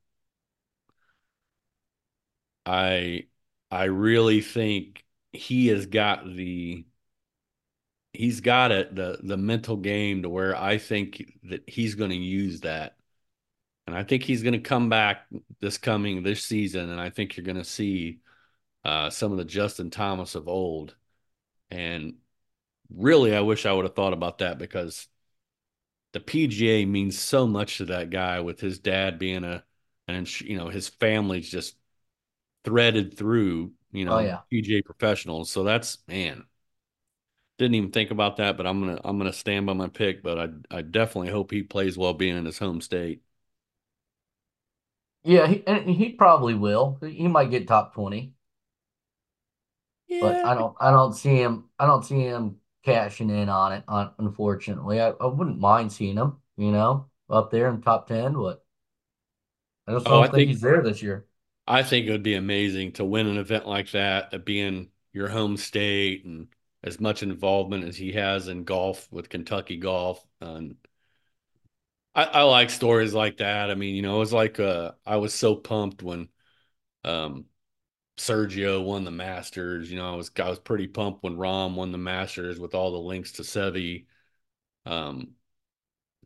I 2.67 3.27
I 3.71 3.85
really 3.85 4.41
think 4.41 5.05
he 5.33 5.69
has 5.69 5.87
got 5.87 6.27
the 6.27 6.85
he's 8.13 8.41
got 8.41 8.73
it 8.73 8.95
the 8.95 9.19
the 9.23 9.37
mental 9.37 9.77
game 9.77 10.23
to 10.23 10.29
where 10.29 10.57
I 10.57 10.79
think 10.79 11.39
that 11.45 11.69
he's 11.69 11.95
going 11.95 12.11
to 12.11 12.17
use 12.17 12.61
that. 12.61 12.97
And 13.87 13.97
I 13.97 14.05
think 14.05 14.23
he's 14.23 14.43
going 14.43 14.53
to 14.55 14.61
come 14.61 14.89
back 14.89 15.27
this 15.61 15.79
coming 15.79 16.23
this 16.23 16.45
season 16.45 16.91
and 16.91 17.01
I 17.01 17.11
think 17.11 17.37
you're 17.37 17.45
going 17.45 17.57
to 17.57 17.65
see 17.65 18.21
uh, 18.85 19.11
some 19.11 19.33
of 19.33 19.39
the 19.39 19.45
Justin 19.45 19.91
Thomas 19.91 20.35
of 20.35 20.49
old. 20.49 20.95
And 21.71 22.15
really 22.95 23.35
I 23.35 23.41
wish 23.41 23.67
I 23.67 23.73
would 23.73 23.85
have 23.85 23.95
thought 23.95 24.13
about 24.13 24.39
that 24.39 24.59
because 24.59 25.09
the 26.13 26.21
PGA 26.21 26.87
means 26.87 27.19
so 27.19 27.47
much 27.47 27.79
to 27.79 27.87
that 27.87 28.11
guy 28.11 28.41
with 28.41 28.61
his 28.61 28.79
dad 28.79 29.19
being 29.19 29.45
a 29.45 29.65
and 30.09 30.41
you 30.41 30.57
know 30.57 30.69
his 30.69 30.89
family's 30.89 31.51
just 31.51 31.77
threaded 32.65 33.17
through, 33.17 33.73
you 33.93 34.05
Oh 34.07 34.19
know, 34.19 34.21
yeah, 34.21 34.43
PGA 34.51 34.83
professionals. 34.83 35.51
So 35.51 35.65
that's 35.65 35.99
man, 36.09 36.47
didn't 37.59 37.75
even 37.75 37.91
think 37.93 38.11
about 38.11 38.37
that, 38.37 38.57
but 38.57 38.67
I'm 38.67 38.81
gonna 38.81 39.01
I'm 39.05 39.19
gonna 39.19 39.33
stand 39.33 39.67
by 39.67 39.73
my 39.75 39.89
pick. 39.89 40.23
But 40.23 40.39
I 40.71 40.79
I 40.79 40.83
definitely 40.83 41.31
hope 41.31 41.51
he 41.51 41.63
plays 41.63 41.97
well 41.99 42.15
being 42.15 42.37
in 42.37 42.45
his 42.45 42.59
home 42.59 42.81
state. 42.81 43.23
yeah. 45.25 45.47
He, 45.47 45.67
and 45.67 45.89
he 45.89 46.11
probably 46.13 46.55
will. 46.55 46.99
He 47.03 47.29
might 47.29 47.51
get 47.51 47.69
top 47.69 47.95
20. 47.95 48.35
Yeah. 50.07 50.21
but 50.21 50.41
I 50.45 50.55
don't 50.55 50.77
I 50.81 50.91
don't 50.91 51.13
see 51.15 51.37
him 51.37 51.69
I 51.79 51.87
don't 51.87 52.05
see 52.05 52.21
him 52.21 52.61
cashing 52.85 53.31
in 53.31 53.49
on 53.49 53.73
it 53.73 53.85
on 53.89 54.13
unfortunately. 54.19 55.01
I, 55.01 55.11
I 55.11 55.27
wouldn't 55.27 55.59
mind 55.59 55.93
seeing 55.93 56.17
him, 56.17 56.39
you 56.57 56.71
know, 56.73 57.11
up 57.31 57.51
there 57.51 57.69
in 57.69 57.81
top 57.83 58.09
10, 58.09 58.35
but 58.35 58.65
I 59.87 59.93
just 59.93 60.07
Oh, 60.07 60.23
don't 60.23 60.31
think 60.31 60.35
think 60.35 60.49
he's 60.49 60.61
there 60.61 60.83
this 60.83 61.03
year. 61.03 61.27
I 61.67 61.83
think 61.83 62.07
it 62.07 62.11
would 62.13 62.23
be 62.23 62.35
amazing 62.35 62.93
to 62.95 63.05
win 63.05 63.27
an 63.27 63.39
event 63.39 63.67
like 63.67 63.91
that, 63.93 64.45
being 64.45 64.91
your 65.13 65.29
home 65.29 65.57
state, 65.57 66.25
and 66.25 66.49
as 66.83 67.01
much 67.01 67.23
involvement 67.23 67.85
as 67.85 67.97
he 67.97 68.13
has 68.13 68.49
in 68.49 68.65
golf 68.65 69.11
with 69.13 69.29
Kentucky 69.29 69.77
golf. 69.77 70.25
And 70.41 70.77
I, 72.15 72.25
I 72.25 72.43
like 72.43 72.71
stories 72.71 73.15
like 73.15 73.39
that. 73.39 73.71
I 73.71 73.75
mean, 73.75 73.95
you 73.95 74.03
know, 74.03 74.17
it 74.17 74.21
was 74.21 74.33
like 74.33 74.61
uh, 74.61 74.93
I 75.07 75.17
was 75.17 75.33
so 75.35 75.55
pumped 75.57 76.03
when 76.03 76.29
um, 77.05 77.47
Sergio 78.19 78.85
won 78.85 79.05
the 79.05 79.11
Masters. 79.13 79.91
You 79.91 79.99
know, 79.99 80.13
I 80.15 80.17
was 80.17 80.31
I 80.39 80.49
was 80.51 80.59
pretty 80.61 80.89
pumped 80.89 81.23
when 81.25 81.37
Rahm 81.37 81.75
won 81.77 81.93
the 81.93 81.99
Masters 81.99 82.61
with 82.61 82.75
all 82.77 82.93
the 82.93 82.99
links 82.99 83.33
to 83.35 83.43
Seve. 83.45 84.07
Um, 84.87 85.33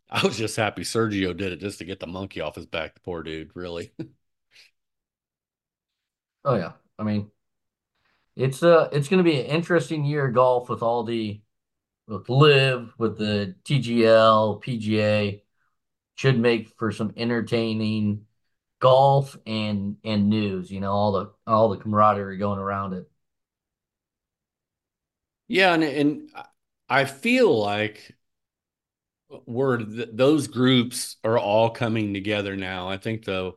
I 0.09 0.25
was 0.25 0.37
just 0.37 0.55
happy 0.57 0.83
Sergio 0.83 1.35
did 1.35 1.51
it 1.53 1.59
just 1.59 1.79
to 1.79 1.85
get 1.85 1.99
the 1.99 2.07
monkey 2.07 2.41
off 2.41 2.55
his 2.55 2.65
back. 2.65 2.93
The 2.95 2.99
poor 3.01 3.23
dude, 3.23 3.51
really. 3.55 3.91
Oh 6.47 6.55
yeah. 6.55 6.73
I 6.97 7.03
mean, 7.03 7.31
it's 8.35 8.61
uh 8.63 8.89
it's 8.91 9.07
going 9.07 9.23
to 9.23 9.29
be 9.29 9.39
an 9.39 9.47
interesting 9.47 10.05
year 10.05 10.27
of 10.27 10.33
golf 10.33 10.69
with 10.69 10.81
all 10.83 11.03
the 11.03 11.41
with 12.07 12.29
LIV 12.29 12.93
with 12.99 13.17
the 13.17 13.55
TGL, 13.65 14.59
PGA. 14.61 15.43
Should 16.15 16.39
make 16.39 16.69
for 16.79 16.91
some 16.91 17.13
entertaining 17.17 18.27
golf 18.81 19.37
and 19.47 19.97
and 20.05 20.29
news. 20.29 20.71
You 20.71 20.81
know, 20.81 20.91
all 20.93 21.13
the 21.13 21.33
all 21.47 21.69
the 21.69 21.77
camaraderie 21.77 22.37
going 22.37 22.59
around 22.59 22.93
it. 22.93 23.09
yeah, 25.47 25.73
and 25.73 25.83
and 25.83 26.29
I 26.89 27.05
feel 27.05 27.57
like 27.59 28.15
we're 29.45 29.77
th- 29.77 30.09
those 30.13 30.47
groups 30.47 31.17
are 31.23 31.37
all 31.37 31.69
coming 31.69 32.13
together 32.13 32.55
now. 32.55 32.87
I 32.89 32.97
think 32.97 33.25
the 33.25 33.53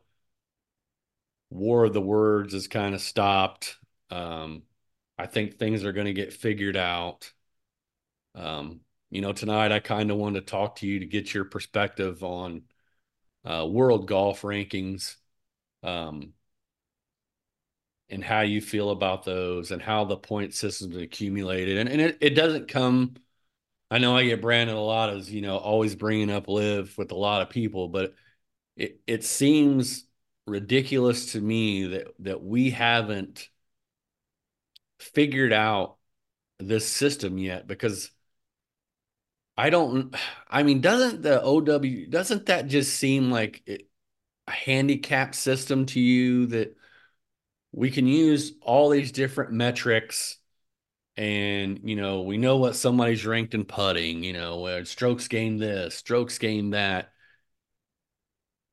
war 1.51 1.85
of 1.85 1.93
the 1.93 2.01
words 2.01 2.53
is 2.53 2.67
kind 2.67 2.95
of 2.95 3.01
stopped. 3.01 3.77
Um, 4.09 4.63
I 5.17 5.27
think 5.27 5.57
things 5.59 5.83
are 5.83 5.91
going 5.91 6.07
to 6.07 6.13
get 6.13 6.33
figured 6.33 6.77
out. 6.77 7.31
Um, 8.33 8.79
you 9.11 9.21
know, 9.21 9.33
tonight 9.33 9.71
I 9.71 9.79
kind 9.79 10.09
of 10.09 10.17
wanted 10.17 10.39
to 10.47 10.51
talk 10.51 10.77
to 10.77 10.87
you 10.87 11.01
to 11.01 11.05
get 11.05 11.33
your 11.33 11.43
perspective 11.45 12.23
on 12.23 12.63
uh, 13.45 13.67
world 13.69 14.07
golf 14.07 14.41
rankings 14.43 15.15
um, 15.83 16.33
and 18.09 18.23
how 18.23 18.41
you 18.41 18.61
feel 18.61 18.89
about 18.89 19.23
those 19.23 19.71
and 19.71 19.81
how 19.81 20.05
the 20.05 20.17
point 20.17 20.53
system's 20.53 20.95
accumulated. 20.95 21.77
And, 21.77 21.89
and 21.89 22.01
it, 22.01 22.17
it 22.21 22.29
doesn't 22.31 22.69
come, 22.69 23.15
I 23.91 23.99
know 23.99 24.15
I 24.17 24.25
get 24.25 24.41
branded 24.41 24.75
a 24.75 24.79
lot 24.79 25.11
as, 25.11 25.31
you 25.31 25.41
know, 25.41 25.57
always 25.57 25.95
bringing 25.95 26.31
up 26.31 26.47
LIV 26.47 26.97
with 26.97 27.11
a 27.11 27.15
lot 27.15 27.41
of 27.41 27.49
people, 27.49 27.89
but 27.89 28.15
it, 28.77 29.01
it 29.07 29.23
seems 29.25 30.05
ridiculous 30.47 31.33
to 31.33 31.41
me 31.41 31.87
that, 31.87 32.07
that 32.19 32.43
we 32.43 32.71
haven't 32.71 33.49
figured 34.99 35.53
out 35.53 35.97
this 36.59 36.87
system 36.87 37.37
yet 37.37 37.67
because 37.67 38.11
I 39.57 39.69
don't, 39.69 40.15
I 40.49 40.63
mean, 40.63 40.81
doesn't 40.81 41.21
the 41.21 41.41
OW, 41.41 42.05
doesn't 42.09 42.47
that 42.47 42.67
just 42.67 42.95
seem 42.95 43.31
like 43.31 43.61
it, 43.65 43.89
a 44.47 44.51
handicap 44.51 45.35
system 45.35 45.85
to 45.87 45.99
you 45.99 46.47
that 46.47 46.75
we 47.71 47.91
can 47.91 48.07
use 48.07 48.53
all 48.61 48.89
these 48.89 49.11
different 49.11 49.53
metrics 49.53 50.37
and 51.17 51.81
you 51.83 51.95
know 51.95 52.21
we 52.21 52.37
know 52.37 52.57
what 52.57 52.75
somebody's 52.75 53.25
ranked 53.25 53.53
in 53.53 53.65
putting 53.65 54.23
you 54.23 54.33
know 54.33 54.59
where 54.61 54.85
strokes 54.85 55.27
gain 55.27 55.57
this 55.57 55.95
strokes 55.95 56.37
gain 56.37 56.71
that 56.71 57.11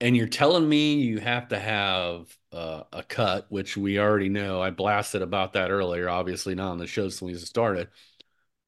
and 0.01 0.17
you're 0.17 0.29
telling 0.29 0.69
me 0.69 0.95
you 0.95 1.19
have 1.19 1.49
to 1.49 1.59
have 1.59 2.35
uh, 2.53 2.83
a 2.93 3.03
cut 3.03 3.47
which 3.51 3.77
we 3.77 3.99
already 3.99 4.29
know 4.29 4.61
i 4.61 4.71
blasted 4.71 5.23
about 5.23 5.53
that 5.53 5.71
earlier 5.71 6.09
obviously 6.09 6.55
not 6.55 6.71
on 6.71 6.79
the 6.79 6.87
show 6.87 7.09
since 7.09 7.23
we 7.23 7.35
started 7.35 7.89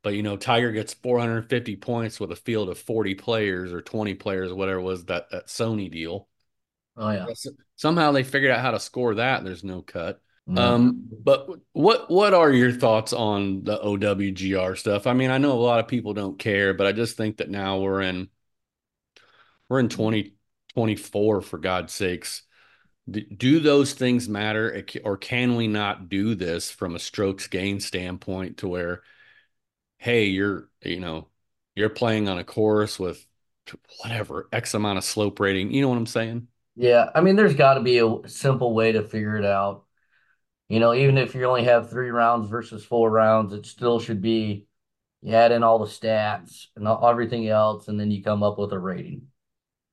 but 0.02 0.14
you 0.14 0.22
know 0.22 0.36
tiger 0.36 0.72
gets 0.72 0.94
450 0.94 1.76
points 1.76 2.20
with 2.20 2.32
a 2.32 2.36
field 2.36 2.68
of 2.68 2.78
40 2.78 3.14
players 3.14 3.72
or 3.72 3.80
20 3.80 4.14
players 4.14 4.52
whatever 4.52 4.80
it 4.80 4.84
was 4.84 5.04
that 5.06 5.30
that 5.30 5.46
sony 5.46 5.90
deal 5.90 6.28
Oh 6.96 7.10
yeah. 7.10 7.26
somehow 7.76 8.12
they 8.12 8.22
figured 8.22 8.50
out 8.50 8.60
how 8.60 8.70
to 8.72 8.80
score 8.80 9.14
that 9.14 9.44
there's 9.44 9.64
no 9.64 9.82
cut 9.82 10.20
No. 10.46 10.62
um, 10.62 11.08
but 11.24 11.48
what 11.72 12.10
what 12.10 12.34
are 12.34 12.50
your 12.52 12.72
thoughts 12.72 13.12
on 13.12 13.62
the 13.62 13.78
OWGR 13.78 14.74
stuff? 14.76 15.06
I 15.06 15.12
mean, 15.12 15.30
I 15.30 15.38
know 15.38 15.52
a 15.52 15.54
lot 15.54 15.78
of 15.78 15.86
people 15.86 16.12
don't 16.12 16.38
care, 16.40 16.74
but 16.74 16.88
I 16.88 16.92
just 16.92 17.16
think 17.16 17.36
that 17.36 17.48
now 17.48 17.78
we're 17.78 18.00
in 18.02 18.28
we're 19.68 19.80
in 19.80 19.88
2024 20.74 21.42
for 21.42 21.58
God's 21.58 21.92
sakes. 21.92 22.42
Do, 23.10 23.20
do 23.22 23.60
those 23.60 23.94
things 23.94 24.28
matter 24.28 24.84
or 25.04 25.16
can 25.16 25.56
we 25.56 25.68
not 25.68 26.08
do 26.08 26.34
this 26.34 26.70
from 26.70 26.94
a 26.94 26.98
strokes 26.98 27.46
gain 27.46 27.80
standpoint 27.80 28.58
to 28.58 28.68
where 28.68 29.02
hey, 30.00 30.24
you're, 30.24 30.68
you 30.82 30.98
know, 30.98 31.28
you're 31.76 31.90
playing 31.90 32.28
on 32.28 32.38
a 32.38 32.44
course 32.44 32.98
with 32.98 33.24
whatever 34.02 34.48
X 34.50 34.74
amount 34.74 34.98
of 34.98 35.04
slope 35.04 35.38
rating, 35.38 35.72
you 35.72 35.82
know 35.82 35.88
what 35.88 35.98
I'm 35.98 36.06
saying? 36.06 36.48
Yeah, 36.74 37.10
I 37.14 37.20
mean, 37.20 37.36
there's 37.36 37.54
got 37.54 37.74
to 37.74 37.80
be 37.80 37.98
a 37.98 38.26
simple 38.26 38.74
way 38.74 38.92
to 38.92 39.02
figure 39.02 39.36
it 39.36 39.44
out. 39.44 39.84
You 40.68 40.80
know, 40.80 40.94
even 40.94 41.18
if 41.18 41.34
you 41.34 41.44
only 41.44 41.64
have 41.64 41.90
three 41.90 42.10
rounds 42.10 42.48
versus 42.48 42.84
four 42.84 43.10
rounds, 43.10 43.52
it 43.52 43.66
still 43.66 44.00
should 44.00 44.22
be 44.22 44.66
you 45.20 45.34
add 45.34 45.52
in 45.52 45.62
all 45.62 45.78
the 45.78 45.86
stats 45.86 46.66
and 46.76 46.88
everything 46.88 47.46
else, 47.48 47.88
and 47.88 48.00
then 48.00 48.10
you 48.10 48.22
come 48.22 48.42
up 48.42 48.58
with 48.58 48.72
a 48.72 48.78
rating. 48.78 49.26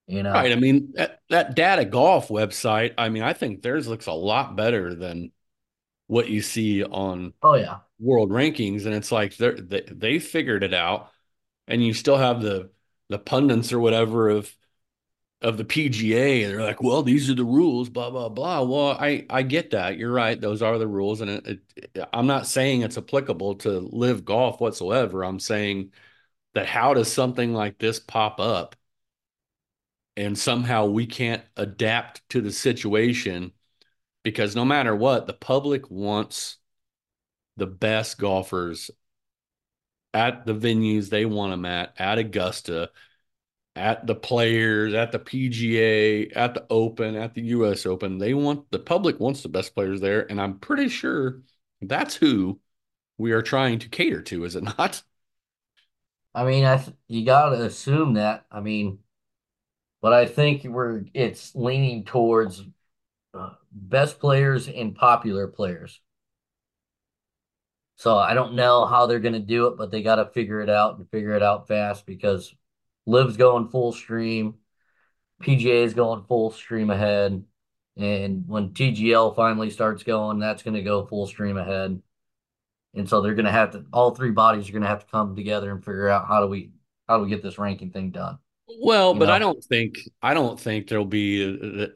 You 0.07 0.23
know, 0.23 0.33
Right. 0.33 0.51
I 0.51 0.55
mean, 0.55 0.93
that, 0.95 1.21
that 1.29 1.55
data 1.55 1.85
golf 1.85 2.27
website, 2.27 2.93
I 2.97 3.09
mean, 3.09 3.23
I 3.23 3.33
think 3.33 3.61
theirs 3.61 3.87
looks 3.87 4.07
a 4.07 4.13
lot 4.13 4.55
better 4.55 4.93
than 4.93 5.31
what 6.07 6.29
you 6.29 6.41
see 6.41 6.83
on 6.83 7.33
oh 7.41 7.55
yeah, 7.55 7.79
world 7.99 8.31
rankings. 8.31 8.85
And 8.85 8.95
it's 8.95 9.11
like 9.11 9.37
they're, 9.37 9.55
they 9.55 9.81
they 9.81 10.19
figured 10.19 10.63
it 10.63 10.73
out, 10.73 11.11
and 11.67 11.85
you 11.85 11.93
still 11.93 12.17
have 12.17 12.41
the 12.41 12.71
the 13.09 13.19
pundits 13.19 13.73
or 13.73 13.79
whatever 13.79 14.29
of 14.29 14.55
of 15.41 15.57
the 15.57 15.65
PGA, 15.65 16.43
and 16.43 16.53
they're 16.53 16.63
like, 16.63 16.81
"Well, 16.83 17.03
these 17.03 17.29
are 17.29 17.35
the 17.35 17.45
rules." 17.45 17.89
Blah 17.89 18.09
blah 18.11 18.29
blah. 18.29 18.63
Well, 18.63 18.91
I 18.99 19.25
I 19.29 19.43
get 19.43 19.71
that. 19.71 19.97
You're 19.97 20.11
right. 20.11 20.39
Those 20.39 20.61
are 20.63 20.77
the 20.79 20.87
rules, 20.87 21.21
and 21.21 21.29
it, 21.31 21.61
it, 21.75 22.09
I'm 22.13 22.27
not 22.27 22.47
saying 22.47 22.81
it's 22.81 22.97
applicable 22.97 23.55
to 23.57 23.89
LIV 23.93 24.25
golf 24.25 24.59
whatsoever. 24.61 25.23
I'm 25.25 25.39
saying 25.39 25.93
that 26.55 26.67
how 26.67 26.93
does 26.95 27.11
something 27.13 27.53
like 27.53 27.79
this 27.79 27.99
pop 27.99 28.39
up, 28.41 28.76
and 30.17 30.37
somehow 30.39 30.87
we 30.87 31.07
can't 31.07 31.43
adapt 31.57 32.29
to 32.31 32.41
the 32.41 32.53
situation 32.53 33.53
because 34.23 34.55
no 34.55 34.65
matter 34.65 34.95
what, 34.95 35.27
the 35.27 35.33
public 35.33 35.91
wants 35.91 36.57
the 37.57 37.67
best 37.67 38.17
golfers 38.19 38.91
at 40.13 40.45
the 40.45 40.53
venues 40.53 41.09
they 41.09 41.25
want 41.25 41.51
them 41.51 41.65
at 41.65 41.93
at 41.99 42.17
Augusta 42.17 42.89
at 43.75 44.07
the 44.07 44.15
players, 44.15 44.93
at 44.93 45.11
the 45.13 45.19
PGA, 45.19 46.29
at 46.31 46.53
the 46.55 46.65
Open, 46.69 47.15
at 47.15 47.35
the 47.35 47.41
US 47.43 47.85
Open. 47.85 48.17
They 48.19 48.33
want 48.33 48.71
the 48.71 48.79
public 48.79 49.19
wants 49.19 49.43
the 49.43 49.49
best 49.49 49.75
players 49.75 50.01
there. 50.01 50.29
And 50.31 50.41
I'm 50.41 50.59
pretty 50.59 50.89
sure 50.89 51.41
that's 51.81 52.15
who 52.15 52.59
we 53.17 53.31
are 53.33 53.41
trying 53.43 53.79
to 53.79 53.89
cater 53.89 54.21
to, 54.23 54.45
is 54.45 54.55
it 54.55 54.63
not? 54.79 55.03
I 56.33 56.45
mean, 56.45 56.65
I 56.65 56.77
th 56.77 56.95
you 57.07 57.25
got 57.25 57.49
to 57.49 57.63
assume 57.65 58.13
that. 58.13 58.45
I 58.51 58.61
mean, 58.61 58.99
but 60.07 60.13
I 60.13 60.25
think 60.25 60.63
we're 60.63 61.03
it's 61.13 61.53
leaning 61.53 62.05
towards 62.05 62.63
uh, 63.33 63.49
best 63.73 64.21
players 64.21 64.69
and 64.69 64.95
popular 64.95 65.49
players. 65.49 65.99
So 67.97 68.17
I 68.17 68.33
don't 68.33 68.53
know 68.53 68.85
how 68.85 69.05
they're 69.05 69.19
going 69.19 69.33
to 69.33 69.39
do 69.41 69.67
it, 69.67 69.77
but 69.77 69.91
they 69.91 70.01
got 70.01 70.15
to 70.15 70.27
figure 70.27 70.61
it 70.61 70.69
out 70.69 70.97
and 70.97 71.11
figure 71.11 71.35
it 71.35 71.43
out 71.43 71.67
fast 71.67 72.05
because 72.05 72.55
LIV's 73.05 73.35
going 73.35 73.67
full 73.67 73.91
stream, 73.91 74.53
PGA 75.43 75.83
is 75.83 75.93
going 75.93 76.23
full 76.23 76.51
stream 76.51 76.89
ahead, 76.89 77.43
and 77.97 78.47
when 78.47 78.69
TGL 78.69 79.35
finally 79.35 79.69
starts 79.69 80.03
going, 80.03 80.39
that's 80.39 80.63
going 80.63 80.75
to 80.75 80.83
go 80.83 81.05
full 81.05 81.27
stream 81.27 81.57
ahead. 81.57 82.01
And 82.93 83.09
so 83.09 83.19
they're 83.19 83.35
going 83.35 83.43
to 83.43 83.51
have 83.51 83.71
to 83.71 83.83
all 83.91 84.15
three 84.15 84.31
bodies 84.31 84.69
are 84.69 84.71
going 84.71 84.83
to 84.83 84.87
have 84.87 85.05
to 85.05 85.11
come 85.11 85.35
together 85.35 85.69
and 85.69 85.83
figure 85.83 86.07
out 86.07 86.29
how 86.29 86.39
do 86.39 86.47
we 86.47 86.71
how 87.09 87.17
do 87.17 87.23
we 87.23 87.29
get 87.29 87.43
this 87.43 87.57
ranking 87.59 87.91
thing 87.91 88.11
done. 88.11 88.39
Well, 88.67 89.13
but 89.13 89.29
I 89.29 89.39
don't 89.39 89.63
think 89.63 89.97
I 90.21 90.33
don't 90.33 90.59
think 90.59 90.87
there'll 90.87 91.05
be 91.05 91.83
uh, 91.83 91.87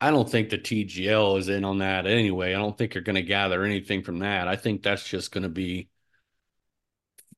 I 0.00 0.10
don't 0.10 0.28
think 0.30 0.50
the 0.50 0.58
TGL 0.58 1.36
is 1.38 1.48
in 1.48 1.64
on 1.64 1.78
that 1.78 2.06
anyway. 2.06 2.50
I 2.54 2.58
don't 2.58 2.76
think 2.76 2.94
you're 2.94 3.02
going 3.04 3.16
to 3.16 3.22
gather 3.22 3.64
anything 3.64 4.02
from 4.02 4.20
that. 4.20 4.46
I 4.48 4.56
think 4.56 4.82
that's 4.82 5.08
just 5.08 5.32
going 5.32 5.42
to 5.44 5.48
be 5.48 5.88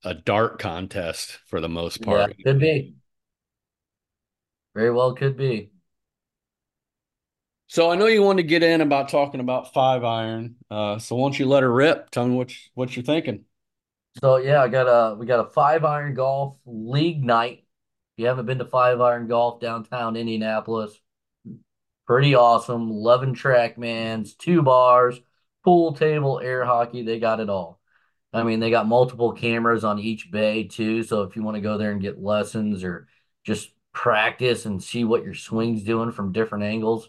a 0.04 0.12
dart 0.14 0.58
contest 0.58 1.38
for 1.46 1.60
the 1.60 1.68
most 1.68 2.02
Yeah, 2.04 2.26
part. 2.26 2.36
could 2.44 2.58
be. 2.58 2.96
Very 4.74 4.90
well 4.90 5.14
could 5.14 5.36
be. 5.36 5.70
So 7.68 7.90
I 7.90 7.94
know 7.94 8.06
you 8.06 8.22
wanted 8.22 8.42
to 8.42 8.48
get 8.48 8.62
in 8.64 8.80
about 8.80 9.08
talking 9.08 9.40
about 9.40 9.72
five 9.72 10.02
iron. 10.04 10.56
Uh, 10.70 10.98
so 10.98 11.14
why 11.16 11.24
don't 11.26 11.38
you 11.38 11.46
let 11.46 11.62
her 11.62 11.72
rip? 11.72 12.10
Tell 12.10 12.26
me 12.26 12.34
what 12.34 12.50
you, 12.50 12.56
what 12.74 12.96
you're 12.96 13.04
thinking. 13.04 13.44
So 14.20 14.36
yeah, 14.36 14.62
I 14.62 14.68
got 14.68 14.84
a 14.86 15.14
we 15.16 15.26
got 15.26 15.40
a 15.46 15.50
five 15.50 15.84
iron 15.84 16.14
golf 16.14 16.58
league 16.66 17.22
night. 17.24 17.64
You 18.20 18.26
haven't 18.26 18.44
been 18.44 18.58
to 18.58 18.66
five 18.66 19.00
iron 19.00 19.28
golf 19.28 19.60
downtown 19.60 20.14
Indianapolis, 20.14 20.92
pretty 22.06 22.34
awesome. 22.34 22.90
11 22.90 23.34
TrackMans, 23.34 24.36
two 24.36 24.60
bars, 24.60 25.18
pool 25.64 25.94
table, 25.94 26.38
air 26.38 26.62
hockey, 26.66 27.02
they 27.02 27.18
got 27.18 27.40
it 27.40 27.48
all. 27.48 27.80
I 28.30 28.42
mean, 28.42 28.60
they 28.60 28.68
got 28.68 28.86
multiple 28.86 29.32
cameras 29.32 29.84
on 29.84 29.98
each 29.98 30.30
bay 30.30 30.64
too. 30.64 31.02
So 31.02 31.22
if 31.22 31.34
you 31.34 31.42
want 31.42 31.54
to 31.54 31.62
go 31.62 31.78
there 31.78 31.92
and 31.92 32.00
get 32.02 32.22
lessons 32.22 32.84
or 32.84 33.08
just 33.42 33.70
practice 33.94 34.66
and 34.66 34.82
see 34.82 35.02
what 35.04 35.24
your 35.24 35.32
swing's 35.32 35.82
doing 35.82 36.12
from 36.12 36.32
different 36.32 36.64
angles, 36.64 37.08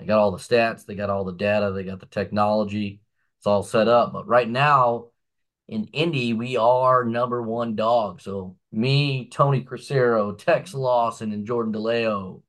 they 0.00 0.06
got 0.06 0.18
all 0.18 0.32
the 0.32 0.38
stats, 0.38 0.84
they 0.84 0.96
got 0.96 1.08
all 1.08 1.22
the 1.24 1.34
data, 1.34 1.70
they 1.70 1.84
got 1.84 2.00
the 2.00 2.06
technology. 2.06 3.00
It's 3.38 3.46
all 3.46 3.62
set 3.62 3.86
up. 3.86 4.12
But 4.12 4.26
right 4.26 4.48
now 4.48 5.10
in 5.68 5.84
Indy, 5.92 6.32
we 6.34 6.56
are 6.56 7.04
number 7.04 7.40
one 7.40 7.76
dog. 7.76 8.20
So 8.20 8.56
me, 8.72 9.28
Tony 9.30 9.62
Crisero, 9.62 10.36
Tex 10.36 10.74
Lawson, 10.74 11.32
and 11.32 11.46
Jordan 11.46 11.72
DeLeo. 11.72 12.42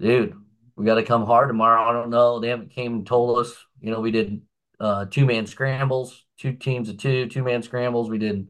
Dude, 0.00 0.34
we 0.76 0.86
got 0.86 0.96
to 0.96 1.02
come 1.02 1.24
hard 1.26 1.48
tomorrow. 1.48 1.82
I 1.82 1.92
don't 1.92 2.10
know. 2.10 2.38
They 2.38 2.48
haven't 2.48 2.70
came 2.70 2.94
and 2.94 3.06
told 3.06 3.38
us. 3.38 3.54
You 3.80 3.90
know, 3.90 4.00
we 4.00 4.10
did 4.10 4.42
uh, 4.80 5.06
two 5.06 5.26
man 5.26 5.46
scrambles, 5.46 6.24
two 6.38 6.52
teams 6.52 6.88
of 6.88 6.98
two, 6.98 7.26
two 7.28 7.42
man 7.42 7.62
scrambles. 7.62 8.10
We 8.10 8.18
did 8.18 8.48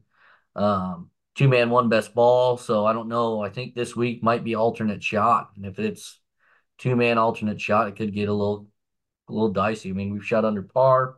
um, 0.55 1.09
two 1.35 1.47
man 1.47 1.69
one 1.69 1.89
best 1.89 2.13
ball. 2.13 2.57
So 2.57 2.85
I 2.85 2.93
don't 2.93 3.07
know. 3.07 3.41
I 3.41 3.49
think 3.49 3.73
this 3.73 3.95
week 3.95 4.23
might 4.23 4.43
be 4.43 4.55
alternate 4.55 5.03
shot, 5.03 5.51
and 5.55 5.65
if 5.65 5.79
it's 5.79 6.19
two 6.77 6.95
man 6.95 7.17
alternate 7.17 7.61
shot, 7.61 7.87
it 7.87 7.95
could 7.95 8.13
get 8.13 8.29
a 8.29 8.33
little 8.33 8.67
a 9.27 9.33
little 9.33 9.49
dicey. 9.51 9.89
I 9.89 9.93
mean, 9.93 10.11
we've 10.11 10.25
shot 10.25 10.45
under 10.45 10.63
par. 10.63 11.15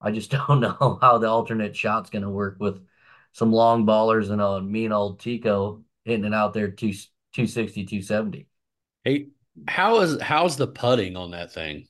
I 0.00 0.10
just 0.10 0.30
don't 0.48 0.60
know 0.60 0.98
how 1.00 1.18
the 1.18 1.28
alternate 1.28 1.76
shot's 1.76 2.10
going 2.10 2.22
to 2.22 2.30
work 2.30 2.56
with 2.60 2.80
some 3.34 3.52
long 3.52 3.84
ballers 3.84 4.30
and 4.30 4.40
a 4.40 4.62
mean 4.62 4.92
old 4.92 5.18
Tico 5.18 5.82
hitting 6.04 6.24
it 6.24 6.32
out 6.32 6.54
there 6.54 6.68
two, 6.68 6.92
260, 6.92 7.84
270. 7.84 8.46
Hey, 9.02 9.28
how 9.66 10.00
is 10.00 10.20
how's 10.20 10.56
the 10.56 10.68
putting 10.68 11.16
on 11.16 11.32
that 11.32 11.52
thing? 11.52 11.88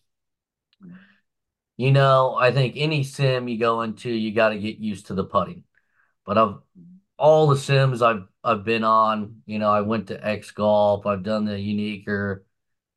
You 1.77 1.93
know, 1.93 2.35
I 2.35 2.51
think 2.51 2.75
any 2.77 3.05
sim 3.05 3.47
you 3.47 3.59
go 3.59 3.83
into, 3.83 4.11
you 4.11 4.33
got 4.33 4.51
to 4.51 4.59
get 4.59 4.79
used 4.79 5.09
to 5.09 5.15
the 5.15 5.25
putting. 5.25 5.65
But 6.25 6.39
of 6.39 6.63
all 7.19 7.47
the 7.47 7.59
sims 7.59 8.01
I've 8.01 8.27
I've 8.43 8.65
been 8.65 8.85
on, 8.85 9.43
you 9.45 9.59
know, 9.59 9.71
I 9.71 9.83
went 9.83 10.09
to 10.09 10.27
X 10.27 10.51
Golf, 10.51 11.05
I've 11.05 11.23
done 11.23 11.45
the 11.45 11.53
Uneekor, 11.53 12.41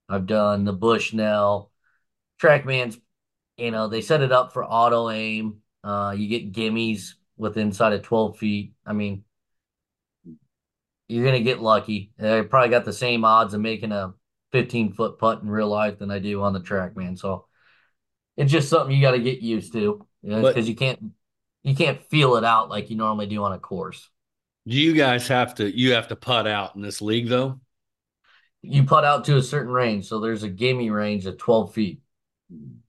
I've 0.08 0.26
done 0.26 0.64
the 0.64 0.74
Bushnell. 0.74 1.72
Trackman's, 2.42 2.98
you 3.58 3.72
know, 3.72 3.90
they 3.90 4.02
set 4.02 4.22
it 4.22 4.32
up 4.32 4.54
for 4.54 4.64
auto 4.64 5.10
aim. 5.10 5.62
Uh, 5.84 6.16
you 6.18 6.30
get 6.30 6.54
gimmies 6.54 7.14
with 7.38 7.58
inside 7.58 7.94
of 7.94 8.02
12 8.02 8.38
feet. 8.38 8.74
I 8.86 8.94
mean, 8.94 9.24
you're 11.08 11.26
gonna 11.26 11.40
get 11.40 11.62
lucky. 11.62 12.12
I 12.20 12.42
probably 12.42 12.70
got 12.70 12.86
the 12.86 12.94
same 12.94 13.24
odds 13.24 13.54
of 13.54 13.62
making 13.62 13.92
a 13.92 14.14
15 14.52 14.94
foot 14.94 15.20
putt 15.20 15.42
in 15.42 15.50
real 15.50 15.68
life 15.68 16.00
than 16.00 16.12
I 16.12 16.20
do 16.20 16.42
on 16.42 16.54
the 16.54 16.60
track, 16.60 16.96
man. 16.96 17.16
So 17.16 17.46
it's 18.36 18.52
just 18.52 18.70
something 18.70 18.96
you 18.96 19.02
got 19.02 19.12
to 19.12 19.20
get 19.20 19.40
used 19.40 19.74
to, 19.74 20.06
because 20.24 20.56
you, 20.56 20.62
know, 20.62 20.68
you 20.68 20.76
can't 20.76 21.00
you 21.64 21.76
can't 21.76 22.02
feel 22.04 22.36
it 22.36 22.44
out 22.44 22.70
like 22.70 22.90
you 22.90 22.96
normally 22.96 23.28
do 23.28 23.44
on 23.44 23.52
a 23.52 23.60
course. 23.60 24.10
Do 24.68 24.76
you 24.76 24.94
guys 24.94 25.28
have 25.28 25.56
to 25.56 25.78
you 25.78 25.94
have 25.94 26.10
to 26.10 26.16
putt 26.16 26.48
out 26.48 26.76
in 26.76 26.82
this 26.82 27.02
league 27.02 27.28
though? 27.28 27.60
You 28.62 28.84
putt 28.84 29.06
out 29.06 29.26
to 29.26 29.38
a 29.38 29.44
certain 29.44 29.72
range, 29.72 30.08
so 30.08 30.20
there's 30.20 30.44
a 30.44 30.50
gimme 30.50 30.90
range 30.90 31.26
of 31.26 31.38
12 31.38 31.74
feet. 31.74 32.02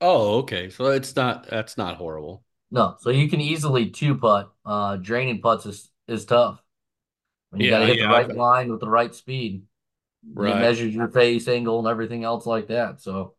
Oh, 0.00 0.38
okay. 0.38 0.70
So 0.70 0.86
it's 0.86 1.14
not 1.16 1.48
that's 1.48 1.76
not 1.76 1.96
horrible. 1.96 2.44
No, 2.70 2.96
so 3.00 3.10
you 3.10 3.28
can 3.28 3.40
easily 3.40 3.90
two 3.90 4.16
putt. 4.16 4.52
Uh, 4.64 4.96
draining 4.96 5.40
putts 5.40 5.66
is 5.66 5.90
is 6.06 6.24
tough. 6.26 6.62
When 7.50 7.62
you 7.62 7.68
yeah, 7.68 7.70
got 7.70 7.80
to 7.80 7.86
hit 7.86 7.98
yeah, 7.98 8.06
the 8.06 8.08
right 8.08 8.32
line 8.32 8.70
with 8.70 8.80
the 8.80 8.90
right 8.90 9.14
speed. 9.14 9.66
Right. 10.34 10.48
It 10.48 10.58
measures 10.58 10.94
your 10.94 11.08
face 11.08 11.48
angle 11.48 11.78
and 11.80 11.88
everything 11.88 12.24
else 12.24 12.46
like 12.46 12.68
that. 12.68 13.00
So 13.00 13.34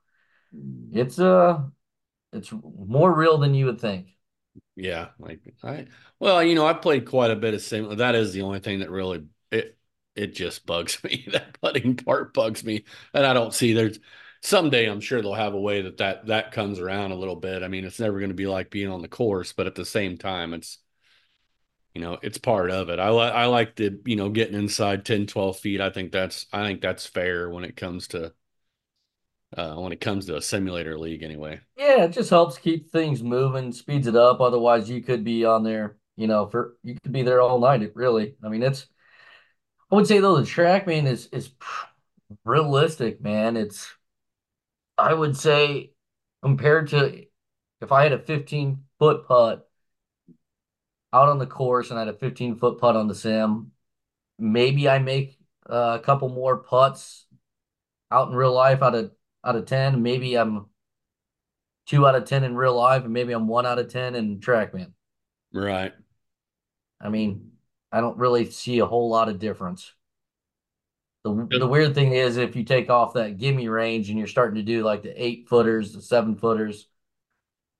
it's 0.91 1.19
uh 1.19 1.61
it's 2.33 2.51
more 2.53 3.13
real 3.15 3.37
than 3.39 3.55
you 3.55 3.65
would 3.67 3.81
think. 3.81 4.07
Yeah, 4.75 5.09
like 5.19 5.41
I 5.63 5.87
well, 6.19 6.43
you 6.43 6.55
know, 6.55 6.65
I 6.65 6.73
played 6.73 7.05
quite 7.07 7.31
a 7.31 7.35
bit 7.35 7.53
of 7.53 7.61
sim. 7.61 7.97
That 7.97 8.15
is 8.15 8.33
the 8.33 8.41
only 8.43 8.59
thing 8.59 8.79
that 8.79 8.89
really 8.89 9.25
it 9.51 9.77
it 10.15 10.33
just 10.35 10.65
bugs 10.65 11.03
me. 11.03 11.27
that 11.31 11.59
putting 11.61 11.95
part 11.97 12.33
bugs 12.33 12.63
me, 12.63 12.85
and 13.13 13.25
I 13.25 13.33
don't 13.33 13.53
see 13.53 13.73
there's 13.73 13.99
someday 14.41 14.89
I'm 14.89 15.01
sure 15.01 15.21
they'll 15.21 15.33
have 15.33 15.53
a 15.53 15.59
way 15.59 15.81
that 15.83 15.97
that 15.97 16.27
that 16.27 16.51
comes 16.51 16.79
around 16.79 17.11
a 17.11 17.15
little 17.15 17.35
bit. 17.35 17.63
I 17.63 17.67
mean, 17.67 17.85
it's 17.85 17.99
never 17.99 18.19
going 18.19 18.29
to 18.31 18.35
be 18.35 18.47
like 18.47 18.69
being 18.69 18.89
on 18.89 19.01
the 19.01 19.07
course, 19.07 19.53
but 19.53 19.67
at 19.67 19.75
the 19.75 19.85
same 19.85 20.17
time, 20.17 20.53
it's 20.53 20.79
you 21.93 22.01
know 22.01 22.17
it's 22.21 22.37
part 22.37 22.71
of 22.71 22.89
it. 22.89 22.99
I 22.99 23.09
like 23.09 23.33
i 23.33 23.45
like 23.45 23.75
the 23.75 23.99
you 24.05 24.15
know 24.15 24.29
getting 24.29 24.55
inside 24.55 25.05
10 25.05 25.27
12 25.27 25.59
feet. 25.59 25.81
I 25.81 25.89
think 25.89 26.11
that's 26.11 26.45
i 26.53 26.65
think 26.65 26.81
that's 26.81 27.05
fair 27.05 27.49
when 27.49 27.63
it 27.63 27.75
comes 27.75 28.07
to 28.09 28.33
uh 29.57 29.75
when 29.75 29.91
it 29.91 30.01
comes 30.01 30.25
to 30.27 30.37
a 30.37 30.41
simulator 30.41 30.97
league 30.97 31.23
anyway. 31.23 31.59
Yeah 31.77 32.03
it 32.03 32.11
just 32.11 32.29
helps 32.29 32.57
keep 32.57 32.91
things 32.91 33.23
moving 33.23 33.71
speeds 33.71 34.07
it 34.07 34.15
up. 34.15 34.41
Otherwise 34.41 34.89
you 34.89 35.01
could 35.01 35.23
be 35.23 35.45
on 35.45 35.63
there 35.63 35.97
you 36.15 36.27
know 36.27 36.47
for 36.47 36.75
you 36.83 36.95
could 37.01 37.11
be 37.11 37.23
there 37.23 37.41
all 37.41 37.59
night 37.59 37.81
It 37.81 37.95
really. 37.95 38.35
I 38.43 38.49
mean 38.49 38.63
it's 38.63 38.87
i 39.91 39.95
would 39.95 40.07
say 40.07 40.19
though 40.19 40.35
the 40.35 40.43
trackman 40.43 41.05
is 41.05 41.27
is 41.31 41.51
realistic 42.45 43.21
man. 43.21 43.57
It's 43.57 43.87
i 44.99 45.13
would 45.13 45.35
say 45.35 45.91
compared 46.41 46.89
to 46.89 47.25
if 47.81 47.91
i 47.91 48.03
had 48.03 48.13
a 48.13 48.19
15 48.19 48.83
foot 48.97 49.27
putt 49.27 49.69
out 51.11 51.29
on 51.29 51.39
the 51.39 51.47
course 51.47 51.89
and 51.89 51.97
I 51.99 52.05
had 52.05 52.13
a 52.13 52.17
15 52.17 52.55
foot 52.55 52.79
putt 52.79 52.95
on 52.95 53.07
the 53.07 53.15
sim. 53.15 53.71
Maybe 54.37 54.87
I 54.87 54.99
make 54.99 55.37
uh, 55.69 55.97
a 55.99 56.03
couple 56.03 56.29
more 56.29 56.57
putts 56.57 57.25
out 58.11 58.29
in 58.29 58.35
real 58.35 58.53
life 58.53 58.81
out 58.81 58.95
of 58.95 59.11
out 59.43 59.55
of 59.55 59.65
10. 59.65 60.01
Maybe 60.01 60.35
I'm 60.35 60.67
two 61.87 62.05
out 62.05 62.15
of 62.15 62.25
10 62.25 62.43
in 62.43 62.55
real 62.55 62.75
life, 62.75 63.03
and 63.03 63.13
maybe 63.13 63.33
I'm 63.33 63.47
one 63.47 63.65
out 63.65 63.79
of 63.79 63.91
10 63.91 64.15
in 64.15 64.39
TrackMan. 64.39 64.91
Right. 65.53 65.93
I 67.01 67.09
mean, 67.09 67.51
I 67.91 68.01
don't 68.01 68.17
really 68.17 68.49
see 68.51 68.79
a 68.79 68.85
whole 68.85 69.09
lot 69.09 69.29
of 69.29 69.39
difference. 69.39 69.93
The, 71.35 71.59
the 71.59 71.67
weird 71.67 71.95
thing 71.95 72.13
is 72.13 72.37
if 72.37 72.55
you 72.55 72.63
take 72.63 72.89
off 72.89 73.13
that 73.13 73.37
gimme 73.37 73.67
range 73.67 74.09
and 74.09 74.17
you're 74.17 74.27
starting 74.27 74.55
to 74.55 74.63
do 74.63 74.83
like 74.83 75.03
the 75.03 75.23
eight 75.23 75.47
footers, 75.47 75.93
the 75.93 76.01
seven 76.01 76.35
footers, 76.35 76.87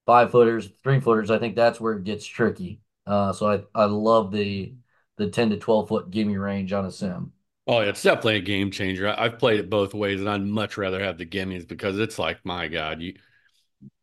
five 0.05 0.31
footers, 0.31 0.69
three 0.83 0.99
footers, 0.99 1.31
I 1.31 1.39
think 1.39 1.55
that's 1.55 1.79
where 1.79 1.93
it 1.93 2.03
gets 2.03 2.25
tricky. 2.25 2.81
Uh, 3.05 3.33
so 3.33 3.51
I 3.51 3.83
I 3.83 3.85
love 3.85 4.31
the 4.31 4.73
the 5.17 5.29
10 5.29 5.51
to 5.51 5.57
12 5.57 5.87
foot 5.87 6.09
gimme 6.09 6.37
range 6.37 6.73
on 6.73 6.85
a 6.85 6.91
sim. 6.91 7.33
Oh, 7.67 7.81
yeah, 7.81 7.89
it's 7.89 8.01
definitely 8.01 8.37
a 8.37 8.41
game 8.41 8.71
changer. 8.71 9.07
I, 9.07 9.25
have 9.25 9.37
played 9.37 9.59
it 9.59 9.69
both 9.69 9.93
ways, 9.93 10.19
and 10.19 10.29
I'd 10.29 10.41
much 10.41 10.77
rather 10.77 11.03
have 11.03 11.19
the 11.19 11.25
gimmies 11.25 11.67
because 11.67 11.99
it's 11.99 12.17
like, 12.17 12.43
my 12.43 12.67
God, 12.67 12.99
you 13.01 13.13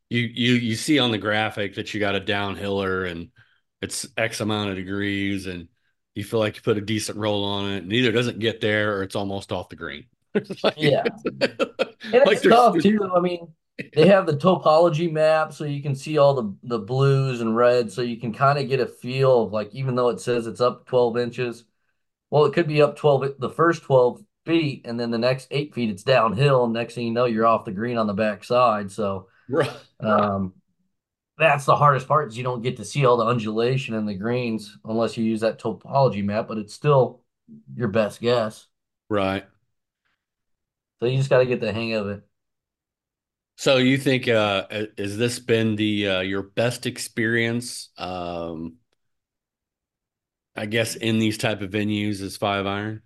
you 0.09 0.21
you 0.21 0.55
you 0.55 0.77
see 0.77 1.01
on 1.01 1.11
the 1.11 1.19
graphic 1.19 1.75
that 1.75 1.93
you 1.93 1.99
got 1.99 2.15
a 2.15 2.21
downhiller 2.21 3.11
and 3.11 3.31
it's 3.83 4.07
X 4.17 4.41
amount 4.41 4.71
of 4.71 4.77
degrees, 4.77 5.47
and 5.47 5.69
you 6.17 6.25
feel 6.25 6.41
like 6.41 6.57
you 6.57 6.63
put 6.63 6.79
a 6.79 6.81
decent 6.81 7.19
roll 7.19 7.45
on 7.45 7.71
it, 7.71 7.83
and 7.83 7.93
either 7.93 8.11
doesn't 8.11 8.39
get 8.39 8.61
there 8.61 8.97
or 8.97 9.03
it's 9.03 9.15
almost 9.15 9.53
off 9.53 9.69
the 9.69 9.77
green. 9.77 10.07
like, 10.63 10.75
yeah, 10.77 11.05
and 11.25 11.63
it's 12.03 12.43
tough 12.43 12.79
too. 12.79 13.11
I 13.15 13.21
mean, 13.21 13.49
they 13.95 14.09
have 14.09 14.27
the 14.27 14.37
topology 14.37 15.11
map 15.11 15.53
so 15.53 15.65
you 15.65 15.83
can 15.83 15.95
see 15.95 16.17
all 16.19 16.35
the 16.35 16.55
the 16.63 16.79
blues 16.79 17.41
and 17.41 17.55
reds 17.55 17.95
so 17.95 18.01
you 18.01 18.17
can 18.17 18.33
kind 18.33 18.59
of 18.59 18.69
get 18.69 18.81
a 18.81 18.87
feel 18.87 19.45
of 19.45 19.53
like 19.53 19.75
even 19.75 19.95
though 19.95 20.09
it 20.09 20.21
says 20.21 20.47
it's 20.47 20.61
up 20.63 20.87
12 20.87 21.19
inches 21.19 21.65
well 22.31 22.47
it 22.47 22.55
could 22.55 22.67
be 22.67 22.81
up 22.81 22.97
12 22.97 23.35
the 23.39 23.51
first 23.51 23.83
12 23.83 24.23
feet 24.47 24.87
and 24.87 24.99
then 24.99 25.11
the 25.11 25.19
next 25.19 25.49
eight 25.51 25.75
feet 25.75 25.91
it's 25.91 26.03
downhill 26.03 26.65
and 26.65 26.73
next 26.73 26.95
thing 26.95 27.07
you 27.07 27.13
know 27.13 27.27
you're 27.27 27.47
off 27.47 27.65
the 27.67 27.73
green 27.73 27.99
on 27.99 28.07
the 28.07 28.15
back 28.15 28.45
side 28.45 28.91
so 28.91 29.29
um, 30.01 30.55
that's 31.39 31.65
the 31.65 31.77
hardest 31.77 32.09
part 32.09 32.29
is 32.29 32.37
you 32.37 32.45
don't 32.45 32.63
get 32.63 32.77
to 32.77 32.85
see 32.85 33.05
all 33.05 33.17
the 33.17 33.25
undulation 33.27 33.95
and 33.95 34.09
the 34.09 34.15
greens 34.15 34.79
unless 34.85 35.17
you 35.17 35.25
use 35.25 35.41
that 35.41 35.61
topology 35.61 36.25
map 36.25 36.49
but 36.49 36.59
it's 36.59 36.75
still 36.75 37.23
your 37.75 37.89
best 37.89 38.21
guess 38.21 38.67
right 39.09 39.47
so 41.01 41.07
you 41.07 41.17
just 41.17 41.31
got 41.31 41.39
to 41.39 41.47
get 41.47 41.61
the 41.61 41.73
hang 41.73 41.93
of 41.93 42.09
it 42.09 42.23
so 43.57 43.77
you 43.79 43.97
think 43.97 44.29
uh 44.29 44.67
has 44.99 45.17
this 45.17 45.39
been 45.39 45.77
the 45.77 46.09
uh 46.09 46.21
your 46.21 46.43
best 46.43 46.87
experience 46.87 47.91
um 47.99 48.77
I 50.57 50.67
guess 50.67 50.97
in 50.97 51.19
these 51.19 51.37
type 51.37 51.61
of 51.61 51.71
venues 51.71 52.23
is 52.23 52.37
5 52.37 52.67
iron? 52.67 53.03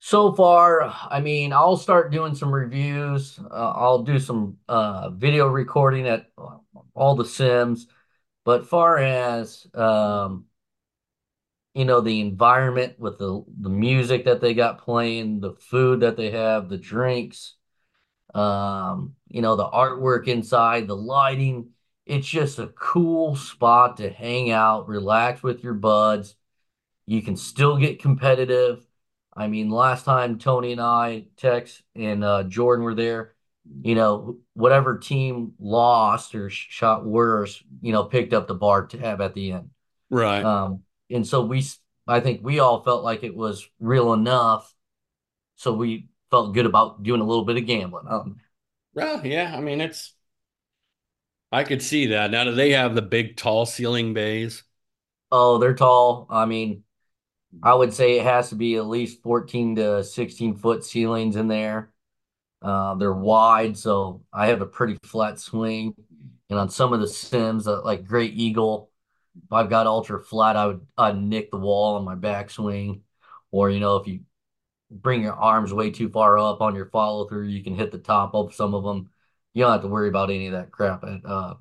So 0.00 0.32
far, 0.32 0.82
I 1.10 1.20
mean, 1.20 1.52
I'll 1.52 1.76
start 1.76 2.12
doing 2.12 2.34
some 2.34 2.54
reviews. 2.54 3.38
Uh, 3.50 3.72
I'll 3.74 4.02
do 4.02 4.18
some 4.18 4.56
uh 4.68 5.10
video 5.10 5.48
recording 5.48 6.06
at 6.06 6.30
all 6.98 7.14
the 7.16 7.24
sims, 7.24 7.86
but 8.44 8.66
far 8.68 8.98
as 8.98 9.66
um 9.74 10.46
you 11.74 11.84
know 11.84 12.00
the 12.00 12.20
environment 12.20 12.98
with 12.98 13.18
the 13.18 13.44
the 13.60 13.68
music 13.68 14.24
that 14.24 14.40
they 14.40 14.54
got 14.54 14.78
playing, 14.84 15.40
the 15.40 15.54
food 15.54 16.00
that 16.00 16.16
they 16.16 16.30
have, 16.30 16.68
the 16.68 16.78
drinks, 16.78 17.54
um, 18.34 19.14
you 19.28 19.42
know, 19.42 19.56
the 19.56 19.68
artwork 19.68 20.28
inside, 20.28 20.86
the 20.88 20.96
lighting. 20.96 21.70
It's 22.06 22.28
just 22.28 22.58
a 22.58 22.68
cool 22.68 23.36
spot 23.36 23.98
to 23.98 24.10
hang 24.10 24.50
out, 24.50 24.88
relax 24.88 25.42
with 25.42 25.62
your 25.64 25.74
buds. 25.74 26.36
You 27.06 27.22
can 27.22 27.36
still 27.36 27.78
get 27.78 28.00
competitive. 28.00 28.86
I 29.34 29.48
mean, 29.48 29.70
last 29.70 30.04
time 30.04 30.38
Tony 30.38 30.72
and 30.72 30.80
I, 30.80 31.26
Tex 31.36 31.82
and 31.94 32.24
uh, 32.24 32.44
Jordan 32.44 32.84
were 32.84 32.94
there, 32.94 33.34
you 33.82 33.94
know, 33.94 34.38
whatever 34.54 34.98
team 34.98 35.52
lost 35.58 36.34
or 36.34 36.50
shot 36.50 37.04
worse, 37.04 37.62
you 37.80 37.92
know, 37.92 38.04
picked 38.04 38.32
up 38.32 38.48
the 38.48 38.54
bar 38.54 38.86
tab 38.86 39.20
at 39.20 39.34
the 39.34 39.52
end. 39.52 39.70
Right. 40.10 40.44
Um, 40.44 40.82
and 41.10 41.26
so 41.26 41.44
we, 41.44 41.64
I 42.06 42.20
think 42.20 42.40
we 42.42 42.58
all 42.58 42.82
felt 42.82 43.04
like 43.04 43.24
it 43.24 43.36
was 43.36 43.68
real 43.80 44.12
enough. 44.12 44.72
So 45.56 45.72
we 45.72 46.08
felt 46.30 46.54
good 46.54 46.66
about 46.66 47.02
doing 47.02 47.20
a 47.20 47.24
little 47.24 47.44
bit 47.44 47.56
of 47.56 47.66
gambling. 47.66 48.06
Um, 48.08 48.36
well, 48.94 49.24
yeah. 49.24 49.54
I 49.56 49.60
mean, 49.60 49.80
it's, 49.80 50.14
I 51.50 51.64
could 51.64 51.82
see 51.82 52.06
that. 52.08 52.30
Now, 52.30 52.44
do 52.44 52.54
they 52.54 52.72
have 52.72 52.94
the 52.94 53.02
big, 53.02 53.36
tall 53.36 53.66
ceiling 53.66 54.14
bays? 54.14 54.62
oh, 55.30 55.58
they're 55.58 55.74
tall. 55.74 56.26
I 56.30 56.46
mean, 56.46 56.84
I 57.62 57.74
would 57.74 57.92
say 57.92 58.18
it 58.18 58.24
has 58.24 58.50
to 58.50 58.54
be 58.54 58.76
at 58.76 58.86
least 58.86 59.22
14 59.22 59.76
to 59.76 60.04
16 60.04 60.56
foot 60.56 60.84
ceilings 60.84 61.36
in 61.36 61.48
there. 61.48 61.92
Uh, 62.60 62.94
they're 62.96 63.12
wide, 63.12 63.76
so 63.76 64.22
I 64.32 64.48
have 64.48 64.60
a 64.60 64.66
pretty 64.66 64.98
flat 65.04 65.38
swing. 65.38 65.94
And 66.50 66.58
on 66.58 66.70
some 66.70 66.92
of 66.92 67.00
the 67.00 67.08
sims, 67.08 67.68
uh, 67.68 67.82
like 67.82 68.04
Great 68.04 68.34
Eagle, 68.34 68.90
if 69.36 69.52
I've 69.52 69.70
got 69.70 69.86
ultra 69.86 70.20
flat, 70.20 70.56
I 70.56 70.66
would 70.66 70.86
I'd 70.96 71.20
nick 71.20 71.50
the 71.50 71.58
wall 71.58 71.96
on 71.96 72.04
my 72.04 72.16
backswing. 72.16 73.00
Or, 73.50 73.70
you 73.70 73.80
know, 73.80 73.96
if 73.96 74.06
you 74.06 74.20
bring 74.90 75.22
your 75.22 75.34
arms 75.34 75.72
way 75.72 75.90
too 75.90 76.08
far 76.08 76.38
up 76.38 76.60
on 76.60 76.74
your 76.74 76.86
follow 76.86 77.28
through, 77.28 77.46
you 77.46 77.62
can 77.62 77.74
hit 77.74 77.92
the 77.92 77.98
top 77.98 78.34
of 78.34 78.54
some 78.54 78.74
of 78.74 78.84
them. 78.84 79.10
You 79.54 79.64
don't 79.64 79.72
have 79.72 79.82
to 79.82 79.88
worry 79.88 80.08
about 80.08 80.30
any 80.30 80.46
of 80.46 80.52
that 80.52 80.70
crap 80.70 81.04
at 81.04 81.24
uh 81.24 81.54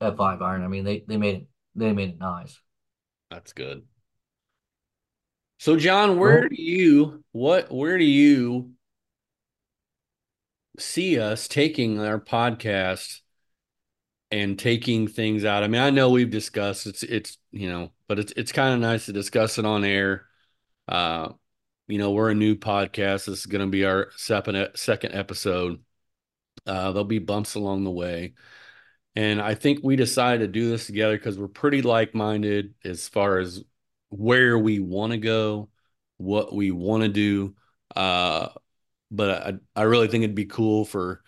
at 0.00 0.16
five 0.16 0.42
iron. 0.42 0.62
I 0.62 0.68
mean, 0.68 0.84
they 0.84 1.04
they 1.06 1.16
made 1.16 1.36
it 1.36 1.46
they 1.74 1.92
made 1.92 2.10
it 2.10 2.18
nice. 2.18 2.60
That's 3.30 3.52
good. 3.52 3.82
So, 5.58 5.76
John, 5.76 6.18
where 6.18 6.48
do 6.48 6.60
you 6.60 7.22
what 7.32 7.72
where 7.72 7.98
do 7.98 8.04
you 8.04 8.72
see 10.78 11.18
us 11.18 11.48
taking 11.48 12.00
our 12.00 12.20
podcast 12.20 13.20
and 14.30 14.58
taking 14.58 15.08
things 15.08 15.44
out? 15.44 15.62
I 15.62 15.68
mean, 15.68 15.80
I 15.80 15.90
know 15.90 16.10
we've 16.10 16.30
discussed 16.30 16.86
it's 16.86 17.02
it's 17.02 17.38
you 17.50 17.68
know, 17.68 17.92
but 18.08 18.18
it's 18.18 18.32
it's 18.36 18.52
kind 18.52 18.74
of 18.74 18.80
nice 18.80 19.06
to 19.06 19.12
discuss 19.12 19.58
it 19.58 19.66
on 19.66 19.84
air. 19.84 20.26
Uh, 20.88 21.30
you 21.88 21.98
know, 21.98 22.12
we're 22.12 22.30
a 22.30 22.34
new 22.34 22.56
podcast. 22.56 23.26
This 23.26 23.40
is 23.40 23.46
going 23.46 23.64
to 23.64 23.70
be 23.70 23.84
our 23.84 24.10
second 24.16 24.70
second 24.74 25.14
episode. 25.14 25.82
Uh, 26.66 26.92
there'll 26.92 27.04
be 27.04 27.18
bumps 27.18 27.54
along 27.54 27.84
the 27.84 27.90
way. 27.90 28.34
And 29.14 29.42
I 29.42 29.54
think 29.54 29.80
we 29.82 29.96
decided 29.96 30.40
to 30.40 30.48
do 30.48 30.70
this 30.70 30.86
together 30.86 31.16
because 31.16 31.38
we're 31.38 31.48
pretty 31.48 31.82
like 31.82 32.14
minded 32.14 32.74
as 32.84 33.08
far 33.08 33.38
as 33.38 33.62
where 34.08 34.58
we 34.58 34.80
want 34.80 35.12
to 35.12 35.18
go, 35.18 35.68
what 36.16 36.54
we 36.54 36.70
want 36.70 37.02
to 37.02 37.08
do. 37.08 37.54
Uh, 37.94 38.48
but 39.12 39.60
I, 39.76 39.80
I 39.80 39.84
really 39.84 40.08
think 40.08 40.24
it'd 40.24 40.36
be 40.36 40.46
cool 40.46 40.84
for 40.84 41.22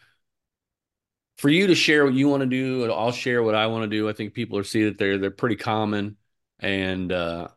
for 1.39 1.49
you 1.49 1.67
to 1.67 1.75
share 1.75 2.05
what 2.05 2.15
you 2.15 2.29
want 2.29 2.43
to 2.43 2.47
do, 2.47 2.91
I'll 2.93 3.13
share 3.13 3.43
what 3.43 3.55
I 3.55 3.67
want 3.67 3.85
to 3.85 3.97
do. 3.97 4.09
I 4.09 4.13
think 4.13 4.35
people 4.35 4.59
are 4.59 4.65
see 4.65 4.85
that 4.85 4.99
they're 4.99 5.19
they're 5.19 5.31
pretty 5.31 5.57
common, 5.57 6.17
and 6.61 7.11
uh, 7.11 7.49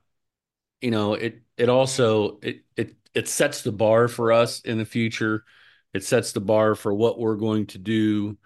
you 0.81 0.91
know 0.91 1.13
it 1.15 1.41
it 1.57 1.69
also 1.69 2.39
it 2.41 2.63
it 2.75 2.95
it 3.13 3.27
sets 3.27 3.63
the 3.63 3.71
bar 3.71 4.07
for 4.07 4.31
us 4.33 4.61
in 4.61 4.77
the 4.77 4.85
future. 4.85 5.45
It 5.93 6.03
sets 6.03 6.33
the 6.33 6.41
bar 6.41 6.75
for 6.75 6.93
what 6.93 7.19
we're 7.19 7.37
going 7.37 7.67
to 7.67 7.79
do, 7.79 8.37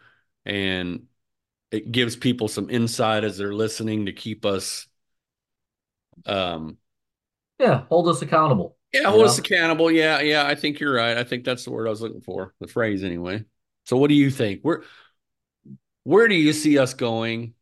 and 0.46 1.08
it 1.72 1.92
gives 1.92 2.16
people 2.16 2.48
some 2.48 2.70
insight 2.70 3.24
as 3.24 3.38
they're 3.38 3.54
listening 3.54 4.08
to 4.08 4.14
keep 4.14 4.46
us 4.46 4.88
um 6.26 6.78
yeah, 7.60 7.86
hold 7.90 8.08
us 8.10 8.22
accountable, 8.22 8.78
yeah 8.94 9.10
hold 9.10 9.26
us 9.26 9.38
accountable 9.38 9.92
yeah 9.92 10.20
yeah 10.20 10.46
i 10.46 10.56
think 10.56 10.80
you're 10.80 10.94
right. 10.94 11.18
I 11.18 11.24
think 11.24 11.44
that's 11.44 11.64
the 11.64 11.72
word 11.72 11.88
i 11.88 11.90
was 11.90 12.02
looking 12.02 12.22
for 12.22 12.54
the 12.60 12.68
phrase 12.68 13.04
anyway. 13.04 13.46
So 13.86 13.98
what 13.98 14.10
do 14.10 14.16
you 14.16 14.30
think? 14.30 14.62
Where 14.62 14.84
where 16.04 16.28
do 16.28 16.36
you 16.36 16.54
see 16.54 16.78
us 16.78 16.94
going? 16.94 17.54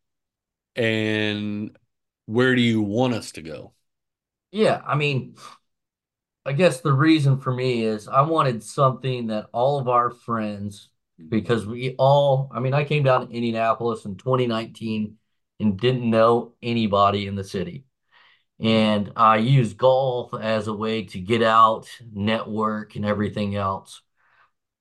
And 0.75 1.75
where 2.25 2.55
do 2.55 2.61
you 2.61 2.81
want 2.81 3.13
us 3.13 3.33
to 3.33 3.41
go? 3.41 3.73
Yeah, 4.51 4.81
I 4.85 4.95
mean, 4.95 5.35
I 6.45 6.53
guess 6.53 6.81
the 6.81 6.93
reason 6.93 7.39
for 7.39 7.53
me 7.53 7.83
is 7.83 8.07
I 8.07 8.21
wanted 8.21 8.63
something 8.63 9.27
that 9.27 9.47
all 9.51 9.79
of 9.79 9.87
our 9.87 10.09
friends, 10.09 10.89
mm-hmm. 11.19 11.29
because 11.29 11.65
we 11.65 11.95
all, 11.97 12.49
I 12.53 12.59
mean, 12.59 12.73
I 12.73 12.83
came 12.85 13.03
down 13.03 13.27
to 13.27 13.33
Indianapolis 13.33 14.05
in 14.05 14.15
2019 14.15 15.17
and 15.59 15.77
didn't 15.77 16.09
know 16.09 16.53
anybody 16.61 17.27
in 17.27 17.35
the 17.35 17.43
city. 17.43 17.83
And 18.59 19.13
I 19.15 19.37
use 19.37 19.73
golf 19.73 20.33
as 20.33 20.67
a 20.67 20.73
way 20.73 21.05
to 21.05 21.19
get 21.19 21.41
out, 21.41 21.87
network, 22.13 22.95
and 22.95 23.05
everything 23.05 23.55
else. 23.55 24.01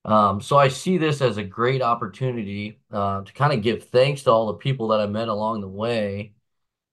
Um, 0.05 0.41
so 0.41 0.57
I 0.57 0.69
see 0.69 0.99
this 0.99 1.21
as 1.21 1.37
a 1.37 1.45
great 1.45 1.83
opportunity 1.83 2.81
uh, 2.91 3.23
to 3.23 3.33
kind 3.33 3.53
of 3.53 3.63
give 3.63 3.85
thanks 3.85 4.23
to 4.23 4.31
all 4.31 4.49
the 4.49 4.55
people 4.55 4.89
that 4.89 5.01
I 5.01 5.07
met 5.07 5.29
along 5.29 5.61
the 5.61 5.69
way 5.69 6.33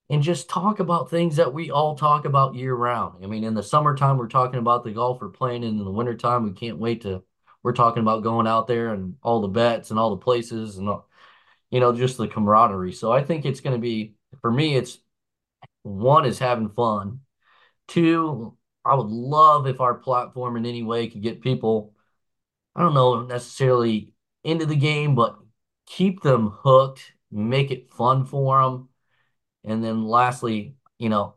and 0.08 0.22
just 0.22 0.48
talk 0.48 0.78
about 0.78 1.10
things 1.10 1.36
that 1.36 1.52
we 1.52 1.70
all 1.70 1.96
talk 1.96 2.24
about 2.24 2.54
year 2.54 2.74
round. 2.74 3.24
I 3.24 3.26
mean, 3.26 3.42
in 3.42 3.54
the 3.54 3.62
summertime, 3.62 4.18
we're 4.18 4.28
talking 4.28 4.60
about 4.60 4.84
the 4.84 4.92
golf 4.92 5.20
we're 5.20 5.30
playing, 5.30 5.64
and 5.64 5.78
in 5.78 5.84
the 5.84 5.90
wintertime, 5.90 6.44
we 6.44 6.52
can't 6.52 6.78
wait 6.78 7.00
to, 7.02 7.24
we're 7.62 7.72
talking 7.72 8.02
about 8.02 8.22
going 8.22 8.46
out 8.46 8.68
there 8.68 8.92
and 8.94 9.16
all 9.22 9.40
the 9.40 9.48
bets 9.48 9.90
and 9.90 9.98
all 9.98 10.10
the 10.10 10.16
places 10.18 10.76
and, 10.76 10.88
all, 10.88 11.08
you 11.70 11.80
know, 11.80 11.92
just 11.92 12.18
the 12.18 12.28
camaraderie. 12.28 12.92
So 12.92 13.10
I 13.10 13.24
think 13.24 13.44
it's 13.44 13.60
going 13.60 13.74
to 13.74 13.80
be, 13.80 14.14
for 14.40 14.52
me, 14.52 14.76
it's 14.76 14.98
one 15.86 16.26
is 16.26 16.38
having 16.38 16.70
fun. 16.70 17.20
Two, 17.88 18.56
I 18.84 18.94
would 18.94 19.06
love 19.06 19.66
if 19.66 19.80
our 19.80 19.94
platform 19.94 20.56
in 20.56 20.66
any 20.66 20.82
way 20.82 21.08
could 21.08 21.22
get 21.22 21.40
people, 21.40 21.94
I 22.74 22.82
don't 22.82 22.94
know 22.94 23.22
necessarily 23.22 24.12
into 24.44 24.66
the 24.66 24.76
game, 24.76 25.14
but 25.14 25.38
keep 25.86 26.22
them 26.22 26.50
hooked, 26.50 27.12
make 27.30 27.70
it 27.70 27.90
fun 27.90 28.24
for 28.24 28.62
them. 28.62 28.88
And 29.64 29.82
then 29.82 30.04
lastly, 30.04 30.76
you 30.98 31.08
know, 31.08 31.36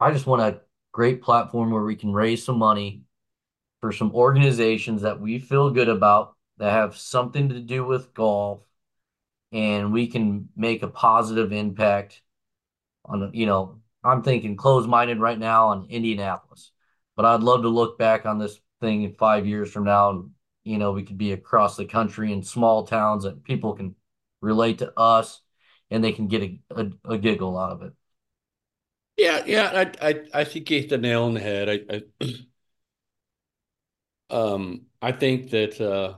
I 0.00 0.12
just 0.12 0.26
want 0.26 0.42
a 0.42 0.60
great 0.92 1.22
platform 1.22 1.70
where 1.70 1.84
we 1.84 1.96
can 1.96 2.12
raise 2.12 2.44
some 2.44 2.58
money 2.58 3.02
for 3.80 3.92
some 3.92 4.12
organizations 4.14 5.02
that 5.02 5.20
we 5.20 5.38
feel 5.38 5.70
good 5.70 5.88
about 5.88 6.36
that 6.58 6.72
have 6.72 6.96
something 6.96 7.48
to 7.50 7.60
do 7.60 7.84
with 7.84 8.14
golf 8.14 8.62
and 9.52 9.92
we 9.92 10.06
can 10.08 10.48
make 10.56 10.82
a 10.82 10.88
positive 10.88 11.52
impact 11.52 12.22
on, 13.08 13.30
you 13.34 13.46
know, 13.46 13.80
I'm 14.04 14.22
thinking 14.22 14.56
closed 14.56 14.88
minded 14.88 15.20
right 15.20 15.38
now 15.38 15.68
on 15.68 15.86
Indianapolis, 15.90 16.72
but 17.16 17.24
I'd 17.24 17.42
love 17.42 17.62
to 17.62 17.68
look 17.68 17.98
back 17.98 18.26
on 18.26 18.38
this 18.38 18.60
thing 18.80 19.02
in 19.02 19.14
five 19.14 19.46
years 19.46 19.70
from 19.70 19.84
now 19.84 20.10
and, 20.10 20.30
you 20.64 20.78
know, 20.78 20.92
we 20.92 21.02
could 21.02 21.18
be 21.18 21.32
across 21.32 21.76
the 21.76 21.84
country 21.86 22.32
in 22.32 22.42
small 22.42 22.86
towns 22.86 23.24
that 23.24 23.44
people 23.44 23.74
can 23.74 23.94
relate 24.40 24.78
to 24.78 24.92
us 24.98 25.40
and 25.90 26.02
they 26.04 26.12
can 26.12 26.28
get 26.28 26.42
a, 26.42 26.60
a, 26.70 27.14
a 27.14 27.18
giggle 27.18 27.58
out 27.58 27.72
of 27.72 27.82
it. 27.82 27.92
yeah 29.16 29.42
yeah 29.46 29.70
i 30.02 30.08
i, 30.08 30.14
I 30.40 30.44
think 30.44 30.70
you 30.70 30.80
hit 30.80 30.90
the 30.90 30.98
nail 30.98 31.24
on 31.24 31.34
the 31.34 31.40
head 31.40 31.68
i, 31.68 31.80
I 32.20 32.30
um 34.30 34.86
i 35.02 35.12
think 35.12 35.50
that 35.50 35.80
uh 35.80 36.14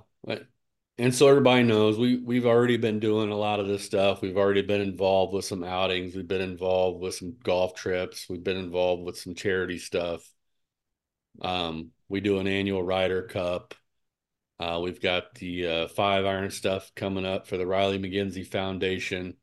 and 1.00 1.14
so 1.14 1.28
everybody 1.28 1.62
knows 1.62 1.98
we 1.98 2.18
we've 2.18 2.44
already 2.44 2.76
been 2.76 3.00
doing 3.00 3.30
a 3.30 3.36
lot 3.36 3.58
of 3.58 3.66
this 3.66 3.82
stuff. 3.82 4.20
We've 4.20 4.36
already 4.36 4.60
been 4.60 4.82
involved 4.82 5.32
with 5.32 5.46
some 5.46 5.64
outings. 5.64 6.14
We've 6.14 6.28
been 6.28 6.42
involved 6.42 7.00
with 7.00 7.14
some 7.14 7.36
golf 7.42 7.74
trips. 7.74 8.28
We've 8.28 8.44
been 8.44 8.58
involved 8.58 9.04
with 9.04 9.18
some 9.18 9.34
charity 9.34 9.78
stuff. 9.78 10.30
Um, 11.40 11.92
we 12.10 12.20
do 12.20 12.38
an 12.38 12.46
annual 12.46 12.82
Ryder 12.82 13.22
Cup. 13.22 13.74
Uh, 14.58 14.80
we've 14.82 15.00
got 15.00 15.34
the 15.36 15.66
uh, 15.66 15.88
five 15.88 16.26
iron 16.26 16.50
stuff 16.50 16.92
coming 16.94 17.24
up 17.24 17.46
for 17.46 17.56
the 17.56 17.66
Riley 17.66 17.98
McGinsey 17.98 18.46
Foundation. 18.46 19.36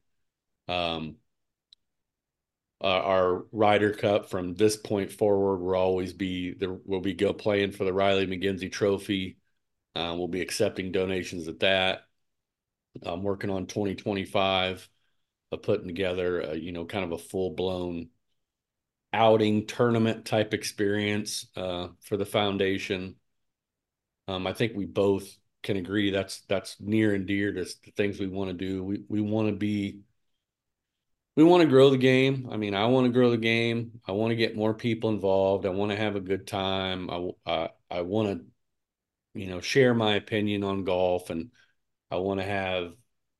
Um, 0.68 1.16
uh, 2.84 2.88
our 2.88 3.46
Ryder 3.52 3.94
Cup 3.94 4.30
from 4.30 4.54
this 4.54 4.78
point 4.78 5.12
forward 5.12 5.58
will 5.58 5.76
always 5.76 6.14
be 6.14 6.54
there. 6.54 6.78
Will 6.86 7.02
be 7.02 7.14
go 7.14 7.34
playing 7.34 7.72
for 7.72 7.84
the 7.84 7.94
Riley 7.94 8.28
McGinsey 8.28 8.72
Trophy. 8.72 9.38
Uh, 9.98 10.16
we'll 10.16 10.28
be 10.28 10.42
accepting 10.42 10.92
donations 10.92 11.48
at 11.48 11.60
that. 11.62 12.04
I'm 13.04 13.24
working 13.24 13.50
on 13.50 13.66
2025 13.66 14.88
of 15.52 15.62
putting 15.64 15.88
together, 15.88 16.42
a, 16.42 16.56
you 16.56 16.72
know, 16.72 16.86
kind 16.86 17.04
of 17.06 17.12
a 17.14 17.18
full 17.18 17.52
blown 17.52 18.10
outing 19.14 19.66
tournament 19.68 20.26
type 20.26 20.54
experience 20.54 21.48
uh, 21.56 21.88
for 22.02 22.18
the 22.18 22.26
foundation. 22.26 23.16
Um, 24.28 24.46
I 24.48 24.54
think 24.54 24.74
we 24.76 24.86
both 24.86 25.38
can 25.64 25.78
agree 25.78 26.12
that's 26.12 26.42
that's 26.42 26.80
near 26.80 27.14
and 27.14 27.26
dear 27.26 27.52
to 27.54 27.64
the 27.64 27.92
things 27.96 28.20
we 28.20 28.28
want 28.28 28.50
to 28.50 28.54
do. 28.54 28.84
We 28.84 29.04
we 29.08 29.22
want 29.22 29.50
to 29.50 29.56
be 29.56 30.02
we 31.36 31.44
want 31.44 31.62
to 31.62 31.70
grow 31.70 31.90
the 31.90 31.98
game. 31.98 32.48
I 32.52 32.58
mean, 32.58 32.74
I 32.74 32.86
want 32.86 33.06
to 33.06 33.12
grow 33.14 33.30
the 33.30 33.38
game. 33.38 34.02
I 34.08 34.12
want 34.14 34.32
to 34.32 34.36
get 34.36 34.56
more 34.56 34.74
people 34.74 35.10
involved. 35.12 35.66
I 35.66 35.70
want 35.70 35.92
to 35.92 35.98
have 35.98 36.16
a 36.16 36.20
good 36.22 36.48
time. 36.48 37.10
I 37.10 37.30
I, 37.46 37.70
I 37.92 38.02
want 38.02 38.40
to 38.40 38.46
you 39.38 39.48
know 39.48 39.62
share 39.62 39.94
my 39.94 40.16
opinion 40.16 40.64
on 40.64 40.84
golf 40.84 41.30
and 41.30 41.52
I 42.12 42.18
want 42.18 42.40
to 42.40 42.46
have 42.46 42.94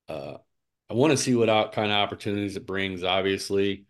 uh, 0.10 0.38
I 0.90 0.94
want 0.94 1.12
to 1.12 1.18
see 1.18 1.36
what 1.36 1.50
out, 1.50 1.74
kind 1.74 1.92
of 1.92 1.98
opportunities 1.98 2.56
it 2.56 2.66
brings. 2.66 3.04
Obviously, 3.04 3.86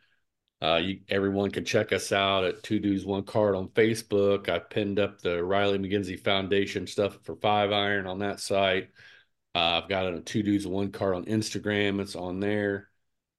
uh, 0.62 0.78
you, 0.78 1.02
everyone 1.10 1.52
can 1.52 1.66
check 1.66 1.92
us 1.94 2.12
out 2.12 2.44
at 2.44 2.64
Two 2.64 2.80
Dudes 2.80 3.06
One 3.06 3.24
Card 3.24 3.56
on 3.56 3.70
Facebook. 3.70 4.50
I 4.50 4.60
pinned 4.60 5.00
up 5.00 5.22
the 5.22 5.44
Riley 5.44 5.78
McGinsey 5.78 6.20
Foundation 6.20 6.88
stuff 6.88 7.20
for 7.24 7.36
Five 7.36 7.72
Iron 7.72 8.08
on 8.08 8.20
that 8.20 8.40
site. 8.40 8.90
Uh, 9.54 9.82
I've 9.82 9.90
got 9.90 10.12
a 10.12 10.22
two 10.22 10.44
dudes 10.44 10.68
one 10.68 10.92
card 10.92 11.16
on 11.16 11.26
Instagram. 11.26 12.00
It's 12.00 12.16
on 12.16 12.40
there. 12.40 12.90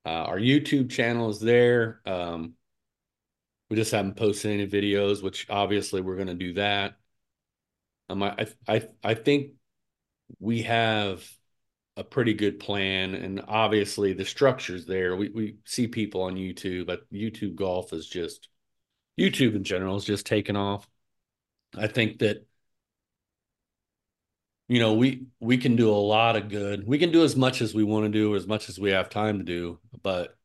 Uh, 0.05 0.25
our 0.25 0.39
YouTube 0.39 0.91
channel 0.91 1.29
is 1.31 1.41
there. 1.41 2.01
Um, 2.07 2.55
we 3.71 3.77
just 3.77 3.93
haven't 3.93 4.17
posted 4.17 4.53
any 4.53 4.67
videos, 4.67 5.23
which 5.23 5.47
obviously 5.51 6.01
we're 6.01 6.17
going 6.17 6.29
to 6.29 6.35
do 6.35 6.55
that. 6.55 6.95
Um, 8.09 8.23
I, 8.23 8.47
I, 8.67 8.89
I 9.05 9.15
think 9.15 9.53
we 10.39 10.63
have 10.63 11.29
a 11.97 12.05
pretty 12.05 12.35
good 12.35 12.61
plan, 12.61 13.15
and 13.15 13.43
obviously 13.49 14.13
the 14.13 14.25
structure's 14.25 14.87
there. 14.87 15.17
We 15.17 15.31
we 15.31 15.57
see 15.65 15.89
people 15.89 16.23
on 16.23 16.37
YouTube, 16.37 16.87
but 16.87 17.11
YouTube 17.13 17.55
golf 17.57 17.93
is 17.93 18.09
just 18.09 18.49
YouTube 19.19 19.57
in 19.57 19.65
general 19.65 19.97
is 19.97 20.05
just 20.05 20.27
taking 20.27 20.57
off. 20.57 20.89
I 21.77 21.87
think 21.89 22.21
that 22.21 22.47
you 24.69 24.81
know 24.81 24.95
we 24.95 25.27
we 25.41 25.59
can 25.59 25.77
do 25.77 25.91
a 25.91 25.93
lot 25.93 26.37
of 26.37 26.49
good. 26.49 26.87
We 26.87 26.99
can 26.99 27.13
do 27.13 27.25
as 27.25 27.37
much 27.37 27.63
as 27.63 27.75
we 27.75 27.85
want 27.85 28.05
to 28.07 28.11
do, 28.11 28.37
as 28.37 28.47
much 28.47 28.69
as 28.69 28.79
we 28.79 28.91
have 28.91 29.09
time 29.11 29.39
to 29.39 29.45
do, 29.45 29.79
but 30.03 30.39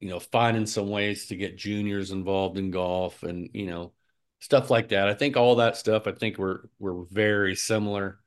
you 0.00 0.08
know, 0.08 0.20
finding 0.20 0.66
some 0.66 0.90
ways 0.90 1.26
to 1.26 1.36
get 1.36 1.56
juniors 1.56 2.10
involved 2.10 2.58
in 2.58 2.70
golf 2.70 3.22
and 3.22 3.50
you 3.52 3.66
know 3.66 3.92
stuff 4.40 4.70
like 4.70 4.88
that. 4.88 5.08
I 5.08 5.14
think 5.14 5.36
all 5.36 5.56
that 5.56 5.76
stuff. 5.76 6.06
I 6.06 6.12
think 6.12 6.38
we're 6.38 6.60
we're 6.78 7.04
very 7.10 7.54
similar 7.56 8.20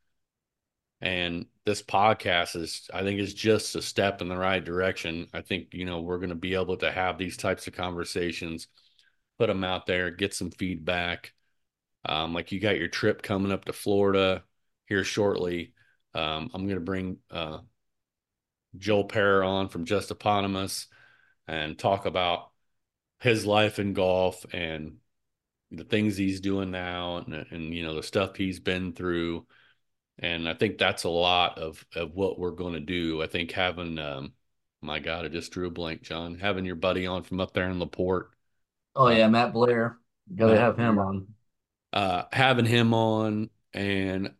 and 1.01 1.47
this 1.66 1.82
podcast 1.82 2.55
is 2.55 2.89
i 2.93 3.01
think 3.01 3.20
is 3.20 3.34
just 3.34 3.76
a 3.76 3.82
step 3.82 4.22
in 4.22 4.30
the 4.30 4.38
right 4.38 4.64
direction 4.64 5.28
i 5.34 5.41
think 5.41 5.74
you 5.74 5.86
know 5.86 6.01
we're 6.01 6.18
going 6.18 6.30
to 6.30 6.36
be 6.36 6.53
able 6.53 6.78
to 6.78 6.91
have 6.91 7.18
these 7.18 7.38
types 7.38 7.68
of 7.68 7.74
conversations 7.74 8.68
put 9.39 9.47
them 9.47 9.64
out 9.64 9.86
there 9.88 10.12
get 10.12 10.34
some 10.34 10.51
feedback 10.51 11.34
um, 12.05 12.34
like 12.34 12.51
you 12.51 12.59
got 12.59 12.80
your 12.80 12.88
trip 12.88 13.22
coming 13.22 13.51
up 13.51 13.66
to 13.66 13.74
florida 13.74 14.43
here 14.86 15.03
shortly 15.03 15.74
um, 16.14 16.49
i'm 16.53 16.66
going 16.66 16.76
to 16.76 16.82
bring 16.82 17.18
uh, 17.32 17.57
joel 18.78 19.05
Parer 19.05 19.43
on 19.43 19.70
from 19.70 19.86
just 19.86 20.12
eponymous 20.12 20.88
and 21.47 21.78
talk 21.78 22.05
about 22.05 22.51
his 23.20 23.45
life 23.45 23.80
in 23.80 23.93
golf 23.93 24.45
and 24.53 24.97
the 25.72 25.84
things 25.84 26.17
he's 26.17 26.41
doing 26.41 26.72
now 26.72 27.17
and, 27.17 27.34
and 27.51 27.74
you 27.74 27.84
know 27.84 27.95
the 27.95 28.03
stuff 28.03 28.36
he's 28.36 28.59
been 28.59 28.93
through 28.93 29.45
and 30.22 30.47
I 30.47 30.53
think 30.53 30.78
that's 30.78 31.03
a 31.03 31.09
lot 31.09 31.57
of 31.57 31.84
of 31.95 32.13
what 32.13 32.39
we're 32.39 32.51
going 32.51 32.74
to 32.74 32.80
do. 32.80 33.22
I 33.22 33.28
think 33.28 33.51
having, 33.51 33.97
um, 33.97 34.34
my 34.82 34.99
God, 34.99 35.26
I 35.26 35.30
just 35.30 35.51
drew 35.51 35.67
a 35.67 35.72
blank, 35.72 36.03
John. 36.03 36.36
Having 36.36 36.65
your 36.65 36.76
buddy 36.76 37.07
on 37.07 37.24
from 37.24 37.41
up 37.41 37.53
there 37.53 37.69
in 37.69 37.80
Laporte. 37.80 38.32
Oh 38.95 39.07
yeah, 39.09 39.26
uh, 39.26 39.30
Matt 39.30 39.53
Blair. 39.53 39.97
Got 40.34 40.51
to 40.51 40.59
have 40.59 40.78
him 40.78 40.99
on. 40.99 41.28
Uh, 41.91 42.24
having 42.32 42.65
him 42.65 42.93
on, 42.93 43.49
and 43.74 44.34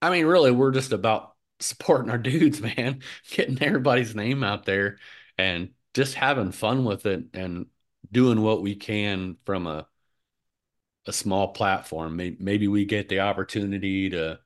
I 0.00 0.10
mean, 0.10 0.26
really, 0.26 0.52
we're 0.52 0.70
just 0.70 0.92
about 0.92 1.34
supporting 1.60 2.10
our 2.10 2.18
dudes, 2.18 2.60
man. 2.60 3.02
Getting 3.30 3.60
everybody's 3.60 4.14
name 4.14 4.44
out 4.44 4.64
there, 4.64 4.98
and 5.36 5.70
just 5.92 6.14
having 6.14 6.52
fun 6.52 6.84
with 6.84 7.04
it, 7.04 7.24
and 7.34 7.66
doing 8.10 8.40
what 8.40 8.62
we 8.62 8.76
can 8.76 9.36
from 9.44 9.66
a 9.66 9.87
a 11.08 11.12
small 11.12 11.48
platform. 11.48 12.16
Maybe, 12.16 12.68
we 12.68 12.84
get 12.84 13.08
the 13.08 13.20
opportunity 13.20 14.10
to 14.10 14.38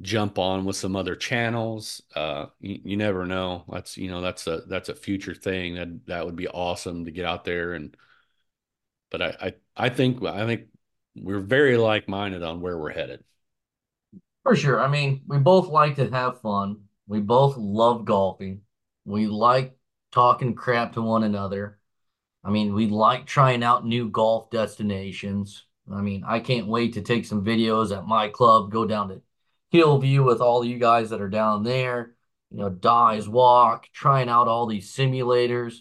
jump 0.00 0.38
on 0.38 0.64
with 0.64 0.76
some 0.76 0.96
other 0.96 1.14
channels. 1.14 2.02
Uh, 2.16 2.46
you, 2.60 2.80
you, 2.84 2.96
never 2.96 3.26
know. 3.26 3.64
That's 3.70 3.96
you 3.98 4.10
know 4.10 4.22
that's 4.22 4.46
a 4.46 4.62
that's 4.66 4.88
a 4.88 4.94
future 4.94 5.34
thing 5.34 5.74
that 5.74 6.06
that 6.06 6.24
would 6.24 6.36
be 6.36 6.48
awesome 6.48 7.04
to 7.04 7.10
get 7.12 7.26
out 7.26 7.44
there 7.44 7.74
and. 7.74 7.96
But 9.10 9.22
I 9.22 9.36
I, 9.40 9.54
I 9.76 9.88
think 9.90 10.24
I 10.24 10.46
think 10.46 10.68
we're 11.14 11.40
very 11.40 11.76
like 11.76 12.08
minded 12.08 12.42
on 12.42 12.60
where 12.60 12.78
we're 12.78 12.92
headed. 12.92 13.24
For 14.42 14.56
sure. 14.56 14.80
I 14.80 14.88
mean, 14.88 15.22
we 15.26 15.38
both 15.38 15.68
like 15.68 15.96
to 15.96 16.10
have 16.10 16.40
fun. 16.40 16.84
We 17.06 17.20
both 17.20 17.56
love 17.56 18.04
golfing. 18.04 18.62
We 19.04 19.26
like 19.26 19.76
talking 20.12 20.54
crap 20.54 20.94
to 20.94 21.02
one 21.02 21.22
another. 21.22 21.77
I 22.44 22.50
mean, 22.50 22.74
we 22.74 22.86
like 22.86 23.26
trying 23.26 23.62
out 23.62 23.86
new 23.86 24.08
golf 24.08 24.50
destinations. 24.50 25.64
I 25.92 26.00
mean, 26.00 26.24
I 26.26 26.40
can't 26.40 26.66
wait 26.66 26.94
to 26.94 27.02
take 27.02 27.24
some 27.24 27.44
videos 27.44 27.96
at 27.96 28.06
my 28.06 28.28
club, 28.28 28.70
go 28.70 28.86
down 28.86 29.08
to 29.08 29.22
Hillview 29.70 30.22
with 30.22 30.40
all 30.40 30.64
you 30.64 30.78
guys 30.78 31.10
that 31.10 31.20
are 31.20 31.28
down 31.28 31.62
there, 31.62 32.14
you 32.50 32.58
know, 32.58 32.70
Dye's 32.70 33.28
Walk, 33.28 33.86
trying 33.92 34.28
out 34.28 34.48
all 34.48 34.66
these 34.66 34.94
simulators. 34.94 35.80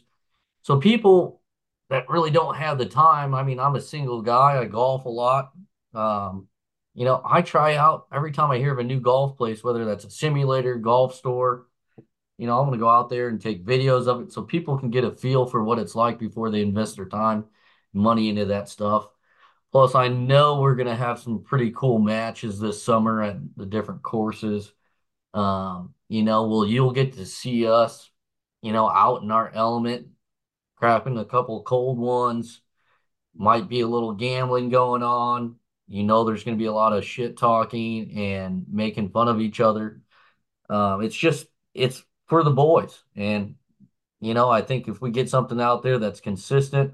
So 0.63 0.79
people 0.79 1.41
that 1.89 2.09
really 2.09 2.31
don't 2.31 2.55
have 2.55 2.77
the 2.77 2.85
time, 2.85 3.33
I 3.33 3.43
mean, 3.43 3.59
I'm 3.59 3.75
a 3.75 3.81
single 3.81 4.21
guy, 4.21 4.59
I 4.59 4.65
golf 4.65 5.05
a 5.05 5.09
lot. 5.09 5.53
Um, 5.93 6.47
you 6.93 7.05
know, 7.05 7.21
I 7.23 7.41
try 7.43 7.75
out 7.75 8.07
every 8.11 8.31
time 8.31 8.51
I 8.51 8.57
hear 8.57 8.73
of 8.73 8.79
a 8.79 8.83
new 8.83 8.99
golf 8.99 9.37
place, 9.37 9.63
whether 9.63 9.85
that's 9.85 10.03
a 10.03 10.09
simulator, 10.09 10.75
golf 10.75 11.15
store, 11.15 11.66
you 12.37 12.45
know, 12.47 12.59
I'm 12.59 12.67
going 12.67 12.77
to 12.77 12.83
go 12.83 12.89
out 12.89 13.09
there 13.09 13.29
and 13.29 13.41
take 13.41 13.65
videos 13.65 14.07
of 14.07 14.21
it 14.21 14.31
so 14.31 14.43
people 14.43 14.77
can 14.77 14.91
get 14.91 15.03
a 15.03 15.11
feel 15.11 15.45
for 15.45 15.63
what 15.63 15.79
it's 15.79 15.95
like 15.95 16.19
before 16.19 16.49
they 16.49 16.61
invest 16.61 16.95
their 16.95 17.05
time, 17.05 17.45
money 17.93 18.29
into 18.29 18.45
that 18.45 18.69
stuff. 18.69 19.07
Plus, 19.71 19.95
I 19.95 20.07
know 20.07 20.61
we're 20.61 20.75
going 20.75 20.87
to 20.87 20.95
have 20.95 21.19
some 21.19 21.43
pretty 21.43 21.71
cool 21.75 21.99
matches 21.99 22.59
this 22.59 22.81
summer 22.81 23.21
at 23.21 23.37
the 23.57 23.65
different 23.65 24.01
courses. 24.01 24.71
Um, 25.33 25.93
you 26.09 26.23
know, 26.23 26.47
well, 26.47 26.65
you'll 26.65 26.93
get 26.93 27.13
to 27.13 27.25
see 27.25 27.67
us, 27.67 28.09
you 28.61 28.71
know, 28.71 28.89
out 28.89 29.23
in 29.23 29.31
our 29.31 29.51
element, 29.53 30.07
crapping 30.81 31.19
a 31.19 31.25
couple 31.25 31.63
cold 31.63 31.97
ones. 31.97 32.61
Might 33.35 33.67
be 33.67 33.81
a 33.81 33.87
little 33.87 34.13
gambling 34.13 34.69
going 34.69 35.03
on. 35.03 35.57
You 35.87 36.03
know, 36.03 36.23
there's 36.23 36.43
going 36.43 36.57
to 36.57 36.61
be 36.61 36.67
a 36.67 36.73
lot 36.73 36.93
of 36.93 37.05
shit 37.05 37.37
talking 37.37 38.17
and 38.17 38.65
making 38.71 39.09
fun 39.09 39.27
of 39.27 39.39
each 39.39 39.59
other. 39.59 40.01
Um, 40.69 41.01
it's 41.01 41.15
just, 41.15 41.45
it's 41.73 42.03
for 42.27 42.43
the 42.43 42.51
boys. 42.51 43.03
And, 43.15 43.55
you 44.21 44.33
know, 44.33 44.49
I 44.49 44.61
think 44.61 44.87
if 44.87 45.01
we 45.01 45.11
get 45.11 45.29
something 45.29 45.61
out 45.61 45.83
there 45.83 45.99
that's 45.99 46.21
consistent, 46.21 46.93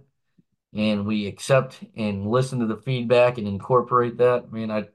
and 0.74 1.06
we 1.06 1.28
accept 1.28 1.84
and 1.96 2.28
listen 2.28 2.60
to 2.60 2.66
the 2.66 2.78
feedback 2.78 3.38
and 3.38 3.48
incorporate 3.48 4.18
that, 4.18 4.46
I 4.50 4.54
mean, 4.54 4.72
I 4.72 4.88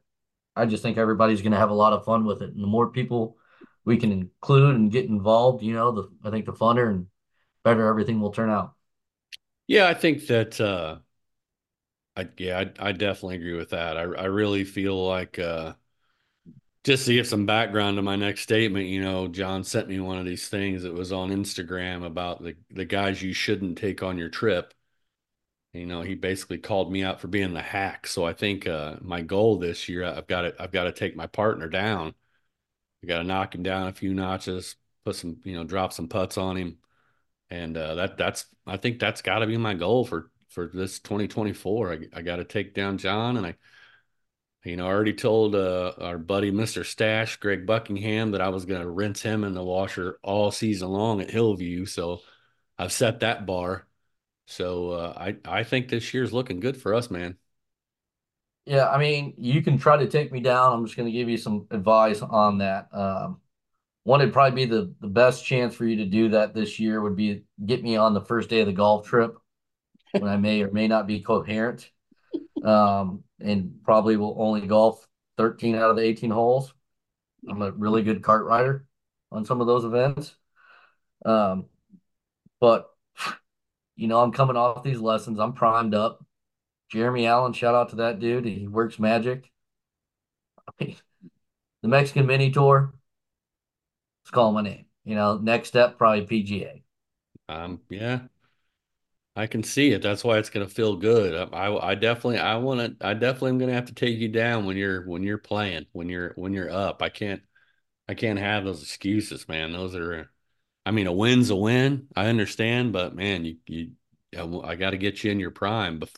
I 0.57 0.66
just 0.66 0.82
think 0.82 0.99
everybody's 0.99 1.43
going 1.43 1.53
to 1.53 1.59
have 1.59 1.70
a 1.70 1.74
lot 1.74 1.93
of 1.95 2.05
fun 2.05 2.24
with 2.26 2.43
it. 2.43 2.51
And 2.55 2.62
the 2.62 2.66
more 2.68 2.91
people 2.91 3.39
we 3.84 3.97
can 3.99 4.12
include 4.12 4.76
and 4.76 4.93
get 4.93 5.07
involved, 5.07 5.62
you 5.62 5.74
know, 5.74 5.93
the 5.93 6.11
I 6.24 6.30
think 6.30 6.47
the 6.47 6.53
funner 6.53 6.91
and 6.91 7.07
better 7.64 7.86
everything 7.89 8.20
will 8.20 8.32
turn 8.32 8.51
out. 8.51 8.74
Yeah, 9.66 9.86
I 9.89 9.95
think 9.95 10.26
that 10.28 10.61
uh 10.61 11.01
I 12.16 12.28
yeah, 12.39 12.59
I, 12.80 12.89
I 12.89 12.93
definitely 12.93 13.36
agree 13.36 13.55
with 13.55 13.70
that. 13.70 13.97
I 13.97 14.03
I 14.03 14.24
really 14.24 14.64
feel 14.64 15.07
like 15.07 15.39
uh 15.39 15.74
just 16.89 17.07
to 17.07 17.14
give 17.14 17.26
some 17.26 17.47
background 17.47 17.97
to 17.97 18.03
my 18.03 18.16
next 18.16 18.43
statement, 18.43 18.86
you 18.86 19.03
know, 19.03 19.28
John 19.28 19.62
sent 19.64 19.89
me 19.89 20.01
one 20.01 20.18
of 20.18 20.24
these 20.26 20.49
things 20.49 20.82
that 20.82 20.95
was 20.95 21.12
on 21.12 21.30
Instagram 21.30 22.05
about 22.05 22.43
the 22.43 22.57
the 22.70 22.84
guys 22.84 23.22
you 23.22 23.32
shouldn't 23.32 23.78
take 23.78 24.03
on 24.03 24.18
your 24.18 24.28
trip 24.28 24.74
you 25.72 25.86
know, 25.86 26.03
he 26.03 26.14
basically 26.14 26.59
called 26.59 26.91
me 26.91 27.03
out 27.05 27.20
for 27.20 27.28
being 27.28 27.53
the 27.53 27.62
hack. 27.62 28.07
So 28.07 28.24
I 28.24 28.32
think 28.32 28.66
uh, 28.66 28.97
my 29.01 29.20
goal 29.20 29.59
this 29.59 29.89
year, 29.89 30.05
I've 30.05 30.26
got 30.26 30.43
to, 30.43 30.55
I've 30.59 30.72
got 30.72 30.84
to 30.84 30.93
take 30.93 31.14
my 31.14 31.26
partner 31.26 31.68
down. 31.68 32.14
I 33.03 33.07
got 33.07 33.18
to 33.18 33.24
knock 33.24 33.55
him 33.55 33.62
down 33.62 33.86
a 33.86 33.93
few 33.93 34.14
notches, 34.14 34.76
put 35.05 35.14
some, 35.14 35.36
you 35.45 35.55
know, 35.55 35.64
drop 35.64 35.93
some 35.93 36.09
putts 36.09 36.39
on 36.39 36.57
him, 36.57 36.78
and 37.51 37.76
uh, 37.76 37.95
that, 37.95 38.16
that's, 38.18 38.47
I 38.66 38.76
think 38.76 38.99
that's 38.99 39.22
got 39.22 39.39
to 39.41 39.47
be 39.47 39.57
my 39.57 39.74
goal 39.74 40.05
for 40.05 40.30
for 40.49 40.70
this 40.72 40.99
2024. 41.01 41.93
I, 41.93 41.99
I 42.14 42.22
got 42.22 42.36
to 42.36 42.45
take 42.45 42.74
down 42.74 42.99
John, 42.99 43.36
and 43.36 43.47
I, 43.47 43.55
you 44.65 44.77
know, 44.77 44.87
I 44.87 44.91
already 44.91 45.15
told 45.15 45.55
uh, 45.55 45.93
our 45.99 46.19
buddy 46.19 46.51
Mr. 46.51 46.85
Stash, 46.85 47.37
Greg 47.37 47.67
Buckingham, 47.67 48.33
that 48.33 48.41
I 48.41 48.49
was 48.49 48.65
going 48.65 48.83
to 48.83 48.91
rinse 48.91 49.23
him 49.23 49.45
in 49.45 49.55
the 49.55 49.65
washer 49.65 50.19
all 50.23 50.51
season 50.51 50.89
long 50.89 51.21
at 51.21 51.31
Hillview. 51.31 51.87
So 51.87 52.21
I've 52.79 52.93
set 52.93 53.21
that 53.21 53.47
bar 53.47 53.89
so 54.49 54.93
uh, 54.93 55.13
I 55.15 55.37
I 55.45 55.63
think 55.63 55.89
this 55.89 56.15
year's 56.15 56.33
looking 56.33 56.59
good 56.59 56.81
for 56.81 56.95
us, 56.95 57.11
man. 57.11 57.37
Yeah, 58.65 58.89
I 58.89 58.99
mean, 58.99 59.35
you 59.37 59.63
can 59.63 59.77
try 59.77 59.99
to 59.99 60.09
take 60.09 60.33
me 60.33 60.41
down. 60.41 60.73
I'm 60.73 60.87
just 60.87 60.97
going 60.97 61.07
to 61.07 61.13
give 61.13 61.29
you 61.29 61.37
some 61.37 61.67
advice 61.71 62.23
on 62.23 62.59
that. 62.59 62.89
Um, 62.93 63.41
one, 64.05 64.23
it'd 64.23 64.33
probably 64.33 64.65
be 64.65 64.71
the, 64.71 64.95
the 65.01 65.07
best 65.07 65.45
chance 65.45 65.75
for 65.75 65.85
you 65.85 65.97
to 65.97 66.07
do 66.07 66.31
that 66.31 66.55
this 66.55 66.81
year 66.81 67.03
would 67.03 67.15
be 67.15 67.45
get 67.65 67.83
me 67.83 67.97
on 67.97 68.15
the 68.15 68.23
first 68.23 68.49
day 68.49 68.61
of 68.61 68.67
the 68.67 68.73
golf 68.73 69.07
trip 69.07 69.37
when 70.13 70.31
I 70.31 70.39
may 70.39 70.63
or 70.63 70.71
may 70.73 70.89
not 70.89 71.07
be 71.07 71.21
coherent. 71.21 71.91
Um, 72.63 73.23
and 73.41 73.80
probably 73.84 74.16
will 74.16 74.36
only 74.39 74.66
golf 74.66 75.07
13 75.36 75.74
out 75.74 75.91
of 75.91 75.97
the 75.97 76.03
18 76.03 76.30
holes. 76.30 76.74
I'm 77.49 77.62
a 77.62 77.70
really 77.70 78.03
good 78.03 78.22
cart 78.22 78.45
rider 78.45 78.86
on 79.30 79.45
some 79.45 79.61
of 79.61 79.66
those 79.66 79.84
events. 79.84 80.34
Um, 81.24 81.66
but 82.61 82.91
you 83.97 84.07
know, 84.07 84.20
I'm 84.20 84.32
coming 84.32 84.57
off 84.57 84.82
these 84.82 85.01
lessons. 85.01 85.39
I'm 85.39 85.53
primed 85.53 85.95
up. 85.95 86.24
Jeremy 86.89 87.26
Allen, 87.26 87.53
shout 87.53 87.74
out 87.74 87.91
to 87.91 87.97
that 87.97 88.20
dude. 88.20 88.47
He 88.47 88.66
works 88.66 88.99
magic. 88.99 89.51
The 91.80 91.86
Mexican 91.86 92.26
mini 92.26 92.51
tour. 92.51 92.93
Let's 94.24 94.32
call 94.32 94.51
my 94.51 94.62
name. 94.62 94.86
You 95.05 95.14
know, 95.14 95.39
next 95.39 95.68
step 95.68 95.97
probably 95.97 96.26
PGA. 96.26 96.82
Um, 97.49 97.80
yeah, 97.89 98.22
I 99.39 99.47
can 99.47 99.62
see 99.62 99.93
it. 99.93 100.03
That's 100.03 100.24
why 100.24 100.39
it's 100.39 100.51
gonna 100.51 100.66
feel 100.66 100.97
good. 100.97 101.49
I, 101.53 101.72
I, 101.72 101.95
definitely, 101.95 102.41
I 102.41 102.57
want 102.57 102.99
to, 102.99 103.07
I 103.07 103.14
definitely 103.14 103.51
am 103.51 103.59
gonna 103.59 103.72
have 103.72 103.86
to 103.86 103.95
take 103.95 104.18
you 104.18 104.28
down 104.28 104.66
when 104.66 104.76
you're 104.76 105.07
when 105.07 105.22
you're 105.22 105.39
playing, 105.39 105.86
when 105.93 106.09
you're 106.09 106.32
when 106.34 106.53
you're 106.53 106.72
up. 106.72 107.03
I 107.03 107.09
can't, 107.09 107.41
I 108.09 108.14
can't 108.14 108.41
have 108.41 108.64
those 108.64 108.82
excuses, 108.82 109.49
man. 109.49 109.72
Those 109.72 109.95
are, 109.95 110.28
I 110.84 110.91
mean, 110.91 111.07
a 111.07 111.12
win's 111.12 111.51
a 111.51 111.57
win. 111.57 112.09
I 112.16 112.26
understand, 112.26 112.93
but 112.93 113.14
man, 113.14 113.45
you 113.45 113.59
you, 113.68 113.91
I, 114.36 114.70
I 114.70 114.74
got 114.74 114.91
to 114.91 114.99
get 114.99 115.22
you 115.22 115.30
in 115.30 115.39
your 115.39 115.53
prime 115.53 116.01
bef- 116.01 116.16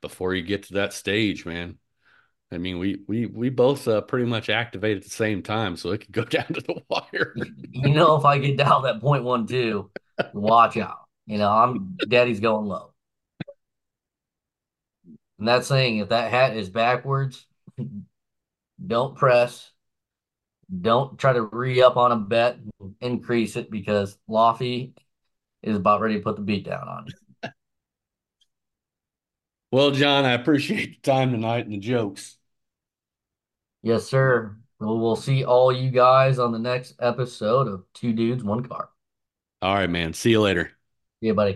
before 0.00 0.34
you 0.34 0.40
get 0.40 0.62
to 0.64 0.74
that 0.74 0.94
stage, 0.94 1.44
man. 1.44 1.76
I 2.50 2.56
mean, 2.56 2.78
we 2.78 3.02
we 3.06 3.26
we 3.26 3.50
both 3.50 3.86
uh, 3.86 4.00
pretty 4.00 4.24
much 4.24 4.48
activate 4.48 4.96
at 4.96 5.04
the 5.04 5.10
same 5.10 5.42
time, 5.42 5.76
so 5.76 5.90
it 5.90 5.98
could 5.98 6.12
go 6.12 6.24
down 6.24 6.46
to 6.46 6.62
the 6.62 6.80
wire. 6.88 7.34
You 7.72 7.92
know, 7.92 8.16
if 8.16 8.24
I 8.24 8.38
get 8.38 8.56
down 8.56 8.84
that 8.84 9.02
point 9.02 9.22
one 9.22 9.46
two, 9.46 9.90
watch 10.32 10.78
out. 10.78 11.03
You 11.26 11.38
know, 11.38 11.50
I'm 11.50 11.96
daddy's 12.08 12.40
going 12.40 12.66
low. 12.66 12.92
And 15.38 15.48
that's 15.48 15.66
saying 15.66 15.98
if 15.98 16.10
that 16.10 16.30
hat 16.30 16.56
is 16.56 16.68
backwards, 16.68 17.46
don't 18.84 19.16
press. 19.16 19.70
Don't 20.80 21.18
try 21.18 21.32
to 21.34 21.42
re 21.42 21.82
up 21.82 21.96
on 21.96 22.12
a 22.12 22.16
bet, 22.16 22.58
increase 23.00 23.56
it 23.56 23.70
because 23.70 24.16
Lofty 24.28 24.94
is 25.62 25.76
about 25.76 26.00
ready 26.00 26.14
to 26.14 26.20
put 26.20 26.36
the 26.36 26.42
beat 26.42 26.64
down 26.64 26.88
on 26.88 27.06
you. 27.06 27.50
Well, 29.70 29.90
John, 29.90 30.24
I 30.24 30.32
appreciate 30.32 31.02
the 31.02 31.10
time 31.10 31.32
tonight 31.32 31.64
and 31.64 31.74
the 31.74 31.78
jokes. 31.78 32.36
Yes, 33.82 34.06
sir. 34.06 34.56
Well, 34.78 34.98
we'll 34.98 35.16
see 35.16 35.44
all 35.44 35.72
you 35.72 35.90
guys 35.90 36.38
on 36.38 36.52
the 36.52 36.58
next 36.58 36.94
episode 37.00 37.68
of 37.68 37.84
Two 37.92 38.12
Dudes, 38.12 38.44
One 38.44 38.64
Car. 38.64 38.90
All 39.60 39.74
right, 39.74 39.90
man. 39.90 40.12
See 40.12 40.30
you 40.30 40.40
later. 40.40 40.72
You, 41.24 41.32
buddy. 41.32 41.52